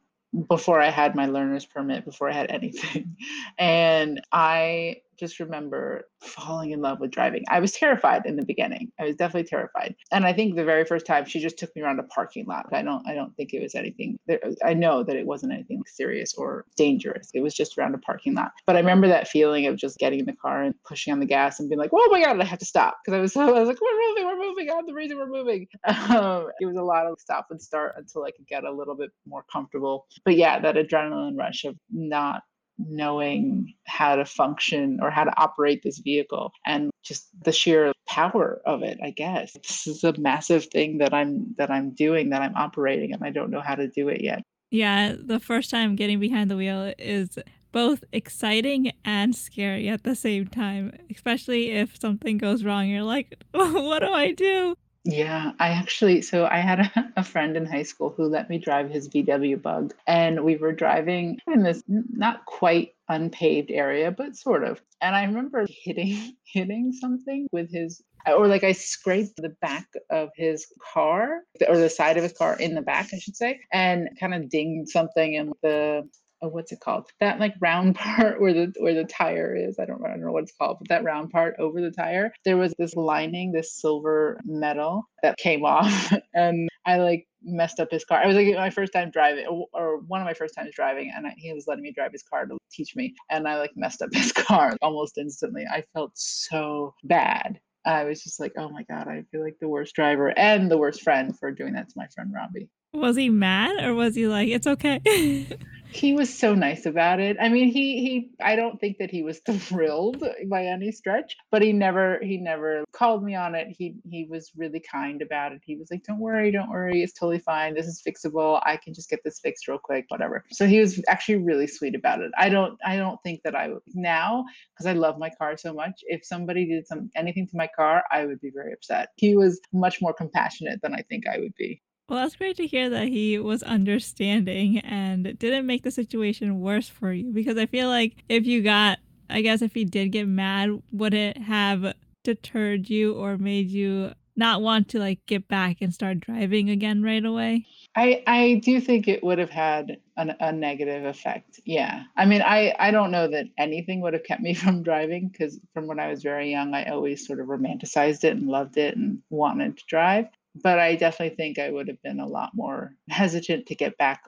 before 0.50 0.82
I 0.82 0.90
had 0.90 1.16
my 1.16 1.26
learner's 1.26 1.66
permit, 1.66 2.06
before 2.06 2.30
I 2.30 2.34
had 2.34 2.52
anything. 2.52 3.16
And 3.58 4.22
I 4.32 4.98
just 5.18 5.40
remember 5.40 6.08
falling 6.22 6.72
in 6.72 6.82
love 6.82 7.00
with 7.00 7.12
driving. 7.12 7.44
I 7.50 7.60
was 7.60 7.72
terrified 7.72 8.26
in 8.26 8.36
the 8.36 8.46
beginning. 8.46 8.92
I 9.00 9.06
was 9.06 9.16
definitely 9.16 9.50
terrified. 9.50 9.96
And 10.12 10.26
I 10.26 10.34
think 10.34 10.56
the 10.56 10.64
very 10.64 10.86
first 10.86 11.06
time 11.06 11.26
she 11.26 11.40
just 11.40 11.58
took 11.58 11.76
me 11.76 11.82
around 11.82 12.00
a 12.00 12.04
parking 12.04 12.46
lot. 12.46 12.66
I 12.72 12.82
don't 12.82 13.08
I 13.08 13.14
don't 13.14 13.36
think 13.36 13.54
it 13.54 13.62
was 13.62 13.76
anything 13.76 14.18
I 14.64 14.74
know 14.74 15.04
that 15.04 15.16
it 15.16 15.26
wasn't 15.26 15.54
anything 15.54 15.84
serious 15.88 16.34
or 16.36 16.66
dangerous. 16.76 17.30
It 17.34 17.42
was 17.42 17.54
just 17.54 17.78
around 17.78 17.96
a 17.96 18.00
parking 18.00 18.36
lot. 18.36 18.52
But 18.66 18.76
I 18.76 18.80
remember 18.80 19.08
that 19.08 19.28
feeling 19.28 19.66
of 19.68 19.76
just 19.76 19.98
getting 19.98 20.20
in 20.20 20.26
the 20.26 20.34
car 20.34 20.64
and 20.64 20.76
pushing 20.84 21.14
on 21.14 21.20
the 21.20 21.26
gas 21.26 21.60
and 21.60 21.70
being 21.70 21.80
like, 21.80 21.92
"Oh 21.94 22.10
my 22.12 22.22
god, 22.22 22.40
I 22.40 22.46
have 22.46 22.60
to 22.60 22.66
stop." 22.66 22.98
Because 23.04 23.18
I 23.18 23.22
was 23.22 23.38
I 23.58 23.60
was 23.60 23.68
like, 23.68 23.82
"We're 23.82 24.08
moving, 24.08 24.26
we're 24.26 24.48
moving. 24.48 24.70
I'm 24.72 24.86
the 24.86 24.94
reason 24.94 25.18
we're 25.18 25.28
moving." 25.28 25.68
Um, 26.08 26.48
it 26.62 26.66
was 26.66 26.78
a 26.78 26.84
lot 26.84 27.06
of 27.06 27.20
stop 27.20 27.48
and 27.50 27.62
start 27.62 27.96
until 27.98 28.24
I 28.24 28.32
could 28.32 28.48
get 28.48 28.64
a 28.64 28.72
little 28.72 28.96
bit 28.96 29.12
more 29.28 29.44
comfortable. 29.52 30.08
But 30.24 30.38
yeah, 30.38 30.60
that 30.60 30.76
adrenaline 30.76 31.38
rush 31.38 31.66
of 31.66 31.76
not 31.92 32.44
knowing 32.78 33.74
how 33.86 34.16
to 34.16 34.26
function 34.26 35.00
or 35.02 35.10
how 35.10 35.24
to 35.24 35.34
operate 35.38 35.82
this 35.84 36.00
vehicle 36.00 36.52
and 36.66 36.92
just 37.04 37.28
the 37.44 37.52
sheer 37.52 37.92
power 38.08 38.62
of 38.66 38.84
it 38.84 38.98
i 39.04 39.10
guess. 39.10 39.54
This 39.54 39.88
is 39.88 40.04
a 40.04 40.18
massive 40.18 40.66
thing 40.66 41.00
that 41.00 41.14
i'm 41.14 41.56
that 41.58 41.72
i'm 41.72 41.92
doing 41.92 42.30
that 42.30 42.42
i'm 42.42 42.56
operating 42.56 43.14
and 43.14 43.24
i 43.24 43.30
don't 43.30 43.52
know 43.52 43.62
how 43.62 43.76
to 43.76 43.88
do 43.88 44.10
it 44.10 44.22
yet. 44.22 44.44
Yeah 44.72 45.16
the 45.18 45.40
first 45.40 45.70
time 45.70 45.96
getting 45.96 46.20
behind 46.20 46.52
the 46.52 46.58
wheel 46.58 46.94
is 46.98 47.38
both 47.72 48.04
exciting 48.12 48.92
and 49.04 49.36
scary 49.36 49.90
at 49.90 50.04
the 50.04 50.16
same 50.16 50.48
time 50.48 50.92
especially 51.14 51.72
if 51.72 52.00
something 52.00 52.38
goes 52.38 52.64
wrong. 52.64 52.88
You're 52.88 53.04
like 53.04 53.44
what 53.52 54.00
do 54.00 54.12
i 54.12 54.32
do 54.32 54.76
yeah, 55.08 55.54
I 55.58 55.70
actually, 55.70 56.22
so 56.22 56.46
I 56.46 56.58
had 56.58 56.82
a, 56.82 57.14
a, 57.18 57.24
friend 57.24 57.56
in 57.56 57.66
high 57.66 57.84
school 57.84 58.14
who 58.16 58.26
let 58.26 58.50
me 58.50 58.58
drive 58.58 58.90
his 58.90 59.08
VW 59.08 59.62
bug, 59.62 59.94
and 60.06 60.44
we 60.44 60.58
were 60.58 60.74
driving 60.74 61.40
in 61.48 61.64
this 61.64 61.82
not 61.88 62.46
quite 62.46 62.94
unpaved 63.08 63.72
area, 63.72 64.12
but 64.12 64.36
sort 64.36 64.66
of. 64.66 64.82
And 65.02 65.16
I 65.16 65.24
remember 65.24 65.66
hitting 65.70 66.36
hitting 66.44 66.92
something 66.92 67.48
with 67.54 67.72
his 67.72 68.02
or 68.28 68.48
like 68.48 68.66
I 68.66 68.74
scraped 68.74 69.38
the 69.38 69.56
back 69.62 69.88
of 70.10 70.30
his 70.36 70.68
car 70.94 71.44
or 71.70 71.78
the 71.78 71.90
side 71.90 72.18
of 72.18 72.24
his 72.24 72.34
car 72.34 72.60
in 72.60 72.76
the 72.76 72.82
back, 72.82 73.08
I 73.14 73.20
should 73.20 73.38
say, 73.38 73.62
and 73.72 74.10
kind 74.20 74.34
of 74.34 74.50
dinged 74.50 74.90
something 74.90 75.36
in 75.36 75.54
the 75.62 76.10
oh, 76.42 76.50
what's 76.50 76.72
it 76.72 76.80
called? 76.80 77.10
That 77.20 77.40
like 77.40 77.54
round 77.60 77.96
part 77.98 78.40
where 78.40 78.54
the 78.54 78.74
where 78.80 78.94
the 78.94 79.04
tire 79.04 79.56
is. 79.56 79.80
I 79.80 79.86
don't, 79.86 80.04
I 80.06 80.10
don't 80.10 80.22
know 80.22 80.32
what 80.32 80.44
it's 80.44 80.56
called, 80.56 80.78
but 80.80 80.90
that 80.90 81.04
round 81.04 81.32
part 81.32 81.56
over 81.60 81.82
the 81.82 81.92
tire. 81.92 82.34
There 82.46 82.58
was 82.58 82.74
this 82.78 82.96
lining, 82.96 83.52
this 83.52 83.74
silver 83.74 84.40
metal 84.46 85.04
that 85.24 85.38
came 85.38 85.66
off, 85.66 86.14
and 86.34 86.70
I 86.86 86.98
like 86.98 87.28
messed 87.44 87.80
up 87.80 87.92
his 87.92 88.06
car. 88.06 88.22
I 88.24 88.28
was 88.28 88.36
like 88.36 88.48
my 88.56 88.70
first 88.70 88.94
time 88.94 89.12
driving, 89.12 89.46
or 89.74 90.00
one 90.08 90.22
of 90.22 90.26
my 90.26 90.34
first 90.34 90.56
times 90.56 90.72
driving, 90.76 91.12
and 91.16 91.28
I, 91.28 91.34
he 91.38 91.54
was 91.54 91.66
letting 91.68 91.84
me 91.84 91.92
drive 91.92 92.12
his 92.12 92.24
car 92.24 92.46
to 92.46 92.58
teach 92.72 92.96
me, 92.96 93.14
and 93.30 93.48
I 93.48 93.58
like 93.58 93.72
messed 93.76 94.02
up 94.02 94.10
his 94.14 94.32
car 94.32 94.76
almost 94.82 95.18
instantly. 95.18 95.66
I 95.72 95.84
felt 95.94 96.12
so 96.16 96.94
bad. 97.04 97.60
I 97.86 98.04
was 98.04 98.22
just 98.22 98.40
like, 98.42 98.52
oh 98.58 98.68
my 98.70 98.84
god, 98.84 99.08
I 99.08 99.24
feel 99.32 99.42
like 99.42 99.58
the 99.62 99.70
worst 99.70 99.96
driver 99.96 100.38
and 100.38 100.70
the 100.70 100.78
worst 100.78 101.04
friend 101.04 101.38
for 101.40 101.52
doing 101.52 101.74
that 101.74 101.88
to 101.88 101.94
my 101.96 102.08
friend 102.08 102.34
Robbie. 102.34 102.70
Was 102.98 103.16
he 103.16 103.30
mad 103.30 103.84
or 103.84 103.94
was 103.94 104.16
he 104.16 104.28
like, 104.28 104.50
it's 104.50 104.66
okay? 104.66 105.48
he 105.92 106.14
was 106.14 106.36
so 106.36 106.54
nice 106.54 106.86
about 106.86 107.20
it. 107.20 107.38
I 107.40 107.50
mean, 107.50 107.72
he 107.72 108.02
he 108.02 108.30
I 108.44 108.56
don't 108.56 108.80
think 108.80 108.98
that 109.00 109.10
he 109.10 109.24
was 109.24 109.40
thrilled 109.48 110.24
by 110.50 110.66
any 110.66 110.92
stretch, 110.92 111.36
but 111.52 111.62
he 111.62 111.74
never 111.74 112.20
he 112.22 112.38
never 112.38 112.84
called 112.92 113.24
me 113.24 113.36
on 113.36 113.56
it. 113.56 113.68
He 113.78 113.96
he 114.10 114.28
was 114.30 114.52
really 114.56 114.80
kind 114.80 115.22
about 115.22 115.54
it. 115.54 115.62
He 115.66 115.76
was 115.76 115.90
like, 115.92 116.04
"Don't 116.04 116.20
worry, 116.20 116.52
don't 116.52 116.70
worry. 116.70 117.04
It's 117.04 117.14
totally 117.14 117.40
fine. 117.40 117.74
This 117.74 117.88
is 117.88 118.02
fixable. 118.06 118.62
I 118.64 118.78
can 118.78 118.94
just 118.94 119.10
get 119.10 119.24
this 119.24 119.40
fixed 119.40 119.68
real 119.68 119.80
quick, 119.80 120.06
whatever." 120.10 120.44
So 120.52 120.66
he 120.68 120.80
was 120.80 121.02
actually 121.08 121.38
really 121.38 121.68
sweet 121.68 121.96
about 121.96 122.22
it. 122.22 122.32
I 122.38 122.50
don't 122.50 122.78
I 122.86 122.98
don't 122.98 123.22
think 123.24 123.42
that 123.44 123.56
I 123.56 123.70
would 123.70 123.82
now 123.94 124.46
because 124.74 124.86
I 124.86 124.94
love 124.94 125.18
my 125.18 125.30
car 125.30 125.58
so 125.58 125.74
much. 125.74 126.02
If 126.04 126.26
somebody 126.26 126.66
did 126.66 126.88
some 126.88 127.10
anything 127.16 127.48
to 127.48 127.58
my 127.58 127.70
car, 127.76 128.04
I 128.12 128.26
would 128.26 128.42
be 128.42 128.52
very 128.54 128.74
upset. 128.74 129.10
He 129.16 129.36
was 129.36 129.60
much 129.74 130.02
more 130.02 130.14
compassionate 130.14 130.82
than 130.82 130.94
I 130.94 131.04
think 131.10 131.28
I 131.28 131.40
would 131.40 131.56
be. 131.56 131.82
Well, 132.10 132.20
that's 132.20 132.38
great 132.38 132.56
to 132.58 132.68
hear 132.68 132.90
that 132.90 133.10
he 133.10 133.38
was 133.38 133.64
understanding 133.64 134.80
and 134.80 135.38
didn't 135.38 135.66
make 135.66 135.84
the 135.84 135.92
situation 135.92 136.62
worse 136.62 136.88
for 136.88 137.12
you 137.12 137.34
because 137.34 137.58
I 137.58 137.66
feel 137.66 137.90
like 137.90 138.24
if 138.30 138.46
you 138.46 138.64
got, 138.64 139.00
I 139.30 139.42
guess 139.42 139.62
if 139.62 139.74
he 139.74 139.84
did 139.84 140.14
get 140.14 140.26
mad, 140.26 140.82
would 140.94 141.14
it 141.14 141.38
have 141.38 141.94
deterred 142.24 142.90
you 142.90 143.14
or 143.16 143.38
made 143.38 143.70
you 143.70 144.14
not 144.38 144.62
want 144.62 144.88
to 144.90 145.00
like 145.00 145.20
get 145.26 145.50
back 145.50 145.78
and 145.82 145.94
start 145.94 146.22
driving 146.22 146.70
again 146.70 147.04
right 147.04 147.26
away? 147.26 147.66
I, 147.94 148.24
I 148.26 148.62
do 148.64 148.80
think 148.80 149.10
it 149.10 149.22
would 149.22 149.40
have 149.40 149.50
had 149.50 149.98
an, 150.16 150.34
a 150.40 150.54
negative 150.54 151.04
effect. 151.04 151.60
Yeah. 151.66 152.04
I 152.16 152.26
mean, 152.26 152.42
I, 152.42 152.74
I 152.80 152.92
don't 152.92 153.12
know 153.12 153.28
that 153.28 153.48
anything 153.58 154.00
would 154.00 154.14
have 154.14 154.24
kept 154.24 154.42
me 154.42 154.54
from 154.54 154.82
driving 154.82 155.28
because 155.28 155.60
from 155.74 155.88
when 155.88 156.00
I 156.00 156.08
was 156.08 156.24
very 156.24 156.52
young, 156.52 156.74
I 156.74 156.86
always 156.86 157.28
sort 157.28 157.42
of 157.42 157.48
romanticized 157.48 158.24
it 158.24 158.38
and 158.38 158.48
loved 158.48 158.78
it 158.78 158.96
and 158.96 159.20
wanted 159.30 159.78
to 159.78 159.84
drive 159.90 160.28
but 160.64 160.80
I 160.80 160.96
definitely 160.96 161.36
think 161.36 161.60
I 161.60 161.70
would 161.70 161.88
have 161.88 162.02
been 162.04 162.20
a 162.20 162.28
lot 162.28 162.52
more 162.54 162.94
hesitant 163.10 163.68
to 163.68 163.76
get 163.76 163.98
back 163.98 164.22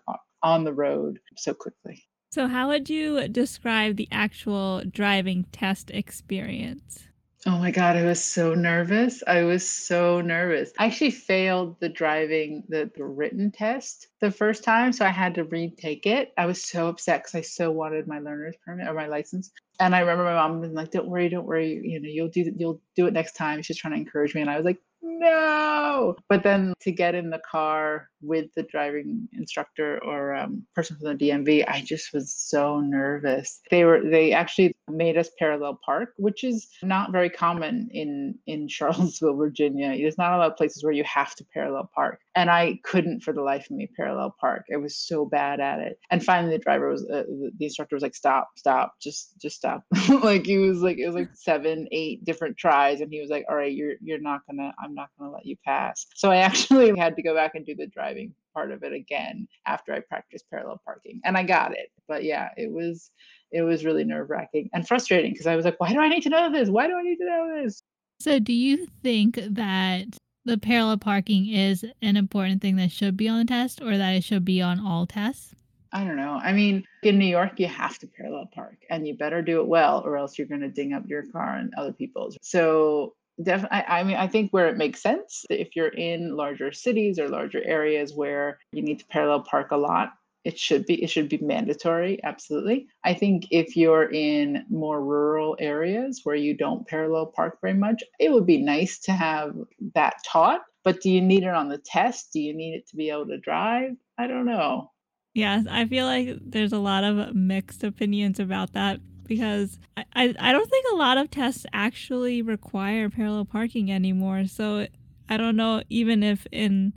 on 0.44 0.64
the 0.64 0.74
road 0.74 1.20
so 1.36 1.54
quickly. 1.54 2.06
So, 2.32 2.48
how 2.48 2.68
would 2.68 2.90
you 2.90 3.28
describe 3.28 3.96
the 3.96 4.08
actual 4.12 4.84
driving 4.88 5.46
test 5.52 5.90
experience? 5.90 7.06
Oh 7.46 7.58
my 7.58 7.72
God, 7.72 7.96
I 7.96 8.04
was 8.04 8.22
so 8.22 8.54
nervous. 8.54 9.24
I 9.26 9.44
was 9.44 9.68
so 9.68 10.20
nervous. 10.20 10.74
I 10.78 10.88
actually 10.88 11.12
failed 11.12 11.80
the 11.80 11.88
driving, 11.88 12.64
the, 12.68 12.92
the 12.94 13.06
written 13.06 13.50
test 13.50 14.08
the 14.20 14.30
first 14.30 14.62
time. 14.62 14.92
So 14.92 15.06
I 15.06 15.10
had 15.10 15.36
to 15.36 15.46
retake 15.46 16.06
it. 16.06 16.34
I 16.38 16.48
was 16.48 16.62
so 16.62 16.90
upset 16.90 17.22
because 17.22 17.36
I 17.36 17.42
so 17.42 17.72
wanted 17.72 18.08
my 18.08 18.20
learner's 18.20 18.58
permit 18.66 18.90
or 18.90 18.94
my 18.94 19.08
license. 19.08 19.52
And 19.80 19.96
I 19.96 20.02
remember 20.02 20.26
my 20.26 20.34
mom 20.34 20.60
being 20.60 20.74
like, 20.74 20.92
Don't 20.92 21.08
worry, 21.08 21.30
don't 21.30 21.46
worry. 21.46 21.80
You 21.82 22.02
know, 22.02 22.10
you'll 22.10 22.28
do 22.28 22.52
you'll 22.58 22.82
do 22.98 23.08
it 23.08 23.14
next 23.14 23.38
time. 23.38 23.62
She's 23.62 23.78
trying 23.78 23.94
to 23.94 24.00
encourage 24.00 24.36
me. 24.36 24.42
And 24.42 24.50
I 24.50 24.58
was 24.58 24.66
like, 24.66 24.80
no. 25.18 26.16
But 26.28 26.44
then 26.44 26.74
to 26.82 26.92
get 26.92 27.16
in 27.16 27.30
the 27.30 27.42
car 27.50 28.10
with 28.22 28.48
the 28.56 28.64
driving 28.64 29.28
instructor 29.34 30.04
or 30.04 30.36
um, 30.36 30.66
person 30.76 30.98
from 30.98 31.18
the 31.18 31.26
DMV, 31.26 31.66
I 31.68 31.82
just 31.82 32.14
was 32.14 32.34
so 32.34 32.80
nervous. 32.80 33.62
They 33.70 33.84
were 33.84 34.02
they 34.04 34.34
actually 34.34 34.74
made 34.90 35.18
us 35.18 35.30
parallel 35.38 35.80
park, 35.86 36.14
which 36.18 36.44
is 36.44 36.68
not 36.82 37.12
very 37.12 37.30
common 37.30 37.90
in 37.92 38.36
in 38.48 38.68
Charlottesville, 38.70 39.36
Virginia. 39.36 39.98
There's 39.98 40.18
not 40.18 40.34
a 40.34 40.38
lot 40.38 40.52
of 40.52 40.58
places 40.58 40.84
where 40.84 40.94
you 40.94 41.04
have 41.04 41.36
to 41.36 41.46
parallel 41.54 41.90
park, 41.94 42.20
and 42.36 42.50
I 42.50 42.80
couldn't 42.84 43.22
for 43.22 43.34
the 43.34 43.42
life 43.42 43.66
of 43.70 43.78
me 43.78 43.90
parallel 43.96 44.36
park. 44.40 44.66
I 44.74 44.78
was 44.78 44.96
so 44.96 45.26
bad 45.26 45.60
at 45.60 45.80
it. 45.80 46.00
And 46.10 46.24
finally, 46.24 46.58
the 46.58 46.64
driver 46.64 46.90
was 46.90 47.08
uh, 47.10 47.24
the 47.58 47.66
instructor 47.66 47.96
was 47.96 48.04
like, 48.04 48.16
"Stop, 48.16 48.50
stop, 48.58 48.96
just 49.02 49.40
just 49.40 49.58
stop." 49.58 49.84
like 50.24 50.46
he 50.46 50.58
was 50.58 50.82
like 50.82 50.98
it 50.98 51.06
was 51.06 51.16
like 51.16 51.30
seven, 51.34 51.88
eight 51.92 52.26
different 52.26 52.58
tries, 52.58 53.02
and 53.02 53.12
he 53.12 53.22
was 53.22 53.30
like, 53.30 53.46
"All 53.50 53.56
right, 53.56 53.72
you're 53.74 53.96
you're 54.02 54.20
not 54.20 54.42
gonna. 54.48 54.74
I'm 54.84 54.94
not 54.94 55.10
to 55.20 55.30
let 55.30 55.46
you 55.46 55.56
pass. 55.66 56.08
So 56.16 56.32
I 56.32 56.38
actually 56.50 56.98
had 56.98 57.16
to 57.16 57.22
go 57.22 57.36
back 57.36 57.56
and 57.56 57.66
do 57.66 57.76
the 57.76 57.88
driving 58.10 58.34
part 58.54 58.72
of 58.72 58.84
it 58.84 58.94
again 58.94 59.48
after 59.66 59.94
I 59.94 60.00
practiced 60.00 60.50
parallel 60.50 60.82
parking 60.84 61.22
and 61.24 61.38
I 61.38 61.44
got 61.44 61.72
it. 61.72 61.92
But 62.08 62.24
yeah, 62.24 62.50
it 62.58 62.72
was 62.72 63.12
it 63.52 63.62
was 63.62 63.86
really 63.86 64.04
nerve 64.04 64.30
wracking 64.30 64.70
and 64.74 64.88
frustrating 64.88 65.32
because 65.32 65.48
I 65.48 65.56
was 65.56 65.66
like, 65.66 65.80
why 65.80 65.92
do 65.92 66.00
I 66.00 66.10
need 66.10 66.24
to 66.24 66.30
know 66.30 66.52
this? 66.52 66.70
Why 66.70 66.88
do 66.88 66.96
I 66.96 67.02
need 67.02 67.18
to 67.18 67.26
know 67.26 67.62
this? 67.64 67.84
So 68.20 68.40
do 68.40 68.54
you 68.54 68.88
think 69.02 69.40
that 69.42 70.06
the 70.46 70.58
parallel 70.58 70.98
parking 70.98 71.48
is 71.48 71.86
an 72.02 72.18
important 72.18 72.62
thing 72.62 72.76
that 72.78 72.92
should 72.92 73.16
be 73.16 73.28
on 73.28 73.40
the 73.40 73.46
test 73.46 73.82
or 73.82 73.98
that 73.98 74.16
it 74.16 74.24
should 74.24 74.46
be 74.46 74.62
on 74.62 74.80
all 74.80 75.06
tests? 75.06 75.56
I 75.92 76.04
don't 76.04 76.18
know. 76.18 76.40
I 76.44 76.54
mean, 76.54 76.84
in 77.02 77.18
New 77.18 77.26
York, 77.26 77.60
you 77.60 77.68
have 77.68 77.98
to 78.00 78.08
parallel 78.08 78.48
park 78.54 78.78
and 78.92 79.08
you 79.08 79.16
better 79.16 79.42
do 79.42 79.62
it 79.62 79.68
well 79.68 80.04
or 80.06 80.18
else 80.18 80.38
you're 80.38 80.48
going 80.48 80.62
to 80.62 80.70
ding 80.70 80.94
up 80.94 81.04
your 81.08 81.24
car 81.32 81.56
and 81.56 81.74
other 81.76 81.94
people's. 81.94 82.38
So 82.44 83.16
Definitely. 83.42 83.78
I 83.88 84.04
mean, 84.04 84.18
I 84.18 84.28
think 84.28 84.52
where 84.52 84.68
it 84.68 84.78
makes 84.78 85.02
sense, 85.02 85.46
if 85.50 85.76
you're 85.76 85.88
in 85.88 86.36
larger 86.36 86.72
cities 86.72 87.20
or 87.20 87.30
larger 87.30 87.64
areas 87.64 88.14
where 88.14 88.60
you 88.74 88.82
need 88.82 89.00
to 89.00 89.06
parallel 89.06 89.42
park 89.42 89.72
a 89.72 89.78
lot, 89.78 90.14
it 90.44 90.58
should 90.58 90.86
be 90.86 91.02
it 91.04 91.10
should 91.10 91.30
be 91.30 91.38
mandatory 91.40 92.20
absolutely. 92.24 92.88
I 93.04 93.14
think 93.14 93.48
if 93.52 93.76
you're 93.76 94.10
in 94.10 94.66
more 94.70 95.04
rural 95.04 95.58
areas 95.60 96.22
where 96.24 96.36
you 96.36 96.56
don't 96.56 96.88
parallel 96.88 97.28
park 97.28 97.58
very 97.62 97.74
much 97.74 98.04
it 98.20 98.32
would 98.32 98.46
be 98.46 98.58
nice 98.58 99.00
to 99.00 99.12
have 99.12 99.54
that 99.96 100.16
taught 100.26 100.62
but 100.86 101.02
do 101.02 101.12
you 101.12 101.22
need 101.22 101.44
it 101.44 101.50
on 101.50 101.68
the 101.68 101.78
test? 101.78 102.32
Do 102.32 102.40
you 102.40 102.56
need 102.56 102.74
it 102.74 102.88
to 102.88 102.96
be 102.96 103.10
able 103.10 103.28
to 103.28 103.38
drive? 103.38 103.92
I 104.18 104.28
don't 104.28 104.46
know. 104.46 104.92
Yes 105.34 105.66
i 105.70 105.86
feel 105.86 106.06
like 106.06 106.38
there's 106.42 106.74
a 106.74 106.80
lot 106.80 107.04
of 107.04 107.36
mixed 107.36 107.84
opinions 107.84 108.40
about 108.40 108.74
that 108.74 109.00
because 109.30 109.80
I, 109.96 110.04
I, 110.14 110.36
I 110.40 110.52
don't 110.52 110.70
think 110.70 110.86
a 110.92 110.96
lot 110.98 111.18
of 111.18 111.32
tests 111.32 111.66
actually 111.72 112.42
require 112.42 113.10
parallel 113.10 113.46
parking 113.46 113.90
anymore. 113.90 114.46
So 114.48 114.88
I 115.30 115.38
don't 115.38 115.56
know 115.56 115.84
even 115.90 116.24
if 116.24 116.46
in 116.52 116.94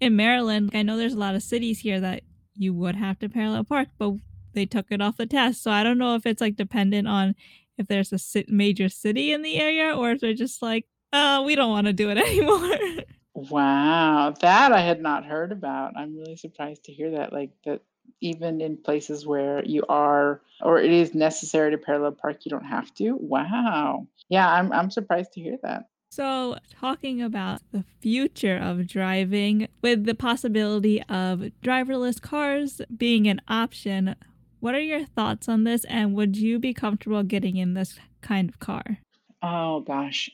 in 0.00 0.16
Maryland, 0.16 0.70
I 0.72 0.82
know 0.82 0.96
there's 0.96 1.12
a 1.12 1.18
lot 1.18 1.34
of 1.34 1.42
cities 1.42 1.80
here 1.80 2.00
that 2.00 2.22
you 2.54 2.72
would 2.72 2.96
have 2.96 3.18
to 3.18 3.28
parallel 3.28 3.64
park, 3.64 3.88
but 3.98 4.14
they 4.54 4.64
took 4.64 4.86
it 4.90 5.02
off 5.02 5.16
the 5.16 5.26
test. 5.26 5.62
So 5.62 5.70
I 5.70 5.82
don't 5.82 5.98
know 5.98 6.14
if 6.14 6.24
it's 6.24 6.40
like 6.40 6.56
dependent 6.56 7.08
on 7.08 7.34
if 7.76 7.88
there's 7.88 8.12
a 8.12 8.44
major 8.48 8.88
city 8.88 9.32
in 9.32 9.42
the 9.42 9.58
area 9.58 9.94
or 9.94 10.12
if 10.12 10.20
they're 10.20 10.34
just 10.34 10.62
like, 10.62 10.86
oh, 11.12 11.42
we 11.42 11.54
don't 11.54 11.70
want 11.70 11.88
to 11.88 11.92
do 11.92 12.10
it 12.10 12.18
anymore. 12.28 13.04
wow, 13.34 14.32
that 14.40 14.72
I 14.72 14.80
had 14.80 15.00
not 15.02 15.24
heard 15.24 15.50
about. 15.52 15.96
I'm 15.96 16.16
really 16.16 16.36
surprised 16.36 16.84
to 16.84 16.92
hear 16.92 17.10
that. 17.12 17.32
Like 17.32 17.50
that 17.64 17.82
even 18.20 18.60
in 18.60 18.76
places 18.76 19.26
where 19.26 19.64
you 19.64 19.84
are 19.88 20.40
or 20.60 20.78
it 20.78 20.92
is 20.92 21.14
necessary 21.14 21.70
to 21.70 21.78
parallel 21.78 22.12
park, 22.12 22.44
you 22.44 22.50
don't 22.50 22.64
have 22.64 22.92
to. 22.94 23.16
Wow. 23.16 24.06
Yeah, 24.28 24.50
I'm 24.50 24.72
I'm 24.72 24.90
surprised 24.90 25.32
to 25.32 25.40
hear 25.40 25.58
that. 25.62 25.84
So, 26.10 26.58
talking 26.78 27.22
about 27.22 27.62
the 27.72 27.84
future 28.02 28.58
of 28.58 28.86
driving 28.86 29.68
with 29.80 30.04
the 30.04 30.14
possibility 30.14 31.02
of 31.04 31.50
driverless 31.64 32.20
cars 32.20 32.82
being 32.94 33.26
an 33.26 33.40
option, 33.48 34.14
what 34.60 34.74
are 34.74 34.80
your 34.80 35.06
thoughts 35.06 35.48
on 35.48 35.64
this 35.64 35.84
and 35.84 36.14
would 36.14 36.36
you 36.36 36.58
be 36.58 36.74
comfortable 36.74 37.22
getting 37.22 37.56
in 37.56 37.72
this 37.72 37.98
kind 38.20 38.50
of 38.50 38.58
car? 38.58 38.98
Oh 39.42 39.80
gosh. 39.80 40.30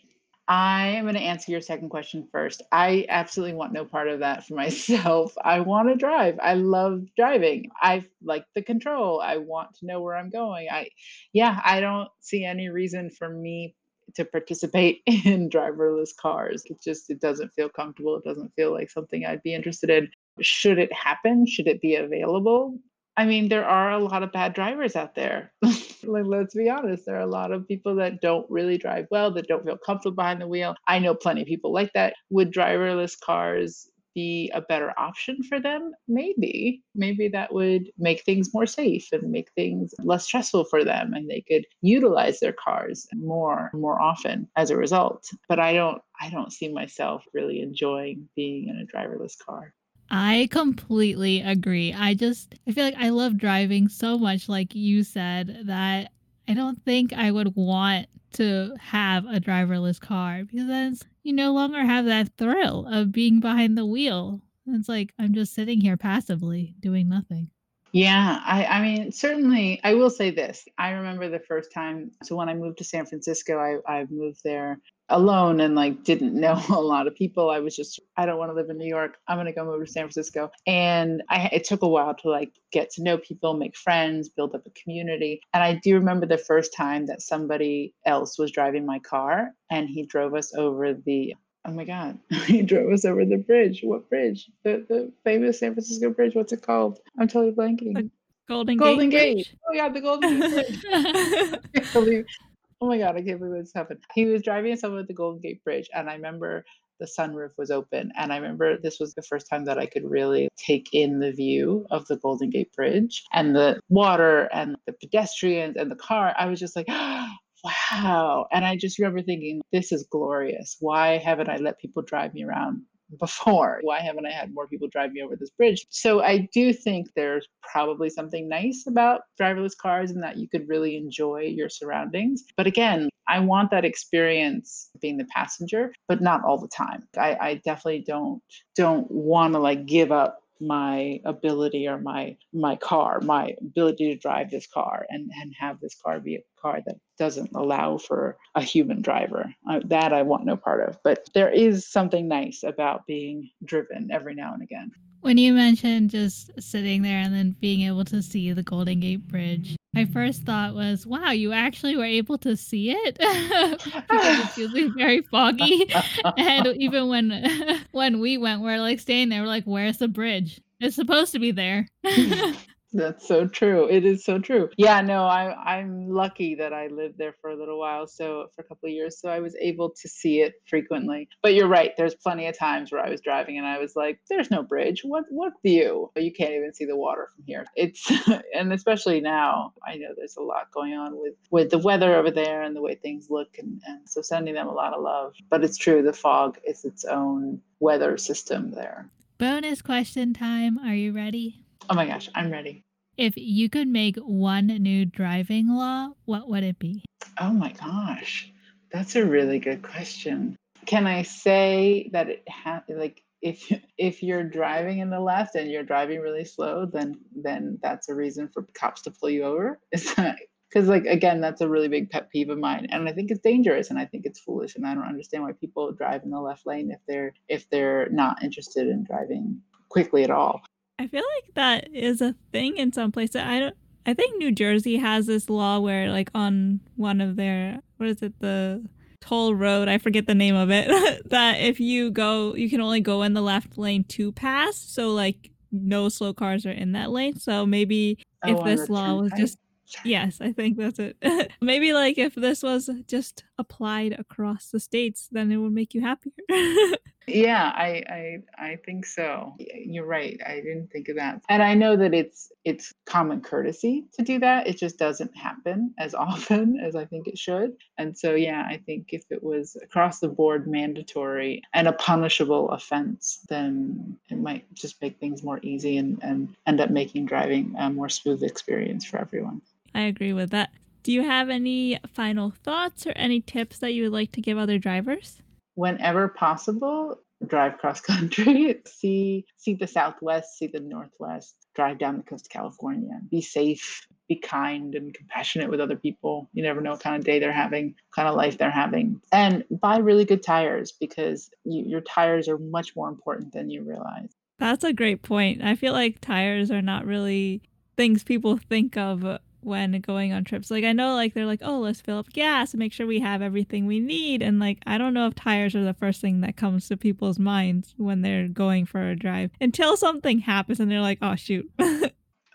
I 0.48 0.86
am 0.86 1.04
going 1.04 1.14
to 1.14 1.20
answer 1.20 1.52
your 1.52 1.60
second 1.60 1.90
question 1.90 2.26
first. 2.32 2.62
I 2.72 3.04
absolutely 3.10 3.54
want 3.54 3.74
no 3.74 3.84
part 3.84 4.08
of 4.08 4.20
that 4.20 4.46
for 4.46 4.54
myself. 4.54 5.34
I 5.44 5.60
want 5.60 5.88
to 5.88 5.94
drive. 5.94 6.38
I 6.42 6.54
love 6.54 7.04
driving. 7.16 7.70
I 7.80 8.06
like 8.22 8.46
the 8.54 8.62
control. 8.62 9.20
I 9.20 9.36
want 9.36 9.74
to 9.76 9.86
know 9.86 10.00
where 10.00 10.16
I'm 10.16 10.30
going. 10.30 10.68
I 10.70 10.88
yeah, 11.34 11.60
I 11.64 11.80
don't 11.80 12.08
see 12.20 12.44
any 12.44 12.70
reason 12.70 13.10
for 13.10 13.28
me 13.28 13.74
to 14.14 14.24
participate 14.24 15.02
in 15.06 15.50
driverless 15.50 16.16
cars. 16.16 16.62
It 16.64 16.80
just 16.82 17.10
it 17.10 17.20
doesn't 17.20 17.52
feel 17.54 17.68
comfortable. 17.68 18.16
It 18.16 18.24
doesn't 18.24 18.54
feel 18.54 18.72
like 18.72 18.90
something 18.90 19.26
I'd 19.26 19.42
be 19.42 19.54
interested 19.54 19.90
in. 19.90 20.10
Should 20.40 20.78
it 20.78 20.92
happen? 20.92 21.46
Should 21.46 21.66
it 21.66 21.82
be 21.82 21.96
available? 21.96 22.78
I 23.18 23.26
mean, 23.26 23.48
there 23.48 23.66
are 23.66 23.90
a 23.90 23.98
lot 23.98 24.22
of 24.22 24.32
bad 24.32 24.54
drivers 24.54 24.96
out 24.96 25.14
there. 25.14 25.52
like, 26.12 26.24
let's 26.26 26.54
be 26.54 26.68
honest, 26.68 27.04
there 27.06 27.16
are 27.16 27.20
a 27.20 27.26
lot 27.26 27.52
of 27.52 27.68
people 27.68 27.94
that 27.96 28.20
don't 28.20 28.46
really 28.50 28.78
drive 28.78 29.06
well, 29.10 29.30
that 29.32 29.48
don't 29.48 29.64
feel 29.64 29.78
comfortable 29.78 30.16
behind 30.16 30.40
the 30.40 30.48
wheel. 30.48 30.74
I 30.86 30.98
know 30.98 31.14
plenty 31.14 31.42
of 31.42 31.48
people 31.48 31.72
like 31.72 31.92
that. 31.94 32.14
Would 32.30 32.52
driverless 32.52 33.18
cars 33.18 33.88
be 34.14 34.50
a 34.54 34.60
better 34.60 34.92
option 34.98 35.42
for 35.44 35.60
them? 35.60 35.92
Maybe. 36.08 36.82
Maybe 36.94 37.28
that 37.28 37.52
would 37.52 37.90
make 37.98 38.24
things 38.24 38.52
more 38.52 38.66
safe 38.66 39.06
and 39.12 39.30
make 39.30 39.50
things 39.52 39.94
less 40.02 40.24
stressful 40.24 40.64
for 40.64 40.84
them 40.84 41.14
and 41.14 41.28
they 41.30 41.44
could 41.48 41.64
utilize 41.82 42.40
their 42.40 42.52
cars 42.54 43.06
more 43.14 43.70
more 43.74 44.00
often 44.00 44.48
as 44.56 44.70
a 44.70 44.76
result. 44.76 45.28
But 45.48 45.60
I 45.60 45.72
don't 45.72 46.02
I 46.20 46.30
don't 46.30 46.52
see 46.52 46.68
myself 46.72 47.22
really 47.32 47.60
enjoying 47.60 48.28
being 48.34 48.68
in 48.68 48.76
a 48.80 48.86
driverless 48.96 49.38
car. 49.38 49.74
I 50.10 50.48
completely 50.50 51.40
agree. 51.42 51.92
I 51.92 52.14
just 52.14 52.54
I 52.66 52.72
feel 52.72 52.84
like 52.84 52.96
I 52.96 53.10
love 53.10 53.36
driving 53.36 53.88
so 53.88 54.18
much 54.18 54.48
like 54.48 54.74
you 54.74 55.04
said 55.04 55.62
that 55.66 56.12
I 56.46 56.54
don't 56.54 56.82
think 56.84 57.12
I 57.12 57.30
would 57.30 57.54
want 57.56 58.06
to 58.34 58.74
have 58.80 59.26
a 59.26 59.40
driverless 59.40 60.00
car 60.00 60.44
because 60.44 60.66
then 60.66 60.96
you 61.22 61.32
no 61.32 61.52
longer 61.52 61.80
have 61.82 62.06
that 62.06 62.36
thrill 62.38 62.86
of 62.86 63.12
being 63.12 63.40
behind 63.40 63.76
the 63.76 63.86
wheel. 63.86 64.40
It's 64.66 64.88
like 64.88 65.12
I'm 65.18 65.34
just 65.34 65.54
sitting 65.54 65.80
here 65.80 65.96
passively 65.96 66.74
doing 66.80 67.08
nothing. 67.08 67.50
Yeah, 67.92 68.42
I, 68.44 68.64
I 68.66 68.82
mean, 68.82 69.12
certainly, 69.12 69.80
I 69.82 69.94
will 69.94 70.10
say 70.10 70.30
this. 70.30 70.66
I 70.76 70.90
remember 70.90 71.28
the 71.30 71.40
first 71.40 71.72
time. 71.72 72.10
So 72.22 72.36
when 72.36 72.48
I 72.48 72.54
moved 72.54 72.78
to 72.78 72.84
San 72.84 73.06
Francisco, 73.06 73.58
I, 73.58 74.00
I 74.00 74.06
moved 74.10 74.40
there 74.44 74.78
alone 75.08 75.60
and 75.60 75.74
like 75.74 76.04
didn't 76.04 76.34
know 76.34 76.60
a 76.68 76.80
lot 76.80 77.06
of 77.06 77.14
people. 77.14 77.50
I 77.50 77.60
was 77.60 77.74
just, 77.74 78.00
I 78.16 78.26
don't 78.26 78.38
want 78.38 78.50
to 78.50 78.54
live 78.54 78.70
in 78.70 78.78
New 78.78 78.88
York. 78.88 79.16
I'm 79.26 79.36
going 79.36 79.46
to 79.46 79.52
go 79.52 79.64
move 79.64 79.84
to 79.84 79.90
San 79.90 80.04
Francisco. 80.04 80.50
And 80.66 81.22
I, 81.28 81.48
it 81.52 81.64
took 81.64 81.82
a 81.82 81.88
while 81.88 82.14
to 82.16 82.30
like 82.30 82.52
get 82.72 82.90
to 82.92 83.02
know 83.02 83.18
people, 83.18 83.54
make 83.54 83.76
friends, 83.76 84.28
build 84.28 84.54
up 84.54 84.66
a 84.66 84.70
community. 84.70 85.40
And 85.54 85.62
I 85.62 85.74
do 85.74 85.94
remember 85.94 86.26
the 86.26 86.38
first 86.38 86.74
time 86.74 87.06
that 87.06 87.22
somebody 87.22 87.94
else 88.04 88.38
was 88.38 88.50
driving 88.50 88.84
my 88.86 88.98
car 88.98 89.52
and 89.70 89.88
he 89.88 90.04
drove 90.04 90.34
us 90.34 90.54
over 90.54 90.94
the 90.94 91.34
Oh 91.64 91.72
my 91.72 91.84
God. 91.84 92.18
he 92.46 92.62
drove 92.62 92.90
us 92.92 93.04
over 93.04 93.26
the 93.26 93.36
bridge. 93.36 93.80
What 93.82 94.08
bridge? 94.08 94.48
The 94.62 94.86
the 94.88 95.12
famous 95.24 95.58
San 95.58 95.74
Francisco 95.74 96.08
bridge. 96.10 96.34
What's 96.34 96.52
it 96.52 96.62
called? 96.62 97.00
I'm 97.18 97.28
totally 97.28 97.52
blanking. 97.52 97.94
The 97.94 98.10
Golden, 98.48 98.78
Golden 98.78 99.10
Gate. 99.10 99.36
Gate. 99.36 99.48
Oh 99.68 99.74
yeah, 99.74 99.90
the 99.90 100.00
Golden 100.00 100.40
Gate. 100.40 102.38
oh 102.80 102.88
my 102.88 102.98
god, 102.98 103.16
I 103.16 103.22
can't 103.22 103.40
believe 103.40 103.62
this 103.62 103.72
happened. 103.74 104.00
He 104.14 104.26
was 104.26 104.42
driving 104.42 104.72
us 104.72 104.84
over 104.84 105.02
the 105.02 105.14
Golden 105.14 105.40
Gate 105.40 105.62
Bridge, 105.64 105.88
and 105.94 106.08
I 106.08 106.14
remember 106.14 106.64
the 107.00 107.06
sunroof 107.06 107.50
was 107.56 107.70
open. 107.70 108.12
And 108.16 108.32
I 108.32 108.36
remember 108.36 108.76
this 108.78 108.98
was 109.00 109.14
the 109.14 109.22
first 109.22 109.48
time 109.48 109.64
that 109.66 109.78
I 109.78 109.86
could 109.86 110.04
really 110.04 110.48
take 110.56 110.88
in 110.92 111.20
the 111.20 111.32
view 111.32 111.86
of 111.90 112.06
the 112.06 112.16
Golden 112.16 112.50
Gate 112.50 112.72
Bridge 112.72 113.22
and 113.32 113.54
the 113.54 113.80
water 113.88 114.48
and 114.52 114.76
the 114.86 114.92
pedestrians 114.92 115.76
and 115.76 115.90
the 115.90 115.96
car. 115.96 116.34
I 116.38 116.46
was 116.46 116.58
just 116.60 116.76
like, 116.76 116.88
wow. 117.64 118.46
And 118.52 118.64
I 118.64 118.76
just 118.76 118.98
remember 118.98 119.22
thinking, 119.22 119.60
this 119.72 119.92
is 119.92 120.06
glorious. 120.10 120.76
Why 120.80 121.18
haven't 121.18 121.48
I 121.48 121.56
let 121.56 121.78
people 121.78 122.02
drive 122.02 122.34
me 122.34 122.44
around 122.44 122.82
before. 123.18 123.80
Why 123.82 124.00
haven't 124.00 124.26
I 124.26 124.30
had 124.30 124.52
more 124.52 124.66
people 124.66 124.88
drive 124.88 125.12
me 125.12 125.22
over 125.22 125.36
this 125.36 125.50
bridge? 125.50 125.86
So 125.90 126.22
I 126.22 126.48
do 126.52 126.72
think 126.72 127.08
there's 127.14 127.46
probably 127.62 128.10
something 128.10 128.48
nice 128.48 128.84
about 128.86 129.22
driverless 129.40 129.76
cars 129.76 130.10
and 130.10 130.22
that 130.22 130.36
you 130.36 130.48
could 130.48 130.68
really 130.68 130.96
enjoy 130.96 131.42
your 131.42 131.68
surroundings. 131.68 132.44
But 132.56 132.66
again, 132.66 133.08
I 133.28 133.40
want 133.40 133.70
that 133.70 133.84
experience 133.84 134.88
being 135.00 135.18
the 135.18 135.26
passenger, 135.26 135.92
but 136.08 136.22
not 136.22 136.42
all 136.44 136.58
the 136.58 136.68
time. 136.68 137.06
I, 137.16 137.36
I 137.40 137.54
definitely 137.64 138.04
don't 138.06 138.42
don't 138.74 139.10
want 139.10 139.52
to 139.54 139.58
like 139.58 139.86
give 139.86 140.12
up 140.12 140.40
my 140.60 141.20
ability 141.24 141.86
or 141.88 141.98
my 141.98 142.36
my 142.52 142.76
car, 142.76 143.20
my 143.20 143.54
ability 143.60 144.12
to 144.12 144.20
drive 144.20 144.50
this 144.50 144.66
car 144.66 145.06
and, 145.08 145.30
and 145.40 145.54
have 145.58 145.80
this 145.80 145.94
car 145.94 146.20
be 146.20 146.36
a 146.36 146.42
car 146.60 146.80
that 146.86 146.96
doesn't 147.18 147.50
allow 147.54 147.98
for 147.98 148.36
a 148.54 148.62
human 148.62 149.02
driver. 149.02 149.52
Uh, 149.68 149.80
that 149.84 150.12
I 150.12 150.22
want 150.22 150.44
no 150.44 150.56
part 150.56 150.88
of. 150.88 150.98
But 151.02 151.28
there 151.34 151.50
is 151.50 151.86
something 151.86 152.28
nice 152.28 152.62
about 152.62 153.06
being 153.06 153.50
driven 153.64 154.10
every 154.12 154.34
now 154.34 154.54
and 154.54 154.62
again. 154.62 154.92
When 155.20 155.38
you 155.38 155.52
mentioned 155.52 156.10
just 156.10 156.50
sitting 156.60 157.02
there 157.02 157.18
and 157.18 157.34
then 157.34 157.56
being 157.60 157.82
able 157.82 158.04
to 158.04 158.22
see 158.22 158.52
the 158.52 158.62
Golden 158.62 159.00
Gate 159.00 159.26
Bridge, 159.26 159.76
my 159.98 160.04
mm-hmm. 160.04 160.12
first 160.12 160.42
thought 160.42 160.76
was, 160.76 161.04
wow, 161.06 161.32
you 161.32 161.52
actually 161.52 161.96
were 161.96 162.04
able 162.04 162.38
to 162.38 162.56
see 162.56 162.92
it 162.92 163.18
because 163.18 164.38
it 164.38 164.48
feels 164.50 164.94
very 164.94 165.22
foggy. 165.22 165.92
and 166.36 166.68
even 166.76 167.08
when 167.08 167.80
when 167.90 168.20
we 168.20 168.38
went, 168.38 168.62
we 168.62 168.70
are 168.70 168.78
like 168.78 169.00
staying 169.00 169.28
there, 169.28 169.42
we're 169.42 169.48
like, 169.48 169.64
where's 169.64 169.98
the 169.98 170.06
bridge? 170.06 170.60
It's 170.78 170.94
supposed 170.94 171.32
to 171.32 171.40
be 171.40 171.50
there. 171.50 171.88
Hmm. 172.06 172.52
That's 172.92 173.28
so 173.28 173.46
true. 173.46 173.86
It 173.88 174.04
is 174.04 174.24
so 174.24 174.38
true. 174.38 174.70
Yeah, 174.78 175.00
no, 175.02 175.24
I 175.24 175.54
I'm 175.76 176.08
lucky 176.08 176.54
that 176.54 176.72
I 176.72 176.86
lived 176.86 177.18
there 177.18 177.34
for 177.40 177.50
a 177.50 177.56
little 177.56 177.78
while, 177.78 178.06
so 178.06 178.46
for 178.54 178.62
a 178.62 178.64
couple 178.64 178.88
of 178.88 178.94
years, 178.94 179.20
so 179.20 179.28
I 179.28 179.40
was 179.40 179.54
able 179.60 179.90
to 179.90 180.08
see 180.08 180.40
it 180.40 180.54
frequently. 180.66 181.28
But 181.42 181.54
you're 181.54 181.68
right. 181.68 181.92
There's 181.96 182.14
plenty 182.14 182.46
of 182.46 182.56
times 182.56 182.90
where 182.90 183.04
I 183.04 183.10
was 183.10 183.20
driving 183.20 183.58
and 183.58 183.66
I 183.66 183.78
was 183.78 183.94
like, 183.94 184.20
"There's 184.30 184.50
no 184.50 184.62
bridge. 184.62 185.02
What 185.04 185.24
what 185.28 185.52
view? 185.62 186.10
You 186.16 186.32
can't 186.32 186.52
even 186.52 186.72
see 186.72 186.86
the 186.86 186.96
water 186.96 187.28
from 187.34 187.44
here." 187.46 187.66
It's 187.76 188.10
and 188.54 188.72
especially 188.72 189.20
now, 189.20 189.74
I 189.86 189.96
know 189.96 190.08
there's 190.16 190.36
a 190.36 190.42
lot 190.42 190.72
going 190.72 190.94
on 190.94 191.20
with 191.20 191.34
with 191.50 191.70
the 191.70 191.78
weather 191.78 192.14
over 192.14 192.30
there 192.30 192.62
and 192.62 192.74
the 192.74 192.82
way 192.82 192.94
things 192.94 193.26
look, 193.28 193.58
and 193.58 193.82
and 193.86 194.08
so 194.08 194.22
sending 194.22 194.54
them 194.54 194.68
a 194.68 194.72
lot 194.72 194.94
of 194.94 195.02
love. 195.02 195.34
But 195.50 195.62
it's 195.62 195.76
true, 195.76 196.02
the 196.02 196.12
fog 196.14 196.58
is 196.66 196.84
its 196.86 197.04
own 197.04 197.60
weather 197.80 198.16
system 198.16 198.70
there. 198.70 199.10
Bonus 199.36 199.82
question 199.82 200.32
time. 200.32 200.78
Are 200.78 200.94
you 200.94 201.12
ready? 201.12 201.67
Oh 201.88 201.94
my 201.94 202.06
gosh, 202.06 202.28
I'm 202.34 202.50
ready. 202.50 202.84
If 203.16 203.34
you 203.36 203.68
could 203.70 203.88
make 203.88 204.16
one 204.16 204.66
new 204.66 205.04
driving 205.04 205.68
law, 205.68 206.10
what 206.24 206.48
would 206.48 206.62
it 206.62 206.78
be? 206.78 207.04
Oh 207.40 207.50
my 207.50 207.72
gosh, 207.72 208.52
that's 208.92 209.16
a 209.16 209.24
really 209.24 209.58
good 209.58 209.82
question. 209.82 210.56
Can 210.86 211.06
I 211.06 211.22
say 211.22 212.10
that 212.12 212.28
it 212.28 212.44
has 212.48 212.82
like 212.88 213.22
if 213.40 213.72
if 213.96 214.22
you're 214.22 214.44
driving 214.44 214.98
in 214.98 215.10
the 215.10 215.20
left 215.20 215.54
and 215.54 215.70
you're 215.70 215.82
driving 215.82 216.20
really 216.20 216.44
slow, 216.44 216.86
then 216.86 217.18
then 217.34 217.78
that's 217.82 218.08
a 218.08 218.14
reason 218.14 218.48
for 218.48 218.66
cops 218.74 219.02
to 219.02 219.10
pull 219.10 219.30
you 219.30 219.44
over? 219.44 219.78
Is 219.92 220.14
that 220.14 220.36
because 220.68 220.88
like 220.88 221.06
again 221.06 221.40
that's 221.40 221.60
a 221.60 221.68
really 221.68 221.88
big 221.88 222.10
pet 222.10 222.30
peeve 222.30 222.50
of 222.50 222.58
mine 222.58 222.86
and 222.90 223.08
i 223.08 223.12
think 223.12 223.30
it's 223.30 223.40
dangerous 223.40 223.88
and 223.88 223.98
i 223.98 224.04
think 224.04 224.26
it's 224.26 224.40
foolish 224.40 224.76
and 224.76 224.86
i 224.86 224.94
don't 224.94 225.08
understand 225.08 225.42
why 225.42 225.52
people 225.52 225.90
drive 225.92 226.22
in 226.24 226.30
the 226.30 226.38
left 226.38 226.66
lane 226.66 226.90
if 226.90 227.00
they're 227.08 227.32
if 227.48 227.68
they're 227.70 228.08
not 228.10 228.42
interested 228.42 228.86
in 228.86 229.04
driving 229.04 229.60
quickly 229.88 230.24
at 230.24 230.30
all 230.30 230.60
I 230.98 231.06
feel 231.06 231.22
like 231.36 231.54
that 231.54 231.94
is 231.94 232.20
a 232.20 232.34
thing 232.52 232.76
in 232.76 232.92
some 232.92 233.12
places. 233.12 233.36
I 233.36 233.58
don't. 233.60 233.76
I 234.06 234.14
think 234.14 234.38
New 234.38 234.52
Jersey 234.52 234.96
has 234.96 235.26
this 235.26 235.50
law 235.50 235.80
where, 235.80 236.10
like, 236.10 236.30
on 236.34 236.80
one 236.96 237.20
of 237.20 237.36
their 237.36 237.80
what 237.98 238.08
is 238.08 238.22
it 238.22 238.38
the 238.40 238.84
toll 239.20 239.54
road? 239.54 239.88
I 239.88 239.98
forget 239.98 240.26
the 240.26 240.34
name 240.34 240.56
of 240.56 240.70
it. 240.70 240.88
that 241.30 241.60
if 241.60 241.78
you 241.78 242.10
go, 242.10 242.54
you 242.54 242.70
can 242.70 242.80
only 242.80 243.00
go 243.00 243.22
in 243.22 243.34
the 243.34 243.42
left 243.42 243.76
lane 243.76 244.04
to 244.04 244.32
pass. 244.32 244.76
So 244.76 245.10
like, 245.10 245.50
no 245.70 246.08
slow 246.08 246.32
cars 246.32 246.64
are 246.64 246.70
in 246.70 246.92
that 246.92 247.10
lane. 247.10 247.38
So 247.38 247.66
maybe 247.66 248.18
oh, 248.44 248.50
if 248.50 248.64
this 248.64 248.88
law 248.88 249.20
was 249.20 249.32
just 249.36 249.58
Yes, 250.04 250.40
I 250.40 250.52
think 250.52 250.76
that's 250.76 250.98
it. 250.98 251.16
Maybe 251.60 251.92
like 251.92 252.18
if 252.18 252.34
this 252.34 252.62
was 252.62 252.90
just 253.06 253.44
applied 253.58 254.18
across 254.18 254.70
the 254.70 254.80
states, 254.80 255.28
then 255.30 255.50
it 255.52 255.56
would 255.56 255.72
make 255.72 255.94
you 255.94 256.00
happier. 256.00 256.32
yeah, 257.28 257.72
I, 257.74 258.02
I 258.08 258.38
I 258.58 258.76
think 258.84 259.04
so. 259.06 259.54
You're 259.58 260.06
right. 260.06 260.40
I 260.46 260.56
didn't 260.56 260.90
think 260.90 261.08
of 261.08 261.16
that. 261.16 261.42
And 261.48 261.62
I 261.62 261.74
know 261.74 261.96
that 261.96 262.14
it's 262.14 262.50
it's 262.64 262.94
common 263.04 263.40
courtesy 263.40 264.06
to 264.14 264.22
do 264.22 264.38
that. 264.40 264.66
It 264.66 264.78
just 264.78 264.98
doesn't 264.98 265.36
happen 265.36 265.94
as 265.98 266.14
often 266.28 266.78
as 266.80 266.94
I 266.94 267.04
think 267.04 267.28
it 267.28 267.38
should. 267.38 267.76
And 267.98 268.16
so 268.16 268.34
yeah, 268.34 268.64
I 268.68 268.78
think 268.78 269.08
if 269.12 269.24
it 269.30 269.42
was 269.42 269.76
across 269.82 270.20
the 270.20 270.28
board 270.28 270.66
mandatory 270.66 271.62
and 271.74 271.88
a 271.88 271.92
punishable 271.92 272.70
offense, 272.70 273.40
then 273.48 274.16
it 274.30 274.38
might 274.38 274.72
just 274.74 275.00
make 275.02 275.18
things 275.18 275.42
more 275.42 275.60
easy 275.62 275.98
and, 275.98 276.18
and 276.22 276.54
end 276.66 276.80
up 276.80 276.90
making 276.90 277.26
driving 277.26 277.74
a 277.78 277.90
more 277.90 278.08
smooth 278.08 278.42
experience 278.42 279.04
for 279.04 279.18
everyone. 279.18 279.60
I 279.94 280.02
agree 280.02 280.32
with 280.32 280.50
that. 280.50 280.70
Do 281.02 281.12
you 281.12 281.22
have 281.22 281.48
any 281.48 281.98
final 282.12 282.50
thoughts 282.50 283.06
or 283.06 283.12
any 283.16 283.40
tips 283.40 283.78
that 283.78 283.94
you 283.94 284.04
would 284.04 284.12
like 284.12 284.32
to 284.32 284.40
give 284.40 284.58
other 284.58 284.78
drivers? 284.78 285.40
Whenever 285.74 286.28
possible, 286.28 287.20
drive 287.46 287.78
cross 287.78 288.00
country, 288.00 288.80
see 288.86 289.44
see 289.56 289.74
the 289.74 289.86
southwest, 289.86 290.58
see 290.58 290.66
the 290.66 290.80
northwest, 290.80 291.54
drive 291.74 291.98
down 291.98 292.16
the 292.16 292.22
coast 292.22 292.46
of 292.46 292.50
California. 292.50 293.20
Be 293.30 293.40
safe, 293.40 294.06
be 294.28 294.36
kind 294.36 294.94
and 294.94 295.14
compassionate 295.14 295.70
with 295.70 295.80
other 295.80 295.96
people. 295.96 296.48
You 296.52 296.62
never 296.62 296.80
know 296.80 296.92
what 296.92 297.00
kind 297.00 297.16
of 297.16 297.24
day 297.24 297.38
they're 297.38 297.52
having, 297.52 297.94
kind 298.14 298.28
of 298.28 298.34
life 298.34 298.58
they're 298.58 298.70
having. 298.70 299.20
And 299.32 299.64
buy 299.70 299.98
really 299.98 300.24
good 300.24 300.42
tires 300.42 300.92
because 300.92 301.50
you, 301.64 301.84
your 301.84 302.00
tires 302.00 302.48
are 302.48 302.58
much 302.58 302.96
more 302.96 303.08
important 303.08 303.52
than 303.52 303.70
you 303.70 303.82
realize. 303.82 304.30
That's 304.58 304.84
a 304.84 304.92
great 304.92 305.22
point. 305.22 305.62
I 305.62 305.76
feel 305.76 305.92
like 305.92 306.20
tires 306.20 306.70
are 306.70 306.82
not 306.82 307.06
really 307.06 307.62
things 307.96 308.24
people 308.24 308.56
think 308.56 308.96
of 308.96 309.24
when 309.68 310.00
going 310.00 310.32
on 310.32 310.44
trips. 310.44 310.70
Like 310.70 310.84
I 310.84 310.92
know 310.92 311.14
like 311.14 311.34
they're 311.34 311.46
like, 311.46 311.60
"Oh, 311.62 311.78
let's 311.78 312.00
fill 312.00 312.18
up 312.18 312.30
gas 312.32 312.72
and 312.72 312.78
make 312.78 312.92
sure 312.92 313.06
we 313.06 313.20
have 313.20 313.42
everything 313.42 313.86
we 313.86 314.00
need." 314.00 314.42
And 314.42 314.58
like 314.58 314.78
I 314.86 314.98
don't 314.98 315.14
know 315.14 315.26
if 315.26 315.34
tires 315.34 315.76
are 315.76 315.84
the 315.84 315.94
first 315.94 316.20
thing 316.20 316.40
that 316.40 316.56
comes 316.56 316.88
to 316.88 316.96
people's 316.96 317.38
minds 317.38 317.94
when 317.96 318.22
they're 318.22 318.48
going 318.48 318.86
for 318.86 319.10
a 319.10 319.16
drive 319.16 319.50
until 319.60 319.96
something 319.96 320.40
happens 320.40 320.80
and 320.80 320.90
they're 320.90 321.00
like, 321.00 321.18
"Oh, 321.22 321.36
shoot." 321.36 321.70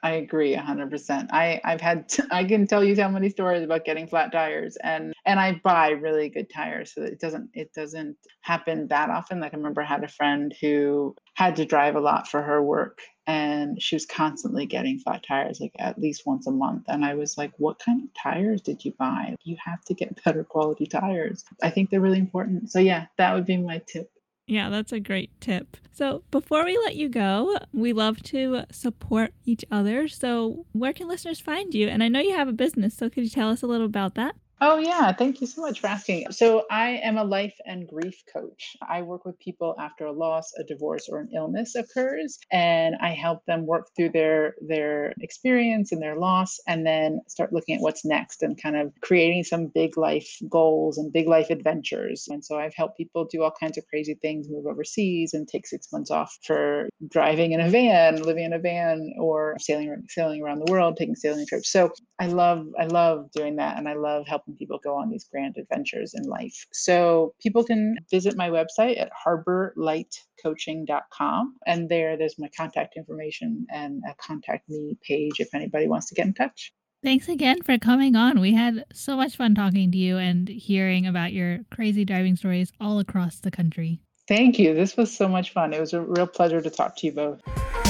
I 0.03 0.15
agree 0.15 0.53
100%. 0.53 1.29
I 1.31 1.61
I've 1.63 1.79
had 1.79 2.09
t- 2.09 2.23
I 2.31 2.43
can 2.43 2.67
tell 2.67 2.83
you 2.83 2.93
so 2.95 3.07
many 3.09 3.29
stories 3.29 3.63
about 3.63 3.85
getting 3.85 4.05
flat 4.05 4.31
tires 4.33 4.77
and 4.83 5.13
and 5.25 5.39
I 5.39 5.61
buy 5.63 5.91
really 5.91 6.29
good 6.29 6.49
tires 6.53 6.93
so 6.93 7.03
it 7.03 7.19
doesn't 7.21 7.49
it 7.53 7.73
doesn't 7.73 8.17
happen 8.41 8.87
that 8.89 9.09
often. 9.09 9.39
Like 9.39 9.53
I 9.53 9.57
remember 9.57 9.81
I 9.81 9.85
had 9.85 10.03
a 10.03 10.09
friend 10.09 10.53
who 10.59 11.15
had 11.35 11.55
to 11.55 11.65
drive 11.65 11.95
a 11.95 12.01
lot 12.01 12.27
for 12.27 12.41
her 12.41 12.61
work 12.61 12.99
and 13.27 13.81
she 13.81 13.95
was 13.95 14.05
constantly 14.05 14.65
getting 14.65 14.99
flat 14.99 15.23
tires 15.25 15.59
like 15.61 15.73
at 15.79 15.99
least 15.99 16.25
once 16.25 16.47
a 16.47 16.51
month 16.51 16.83
and 16.87 17.05
i 17.05 17.13
was 17.13 17.37
like 17.37 17.51
what 17.57 17.79
kind 17.79 18.03
of 18.03 18.09
tires 18.13 18.61
did 18.61 18.83
you 18.83 18.91
buy 18.99 19.35
you 19.43 19.55
have 19.63 19.83
to 19.83 19.93
get 19.93 20.23
better 20.25 20.43
quality 20.43 20.85
tires 20.85 21.43
i 21.61 21.69
think 21.69 21.89
they're 21.89 22.01
really 22.01 22.19
important 22.19 22.69
so 22.69 22.79
yeah 22.79 23.05
that 23.17 23.33
would 23.33 23.45
be 23.45 23.57
my 23.57 23.81
tip 23.87 24.09
yeah, 24.45 24.69
that's 24.69 24.91
a 24.91 24.99
great 24.99 25.29
tip. 25.39 25.77
So, 25.93 26.23
before 26.29 26.65
we 26.65 26.77
let 26.77 26.95
you 26.95 27.07
go, 27.07 27.57
we 27.71 27.93
love 27.93 28.21
to 28.23 28.65
support 28.71 29.33
each 29.45 29.63
other. 29.71 30.09
So, 30.09 30.65
where 30.73 30.91
can 30.91 31.07
listeners 31.07 31.39
find 31.39 31.73
you? 31.73 31.87
And 31.87 32.03
I 32.03 32.09
know 32.09 32.19
you 32.19 32.35
have 32.35 32.49
a 32.49 32.53
business, 32.53 32.93
so 32.93 33.09
could 33.09 33.23
you 33.23 33.29
tell 33.29 33.49
us 33.49 33.61
a 33.61 33.67
little 33.67 33.85
about 33.85 34.15
that? 34.15 34.35
Oh, 34.65 34.77
yeah. 34.77 35.11
Thank 35.11 35.41
you 35.41 35.47
so 35.47 35.61
much 35.61 35.81
for 35.81 35.87
asking. 35.87 36.31
So, 36.31 36.65
I 36.71 36.91
am 37.03 37.17
a 37.17 37.23
life 37.25 37.55
and 37.65 37.85
grief 37.85 38.23
coach. 38.33 38.77
I 38.87 39.01
work 39.01 39.25
with 39.25 39.37
people 39.39 39.75
after 39.77 40.05
a 40.05 40.11
loss, 40.13 40.53
a 40.57 40.63
divorce, 40.63 41.09
or 41.09 41.19
an 41.19 41.29
illness 41.35 41.75
occurs, 41.75 42.39
and 42.49 42.95
I 43.01 43.09
help 43.09 43.45
them 43.45 43.65
work 43.65 43.89
through 43.97 44.11
their 44.11 44.55
their 44.61 45.13
experience 45.19 45.91
and 45.91 46.01
their 46.01 46.15
loss, 46.17 46.59
and 46.65 46.85
then 46.87 47.19
start 47.27 47.51
looking 47.51 47.75
at 47.75 47.81
what's 47.81 48.05
next 48.05 48.41
and 48.41 48.61
kind 48.61 48.77
of 48.77 48.93
creating 49.01 49.43
some 49.43 49.67
big 49.67 49.97
life 49.97 50.29
goals 50.49 50.97
and 50.97 51.11
big 51.11 51.27
life 51.27 51.49
adventures. 51.49 52.27
And 52.29 52.45
so, 52.45 52.57
I've 52.57 52.75
helped 52.75 52.97
people 52.97 53.25
do 53.25 53.43
all 53.43 53.51
kinds 53.59 53.77
of 53.77 53.85
crazy 53.87 54.13
things, 54.21 54.47
move 54.49 54.65
overseas, 54.65 55.33
and 55.33 55.45
take 55.45 55.67
six 55.67 55.91
months 55.91 56.09
off 56.09 56.37
for 56.45 56.87
driving 57.09 57.51
in 57.51 57.59
a 57.59 57.69
van, 57.69 58.21
living 58.23 58.45
in 58.45 58.53
a 58.53 58.59
van, 58.59 59.13
or 59.19 59.57
sailing 59.59 60.05
sailing 60.07 60.41
around 60.41 60.59
the 60.65 60.71
world, 60.71 60.95
taking 60.95 61.15
sailing 61.15 61.45
trips. 61.47 61.69
So, 61.69 61.91
I 62.19 62.27
love 62.27 62.67
I 62.79 62.85
love 62.85 63.29
doing 63.35 63.57
that, 63.57 63.77
and 63.77 63.89
I 63.89 63.95
love 63.95 64.25
helping 64.27 64.52
people 64.57 64.79
go 64.83 64.95
on 64.95 65.09
these 65.09 65.25
grand 65.25 65.57
adventures 65.57 66.13
in 66.13 66.23
life. 66.23 66.65
So 66.71 67.33
people 67.41 67.63
can 67.63 67.95
visit 68.11 68.37
my 68.37 68.49
website 68.49 68.99
at 68.99 69.09
harborlightcoaching.com. 69.25 71.55
And 71.65 71.89
there, 71.89 72.17
there's 72.17 72.39
my 72.39 72.49
contact 72.55 72.95
information 72.97 73.65
and 73.71 74.01
a 74.09 74.15
contact 74.15 74.69
me 74.69 74.97
page 75.07 75.39
if 75.39 75.53
anybody 75.53 75.87
wants 75.87 76.07
to 76.07 76.15
get 76.15 76.27
in 76.27 76.33
touch. 76.33 76.73
Thanks 77.03 77.27
again 77.27 77.61
for 77.63 77.77
coming 77.77 78.15
on. 78.15 78.39
We 78.39 78.53
had 78.53 78.85
so 78.93 79.17
much 79.17 79.35
fun 79.35 79.55
talking 79.55 79.91
to 79.91 79.97
you 79.97 80.17
and 80.17 80.47
hearing 80.47 81.05
about 81.05 81.33
your 81.33 81.59
crazy 81.69 82.05
driving 82.05 82.37
stories 82.37 82.71
all 82.79 82.99
across 82.99 83.39
the 83.39 83.51
country. 83.51 83.99
Thank 84.25 84.57
you. 84.57 84.73
This 84.73 84.95
was 84.95 85.13
so 85.13 85.27
much 85.27 85.51
fun. 85.51 85.73
It 85.73 85.81
was 85.81 85.93
a 85.93 85.99
real 85.99 86.27
pleasure 86.27 86.61
to 86.61 86.69
talk 86.69 86.95
to 86.97 87.07
you 87.07 87.11
both. 87.11 87.82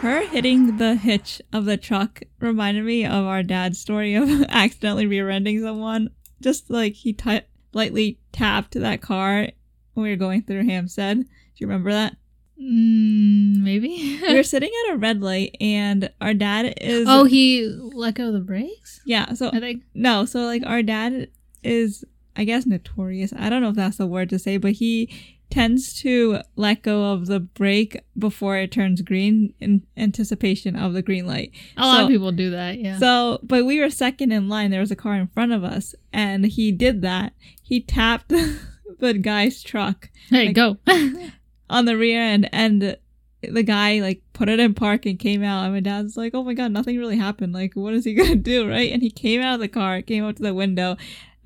Her 0.00 0.26
hitting 0.26 0.76
the 0.76 0.94
hitch 0.94 1.40
of 1.52 1.64
the 1.64 1.76
truck 1.76 2.22
reminded 2.40 2.84
me 2.84 3.04
of 3.04 3.24
our 3.24 3.42
dad's 3.42 3.78
story 3.78 4.14
of 4.14 4.28
accidentally 4.48 5.06
rear-ending 5.06 5.60
someone. 5.62 6.10
Just 6.40 6.70
like 6.70 6.92
he 6.92 7.12
t- 7.12 7.40
lightly 7.72 8.18
tapped 8.30 8.74
that 8.74 9.00
car 9.00 9.48
when 9.94 10.04
we 10.04 10.10
were 10.10 10.16
going 10.16 10.42
through 10.42 10.66
Hampstead. 10.66 11.18
Do 11.20 11.26
you 11.56 11.66
remember 11.66 11.92
that? 11.92 12.16
Mm, 12.60 13.62
maybe. 13.62 14.20
we 14.22 14.34
were 14.34 14.42
sitting 14.44 14.70
at 14.88 14.94
a 14.94 14.98
red 14.98 15.22
light 15.22 15.56
and 15.60 16.10
our 16.20 16.34
dad 16.34 16.74
is 16.80 17.06
Oh, 17.08 17.24
he 17.24 17.66
let 17.66 18.14
go 18.14 18.28
of 18.28 18.34
the 18.34 18.40
brakes? 18.40 19.00
Yeah, 19.06 19.32
so 19.34 19.48
I 19.52 19.60
think 19.60 19.82
no, 19.94 20.24
so 20.24 20.40
like 20.44 20.62
our 20.66 20.82
dad 20.82 21.28
is 21.62 22.04
I 22.36 22.44
guess 22.44 22.66
notorious. 22.66 23.32
I 23.36 23.48
don't 23.48 23.62
know 23.62 23.70
if 23.70 23.76
that's 23.76 23.96
the 23.96 24.06
word 24.06 24.28
to 24.30 24.38
say, 24.38 24.56
but 24.58 24.72
he 24.72 25.35
tends 25.50 25.98
to 26.00 26.40
let 26.56 26.82
go 26.82 27.12
of 27.12 27.26
the 27.26 27.40
brake 27.40 28.00
before 28.18 28.56
it 28.56 28.72
turns 28.72 29.00
green 29.02 29.54
in 29.60 29.82
anticipation 29.96 30.76
of 30.76 30.92
the 30.92 31.02
green 31.02 31.26
light. 31.26 31.52
A 31.76 31.86
lot 31.86 32.02
of 32.02 32.08
people 32.08 32.32
do 32.32 32.50
that. 32.50 32.78
Yeah. 32.78 32.98
So, 32.98 33.38
but 33.42 33.64
we 33.64 33.80
were 33.80 33.90
second 33.90 34.32
in 34.32 34.48
line. 34.48 34.70
There 34.70 34.80
was 34.80 34.90
a 34.90 34.96
car 34.96 35.14
in 35.14 35.28
front 35.28 35.52
of 35.52 35.64
us, 35.64 35.94
and 36.12 36.44
he 36.44 36.72
did 36.72 37.02
that. 37.02 37.32
He 37.62 37.80
tapped 37.80 38.28
the 38.98 39.14
guy's 39.14 39.62
truck 39.62 40.10
hey, 40.30 40.46
like- 40.46 40.56
go. 40.56 40.78
on 41.68 41.84
the 41.84 41.96
rear 41.96 42.20
end, 42.20 42.48
and 42.52 42.96
the 43.42 43.62
guy 43.62 44.00
like 44.00 44.22
put 44.32 44.48
it 44.48 44.60
in 44.60 44.74
park 44.74 45.06
and 45.06 45.18
came 45.18 45.42
out. 45.42 45.64
And 45.64 45.74
my 45.74 45.80
dad's 45.80 46.16
like, 46.16 46.34
"Oh 46.34 46.44
my 46.44 46.54
god, 46.54 46.72
nothing 46.72 46.98
really 46.98 47.16
happened. 47.18 47.52
Like, 47.52 47.74
what 47.74 47.94
is 47.94 48.04
he 48.04 48.14
gonna 48.14 48.36
do, 48.36 48.68
right?" 48.68 48.92
And 48.92 49.02
he 49.02 49.10
came 49.10 49.40
out 49.42 49.54
of 49.54 49.60
the 49.60 49.68
car, 49.68 50.02
came 50.02 50.24
up 50.24 50.36
to 50.36 50.42
the 50.42 50.54
window, 50.54 50.96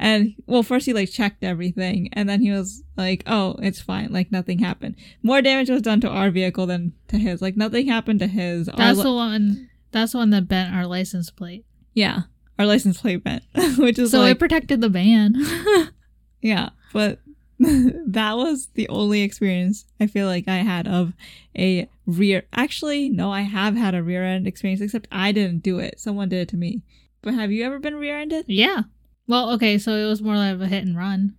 and 0.01 0.35
well, 0.47 0.65
first 0.65 0.87
he 0.87 0.93
like 0.93 1.11
checked 1.13 1.45
everything, 1.45 2.09
and 2.15 2.29
then 2.29 2.41
he 2.41 2.51
was 2.51 2.83
like, 2.97 3.23
"Oh, 3.27 3.55
it's 3.63 3.81
fine. 3.81 4.09
Like 4.13 4.33
nothing 4.33 4.59
happened. 4.59 4.97
More 5.23 5.41
damage 5.43 5.71
was 5.71 5.83
done 5.83 6.01
to 6.01 6.09
our 6.09 6.31
vehicle 6.31 6.67
than 6.67 6.95
to 7.09 7.19
his. 7.19 7.41
Like 7.41 7.57
nothing 7.57 7.87
happened 7.87 8.19
to 8.21 8.27
his. 8.27 8.67
That's 8.77 8.99
li- 8.99 9.05
the 9.05 9.13
one. 9.15 9.71
That's 9.93 10.13
the 10.13 10.19
one 10.19 10.31
that 10.31 10.49
bent 10.49 10.75
our 10.75 10.87
license 10.87 11.31
plate. 11.31 11.65
yeah." 11.95 12.23
Our 12.59 12.67
license 12.67 13.01
plate 13.01 13.25
bent, 13.25 13.43
which 13.79 13.99
is 13.99 14.11
So 14.11 14.19
like 14.19 14.33
it 14.33 14.39
protected 14.39 14.81
the 14.83 14.91
van. 14.91 15.35
Yeah, 16.43 16.71
but 16.93 17.19
that 17.59 18.37
was 18.37 18.69
the 18.75 18.89
only 18.89 19.23
experience 19.23 19.85
I 20.01 20.07
feel 20.07 20.27
like 20.27 20.49
I 20.49 20.57
had 20.57 20.87
of 20.89 21.13
a 21.57 21.89
rear. 22.07 22.43
Actually, 22.53 23.09
no, 23.11 23.31
I 23.33 23.43
have 23.43 23.77
had 23.77 23.95
a 23.95 24.03
rear 24.03 24.25
end 24.25 24.47
experience, 24.47 24.81
except 24.81 25.09
I 25.13 25.33
didn't 25.33 25.63
do 25.63 25.79
it. 25.79 26.01
Someone 26.01 26.29
did 26.29 26.41
it 26.41 26.49
to 26.51 26.57
me. 26.57 26.83
But 27.23 27.35
have 27.35 27.51
you 27.53 27.65
ever 27.65 27.79
been 27.79 27.97
rear 27.97 28.19
ended? 28.19 28.45
yeah. 28.49 28.83
Well, 29.31 29.53
okay, 29.53 29.79
so 29.79 29.95
it 29.95 30.07
was 30.07 30.21
more 30.21 30.35
like 30.37 30.59
a 30.59 30.67
hit 30.67 30.85
and 30.85 30.97
run. 30.97 31.37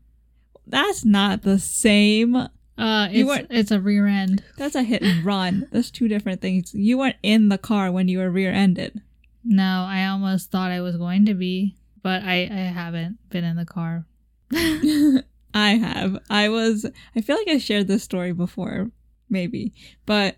That's 0.65 1.03
not 1.03 1.41
the 1.41 1.59
same. 1.59 2.35
Uh, 2.37 3.09
You 3.11 3.23
it's 3.23 3.27
weren't- 3.27 3.47
it's 3.49 3.71
a 3.71 3.81
rear 3.81 4.07
end. 4.07 4.43
That's 4.57 4.75
a 4.75 4.83
hit 4.83 5.01
and 5.01 5.25
run. 5.25 5.67
That's 5.73 5.91
two 5.91 6.07
different 6.07 6.39
things. 6.39 6.73
You 6.73 6.97
weren't 6.97 7.17
in 7.21 7.49
the 7.49 7.57
car 7.57 7.91
when 7.91 8.07
you 8.07 8.19
were 8.19 8.31
rear 8.31 8.51
ended. 8.53 9.01
No, 9.43 9.85
I 9.89 10.05
almost 10.05 10.51
thought 10.51 10.71
I 10.71 10.79
was 10.79 10.95
going 10.95 11.25
to 11.25 11.33
be, 11.33 11.75
but 12.01 12.23
I 12.23 12.43
I 12.43 12.71
haven't 12.71 13.17
been 13.29 13.43
in 13.43 13.57
the 13.57 13.65
car. 13.65 14.05
I 15.53 15.71
have. 15.71 16.17
I 16.29 16.47
was. 16.47 16.85
I 17.15 17.19
feel 17.21 17.35
like 17.35 17.49
I 17.49 17.57
shared 17.57 17.87
this 17.89 18.03
story 18.03 18.31
before, 18.31 18.89
maybe, 19.29 19.73
but 20.05 20.35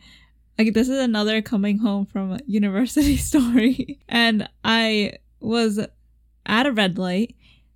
like 0.57 0.73
this 0.73 0.89
is 0.89 0.97
another 0.97 1.41
coming 1.43 1.77
home 1.79 2.05
from 2.07 2.31
a 2.33 2.39
university 2.47 3.17
story, 3.17 3.99
and 4.09 4.49
I 4.63 5.13
was 5.39 5.79
at 6.47 6.65
a 6.65 6.71
red 6.71 6.97
light. 6.97 7.35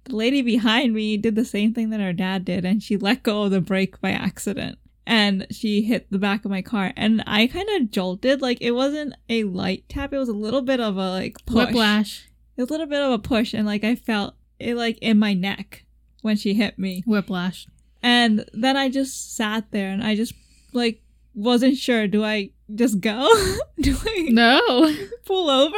The 0.10 0.16
lady 0.16 0.41
behind 0.41 0.93
me 0.93 1.18
did 1.18 1.36
the 1.36 1.45
same 1.45 1.74
thing 1.74 1.89
that 1.89 1.99
her 1.99 2.14
dad 2.14 2.45
did, 2.45 2.64
and 2.66 2.82
she 2.82 2.97
let 2.97 3.24
go 3.24 3.43
of 3.43 3.51
the 3.51 3.62
brake 3.62 3.99
by 4.01 4.12
accident. 4.12 4.78
And 5.05 5.47
she 5.51 5.82
hit 5.84 6.08
the 6.12 6.18
back 6.20 6.43
of 6.45 6.51
my 6.51 6.62
car, 6.62 6.91
and 6.97 7.24
I 7.26 7.47
kind 7.47 7.68
of 7.78 7.91
jolted. 7.91 8.41
Like 8.41 8.58
it 8.62 8.72
wasn't 8.72 9.14
a 9.30 9.43
light 9.45 9.86
tap; 9.89 10.14
it 10.14 10.18
was 10.18 10.30
a 10.30 10.34
little 10.34 10.62
bit 10.62 10.80
of 10.80 10.97
a 10.97 11.10
like 11.12 11.38
push. 11.45 11.68
Whiplash. 11.68 12.30
It 12.58 12.62
was 12.62 12.70
a 12.70 12.74
little 12.74 12.88
bit 12.88 13.01
of 13.01 13.12
a 13.12 13.20
push, 13.20 13.53
and 13.53 13.66
like 13.66 13.84
I 13.84 13.95
felt 13.95 14.36
it 14.60 14.76
like 14.76 14.97
in 14.99 15.18
my 15.20 15.34
neck 15.34 15.86
when 16.22 16.36
she 16.36 16.53
hit 16.53 16.78
me. 16.78 17.03
Whiplash. 17.05 17.68
And 18.03 18.45
then 18.53 18.76
I 18.78 18.89
just 18.89 19.36
sat 19.36 19.72
there 19.72 19.89
and 19.89 20.03
I 20.03 20.16
just 20.16 20.34
like 20.74 21.01
wasn't 21.34 21.78
sure. 21.78 22.08
Do 22.08 22.24
I 22.24 22.49
just 22.76 22.99
go? 22.99 23.30
Do 23.82 23.95
I 24.05 24.28
No. 24.30 24.93
pull 25.26 25.49
over? 25.49 25.78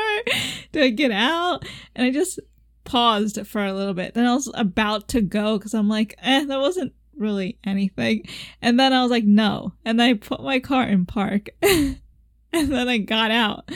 Do 0.72 0.82
I 0.82 0.90
get 0.90 1.12
out? 1.12 1.66
And 1.96 2.06
I 2.08 2.12
just 2.12 2.40
paused 2.90 3.46
for 3.46 3.64
a 3.64 3.74
little 3.74 3.94
bit. 3.94 4.16
Then 4.16 4.26
I 4.26 4.34
was 4.34 4.52
about 4.56 5.08
to 5.10 5.22
go 5.22 5.58
because 5.58 5.76
I'm 5.76 5.88
like, 5.88 6.16
eh, 6.24 6.44
that 6.46 6.60
wasn't 6.60 6.92
really 7.16 7.60
anything. 7.64 8.24
And 8.64 8.80
then 8.80 8.94
I 8.94 9.04
was 9.04 9.12
like, 9.12 9.26
no. 9.26 9.74
And 9.86 10.02
I 10.02 10.16
put 10.16 10.42
my 10.42 10.60
car 10.60 10.86
in 10.86 11.06
park. 11.06 11.50
and 11.62 12.00
then 12.52 12.90
I 12.90 12.98
got 12.98 13.30
out. 13.30 13.70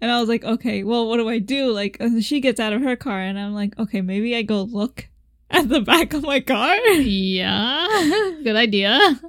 And 0.00 0.10
I 0.10 0.20
was 0.20 0.28
like, 0.28 0.44
okay, 0.44 0.84
well, 0.84 1.08
what 1.08 1.16
do 1.16 1.28
I 1.28 1.40
do? 1.40 1.72
Like, 1.72 1.96
and 1.98 2.24
she 2.24 2.40
gets 2.40 2.60
out 2.60 2.72
of 2.72 2.80
her 2.80 2.96
car, 2.96 3.18
and 3.20 3.38
I'm 3.38 3.54
like, 3.54 3.78
okay, 3.78 4.00
maybe 4.00 4.34
I 4.34 4.42
go 4.42 4.62
look 4.62 5.08
at 5.50 5.68
the 5.68 5.80
back 5.80 6.14
of 6.14 6.22
my 6.22 6.38
car. 6.38 6.76
Yeah. 6.76 7.88
Good 8.44 8.56
idea. 8.56 9.20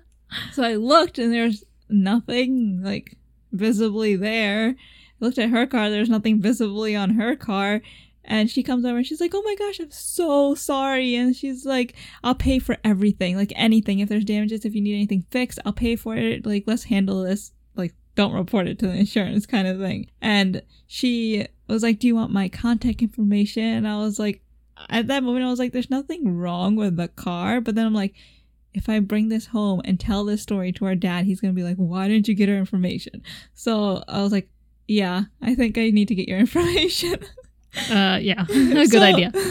So 0.53 0.63
I 0.63 0.75
looked 0.75 1.17
and 1.17 1.33
there's 1.33 1.65
nothing 1.89 2.81
like 2.83 3.17
visibly 3.51 4.15
there. 4.15 4.69
I 4.69 5.25
looked 5.25 5.39
at 5.39 5.49
her 5.49 5.65
car, 5.65 5.89
there's 5.89 6.09
nothing 6.09 6.41
visibly 6.41 6.95
on 6.95 7.15
her 7.15 7.35
car. 7.35 7.81
And 8.23 8.49
she 8.49 8.63
comes 8.63 8.85
over 8.85 8.97
and 8.97 9.05
she's 9.05 9.21
like, 9.21 9.33
Oh 9.33 9.41
my 9.43 9.55
gosh, 9.55 9.79
I'm 9.79 9.91
so 9.91 10.55
sorry. 10.55 11.15
And 11.15 11.35
she's 11.35 11.65
like, 11.65 11.95
I'll 12.23 12.35
pay 12.35 12.59
for 12.59 12.77
everything, 12.83 13.35
like 13.35 13.53
anything. 13.55 13.99
If 13.99 14.09
there's 14.09 14.25
damages, 14.25 14.65
if 14.65 14.75
you 14.75 14.81
need 14.81 14.95
anything 14.95 15.25
fixed, 15.31 15.59
I'll 15.65 15.73
pay 15.73 15.95
for 15.95 16.15
it. 16.15 16.45
Like, 16.45 16.63
let's 16.67 16.83
handle 16.83 17.23
this. 17.23 17.51
Like, 17.75 17.93
don't 18.15 18.33
report 18.33 18.67
it 18.67 18.79
to 18.79 18.87
the 18.87 18.93
insurance 18.93 19.45
kind 19.45 19.67
of 19.67 19.79
thing. 19.79 20.09
And 20.21 20.61
she 20.87 21.47
was 21.67 21.83
like, 21.83 21.99
Do 21.99 22.07
you 22.07 22.15
want 22.15 22.31
my 22.31 22.49
contact 22.49 23.01
information? 23.01 23.63
And 23.63 23.87
I 23.87 23.97
was 23.97 24.19
like, 24.19 24.41
At 24.89 25.07
that 25.07 25.23
moment, 25.23 25.45
I 25.45 25.49
was 25.49 25.59
like, 25.59 25.71
There's 25.71 25.89
nothing 25.89 26.37
wrong 26.37 26.75
with 26.75 26.97
the 26.97 27.07
car. 27.07 27.61
But 27.61 27.75
then 27.75 27.85
I'm 27.85 27.93
like, 27.93 28.13
if 28.73 28.87
I 28.87 28.99
bring 28.99 29.29
this 29.29 29.47
home 29.47 29.81
and 29.83 29.99
tell 29.99 30.23
this 30.23 30.41
story 30.41 30.71
to 30.73 30.85
our 30.85 30.95
dad, 30.95 31.25
he's 31.25 31.41
gonna 31.41 31.53
be 31.53 31.63
like, 31.63 31.77
"Why 31.77 32.07
didn't 32.07 32.27
you 32.27 32.35
get 32.35 32.49
her 32.49 32.57
information?" 32.57 33.21
So 33.53 34.03
I 34.07 34.21
was 34.21 34.31
like, 34.31 34.49
"Yeah, 34.87 35.23
I 35.41 35.55
think 35.55 35.77
I 35.77 35.89
need 35.89 36.07
to 36.07 36.15
get 36.15 36.29
your 36.29 36.39
information." 36.45 37.17
Uh, 37.89 38.19
yeah. 38.21 38.43
Good 38.47 38.89
So, 38.91 39.01
idea. 39.01 39.31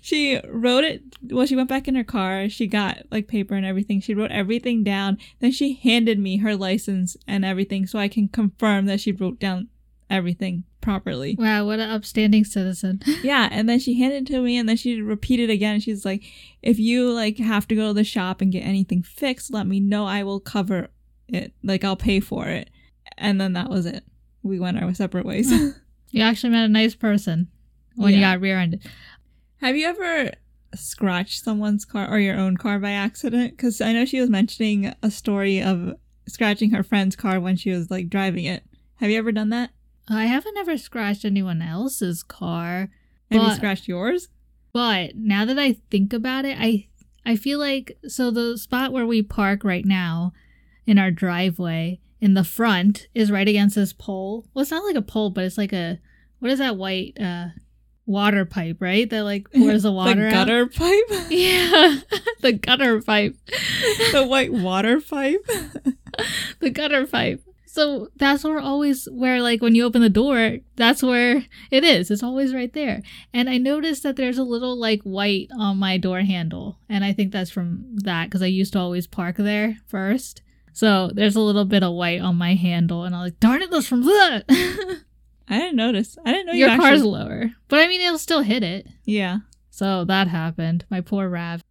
She 0.00 0.40
wrote 0.48 0.84
it. 0.84 1.02
Well, 1.20 1.46
she 1.46 1.56
went 1.56 1.68
back 1.68 1.88
in 1.88 1.96
her 1.96 2.04
car. 2.04 2.48
She 2.48 2.68
got 2.68 2.98
like 3.10 3.26
paper 3.26 3.56
and 3.56 3.66
everything. 3.66 4.00
She 4.00 4.14
wrote 4.14 4.30
everything 4.30 4.84
down. 4.84 5.18
Then 5.40 5.50
she 5.50 5.74
handed 5.74 6.20
me 6.20 6.36
her 6.36 6.54
license 6.54 7.16
and 7.26 7.44
everything, 7.44 7.88
so 7.88 7.98
I 7.98 8.06
can 8.06 8.28
confirm 8.28 8.86
that 8.86 9.00
she 9.00 9.10
wrote 9.10 9.40
down 9.40 9.66
everything 10.08 10.62
properly. 10.80 11.34
Wow, 11.36 11.66
what 11.66 11.80
an 11.80 11.90
upstanding 11.90 12.44
citizen. 12.44 13.00
Yeah, 13.24 13.48
and 13.50 13.68
then 13.68 13.80
she 13.80 13.98
handed 13.98 14.22
it 14.30 14.32
to 14.32 14.40
me, 14.42 14.56
and 14.56 14.68
then 14.68 14.76
she 14.76 15.02
repeated 15.02 15.50
again. 15.50 15.80
She's 15.80 16.04
like, 16.04 16.22
"If 16.62 16.78
you 16.78 17.10
like 17.10 17.38
have 17.38 17.66
to 17.66 17.74
go 17.74 17.88
to 17.88 17.92
the 17.92 18.04
shop 18.04 18.40
and 18.40 18.52
get 18.52 18.60
anything 18.60 19.02
fixed, 19.02 19.52
let 19.52 19.66
me 19.66 19.80
know. 19.80 20.06
I 20.06 20.22
will 20.22 20.38
cover 20.38 20.86
it. 21.26 21.52
Like 21.64 21.82
I'll 21.82 21.96
pay 21.96 22.20
for 22.20 22.46
it." 22.46 22.70
And 23.18 23.40
then 23.40 23.54
that 23.54 23.70
was 23.70 23.86
it. 23.86 24.04
We 24.44 24.60
went 24.60 24.80
our 24.80 24.94
separate 24.94 25.26
ways. 25.26 25.52
You 26.16 26.22
actually 26.22 26.50
met 26.50 26.64
a 26.64 26.68
nice 26.68 26.94
person 26.94 27.48
when 27.94 28.14
you 28.14 28.20
got 28.20 28.40
rear-ended. 28.40 28.82
have 29.60 29.76
you 29.76 29.86
ever 29.86 30.32
scratched 30.74 31.42
someone's 31.44 31.84
car 31.84 32.08
or 32.10 32.18
your 32.18 32.36
own 32.38 32.56
car 32.56 32.78
by 32.78 32.92
accident? 32.92 33.50
Because 33.56 33.80
I 33.80 33.92
know 33.92 34.04
she 34.04 34.20
was 34.20 34.30
mentioning 34.30 34.94
a 35.02 35.10
story 35.10 35.62
of 35.62 35.94
scratching 36.26 36.70
her 36.70 36.82
friend's 36.82 37.16
car 37.16 37.38
when 37.40 37.56
she 37.56 37.70
was 37.70 37.90
like 37.90 38.08
driving 38.08 38.44
it. 38.44 38.64
Have 38.96 39.10
you 39.10 39.18
ever 39.18 39.30
done 39.32 39.50
that? 39.50 39.70
I 40.08 40.26
haven't 40.26 40.56
ever 40.56 40.76
scratched 40.78 41.24
anyone 41.24 41.60
else's 41.60 42.22
car, 42.22 42.88
Have 43.30 43.42
you 43.42 43.54
scratched 43.54 43.88
yours? 43.88 44.28
but 44.72 45.16
now 45.16 45.44
that 45.44 45.58
I 45.58 45.74
think 45.90 46.12
about 46.12 46.44
it, 46.44 46.56
I 46.60 46.88
I 47.24 47.36
feel 47.36 47.58
like 47.58 47.98
so 48.08 48.30
the 48.30 48.56
spot 48.56 48.92
where 48.92 49.06
we 49.06 49.22
park 49.22 49.64
right 49.64 49.84
now 49.84 50.32
in 50.86 50.98
our 50.98 51.10
driveway 51.10 52.00
in 52.20 52.34
the 52.34 52.44
front 52.44 53.08
is 53.14 53.30
right 53.30 53.48
against 53.48 53.74
this 53.76 53.92
pole. 53.92 54.46
Well, 54.54 54.62
it's 54.62 54.70
not 54.70 54.84
like 54.84 54.96
a 54.96 55.02
pole, 55.02 55.30
but 55.30 55.44
it's 55.44 55.58
like 55.58 55.72
a 55.72 55.98
what 56.38 56.50
is 56.50 56.58
that 56.58 56.76
white 56.76 57.18
uh 57.20 57.48
water 58.06 58.44
pipe, 58.44 58.76
right? 58.80 59.08
That 59.10 59.24
like 59.24 59.50
pours 59.52 59.82
the 59.82 59.92
water 60.00 60.14
the 60.20 60.26
out. 60.28 60.46
gutter 60.46 60.66
pipe? 60.66 61.04
Yeah, 61.30 61.98
the 62.40 62.52
gutter 62.52 63.00
pipe. 63.02 63.36
the 64.12 64.24
white 64.26 64.52
water 64.52 65.00
pipe? 65.00 65.44
the 66.60 66.70
gutter 66.70 67.06
pipe. 67.06 67.42
So 67.66 68.08
that's 68.16 68.42
where 68.42 68.58
always 68.58 69.06
where 69.12 69.42
like 69.42 69.60
when 69.60 69.74
you 69.74 69.84
open 69.84 70.00
the 70.00 70.08
door, 70.08 70.58
that's 70.76 71.02
where 71.02 71.44
it 71.70 71.84
is. 71.84 72.10
It's 72.10 72.22
always 72.22 72.54
right 72.54 72.72
there. 72.72 73.02
And 73.34 73.50
I 73.50 73.58
noticed 73.58 74.02
that 74.04 74.16
there's 74.16 74.38
a 74.38 74.44
little 74.44 74.78
like 74.80 75.02
white 75.02 75.48
on 75.58 75.76
my 75.76 75.98
door 75.98 76.20
handle, 76.20 76.78
and 76.88 77.04
I 77.04 77.12
think 77.12 77.32
that's 77.32 77.50
from 77.50 77.84
that 77.96 78.26
because 78.30 78.40
I 78.40 78.46
used 78.46 78.72
to 78.74 78.78
always 78.78 79.06
park 79.06 79.36
there 79.36 79.76
first. 79.88 80.40
So 80.72 81.10
there's 81.12 81.36
a 81.36 81.40
little 81.40 81.64
bit 81.66 81.82
of 81.82 81.92
white 81.94 82.20
on 82.22 82.36
my 82.36 82.54
handle, 82.54 83.04
and 83.04 83.14
I'm 83.14 83.20
like, 83.22 83.40
darn 83.40 83.60
it, 83.62 83.70
that's 83.70 83.88
from 83.88 84.02
that. 84.04 84.44
I 85.48 85.58
didn't 85.58 85.76
notice. 85.76 86.18
I 86.24 86.32
didn't 86.32 86.46
know 86.46 86.52
Your 86.52 86.70
you 86.70 86.76
car's 86.76 86.98
actually- 87.00 87.10
lower, 87.10 87.50
but 87.68 87.80
I 87.80 87.88
mean 87.88 88.00
it'll 88.00 88.18
still 88.18 88.42
hit 88.42 88.62
it. 88.62 88.88
Yeah. 89.04 89.38
So 89.70 90.04
that 90.04 90.28
happened. 90.28 90.84
My 90.90 91.00
poor 91.00 91.28
Rav. 91.28 91.62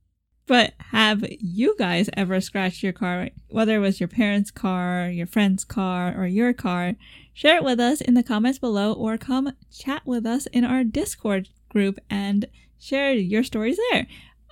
But 0.47 0.73
have 0.91 1.25
you 1.39 1.75
guys 1.79 2.07
ever 2.13 2.39
scratched 2.39 2.83
your 2.83 2.93
car, 2.93 3.29
whether 3.49 3.75
it 3.77 3.79
was 3.79 3.99
your 3.99 4.07
parents' 4.07 4.51
car, 4.51 5.09
your 5.09 5.25
friend's 5.25 5.63
car, 5.63 6.13
or 6.15 6.27
your 6.27 6.53
car? 6.53 6.93
Share 7.33 7.57
it 7.57 7.63
with 7.63 7.79
us 7.79 7.99
in 7.99 8.13
the 8.13 8.21
comments 8.21 8.59
below 8.59 8.93
or 8.93 9.17
come 9.17 9.53
chat 9.75 10.03
with 10.05 10.25
us 10.25 10.45
in 10.47 10.63
our 10.63 10.83
Discord 10.83 11.49
group 11.69 11.97
and 12.11 12.45
share 12.79 13.11
your 13.13 13.43
stories 13.43 13.79
there. 13.91 14.05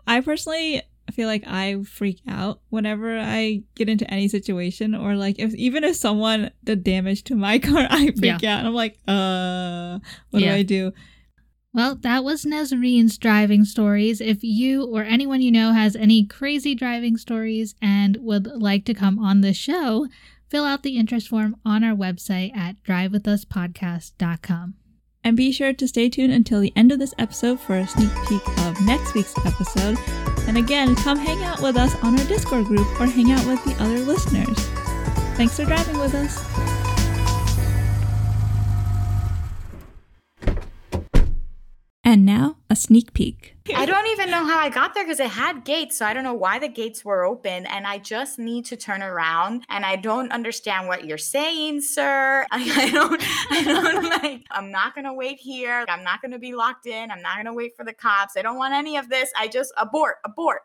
I 0.08 0.20
personally 0.22 0.82
feel 1.12 1.28
like 1.28 1.44
I 1.46 1.84
freak 1.84 2.22
out 2.28 2.62
whenever 2.70 3.20
I 3.20 3.64
get 3.76 3.90
into 3.90 4.10
any 4.12 4.28
situation 4.28 4.96
or 4.96 5.16
like 5.16 5.38
if 5.40 5.54
even 5.56 5.84
if 5.84 5.96
someone 5.96 6.52
did 6.64 6.84
damage 6.84 7.24
to 7.26 7.36
my 7.36 7.60
car, 7.68 7.86
I 7.90 8.12
freak 8.18 8.44
out. 8.44 8.66
I'm 8.66 8.74
like, 8.74 8.98
uh, 9.08 10.00
what 10.32 10.42
Yeah. 10.42 10.52
do 10.54 10.56
I 10.56 10.64
do? 10.64 10.92
Well, 11.76 11.96
that 11.96 12.24
was 12.24 12.46
Nazarene's 12.46 13.18
driving 13.18 13.66
stories. 13.66 14.22
If 14.22 14.44
you 14.44 14.86
or 14.86 15.04
anyone 15.04 15.42
you 15.42 15.52
know 15.52 15.72
has 15.74 15.96
any 15.96 16.24
crazy 16.26 16.76
driving 16.76 17.18
stories 17.18 17.74
and 17.82 18.18
would 18.22 18.46
like 18.48 18.86
to 18.86 18.94
come 18.94 19.18
on 19.18 19.42
the 19.42 19.54
show, 19.54 20.08
fill 20.50 20.66
out 20.66 20.84
the 20.84 20.98
interest 20.98 21.28
form 21.28 21.56
on 21.66 21.84
our 21.84 21.96
website 21.96 22.56
at 22.56 22.76
drivewithuspodcast.com. 22.84 24.76
And 25.24 25.38
be 25.38 25.52
sure 25.52 25.72
to 25.72 25.88
stay 25.88 26.10
tuned 26.10 26.34
until 26.34 26.60
the 26.60 26.74
end 26.76 26.92
of 26.92 27.00
this 27.00 27.14
episode 27.18 27.60
for 27.60 27.78
a 27.78 27.88
sneak 27.88 28.12
peek 28.28 28.46
of 28.66 28.80
next 28.82 29.14
week's 29.14 29.34
episode. 29.46 29.98
And 30.48 30.58
again, 30.58 30.96
come 30.96 31.18
hang 31.18 31.42
out 31.44 31.62
with 31.62 31.78
us 31.78 31.96
on 32.04 32.20
our 32.20 32.26
Discord 32.26 32.66
group 32.66 32.88
or 33.00 33.06
hang 33.06 33.32
out 33.32 33.46
with 33.46 33.64
the 33.64 33.82
other 33.82 34.00
listeners. 34.00 34.58
Thanks 35.38 35.56
for 35.56 35.66
driving 35.66 35.98
with 35.98 36.14
us. 36.14 36.44
And 42.04 42.26
now, 42.26 42.58
a 42.70 42.76
sneak 42.76 43.14
peek. 43.14 43.53
I 43.76 43.86
don't 43.86 44.08
even 44.08 44.30
know 44.30 44.46
how 44.46 44.60
I 44.60 44.70
got 44.70 44.94
there 44.94 45.04
because 45.04 45.20
it 45.20 45.30
had 45.30 45.64
gates, 45.64 45.98
so 45.98 46.06
I 46.06 46.14
don't 46.14 46.24
know 46.24 46.34
why 46.34 46.60
the 46.60 46.68
gates 46.68 47.06
were 47.06 47.24
open. 47.24 47.66
And 47.66 47.88
I 47.88 47.98
just 47.98 48.40
need 48.40 48.66
to 48.66 48.78
turn 48.78 49.02
around, 49.02 49.64
and 49.70 49.86
I 49.86 49.96
don't 49.96 50.32
understand 50.32 50.88
what 50.88 51.06
you're 51.06 51.18
saying, 51.18 51.82
sir. 51.82 52.46
I, 52.52 52.86
I 52.86 52.92
don't, 52.92 53.24
I 53.52 53.64
don't 53.64 54.04
like. 54.24 54.44
I'm 54.52 54.72
not 54.72 54.96
gonna 54.96 55.14
wait 55.14 55.40
here. 55.40 55.86
I'm 55.88 56.04
not 56.04 56.22
gonna 56.22 56.40
be 56.40 56.54
locked 56.54 56.86
in. 56.86 57.12
I'm 57.12 57.22
not 57.22 57.38
gonna 57.38 57.54
wait 57.54 57.76
for 57.76 57.86
the 57.86 57.94
cops. 57.94 58.36
I 58.38 58.42
don't 58.42 58.58
want 58.58 58.74
any 58.74 58.98
of 58.98 59.10
this. 59.10 59.32
I 59.38 59.48
just 59.48 59.74
abort, 59.78 60.18
abort. 60.26 60.62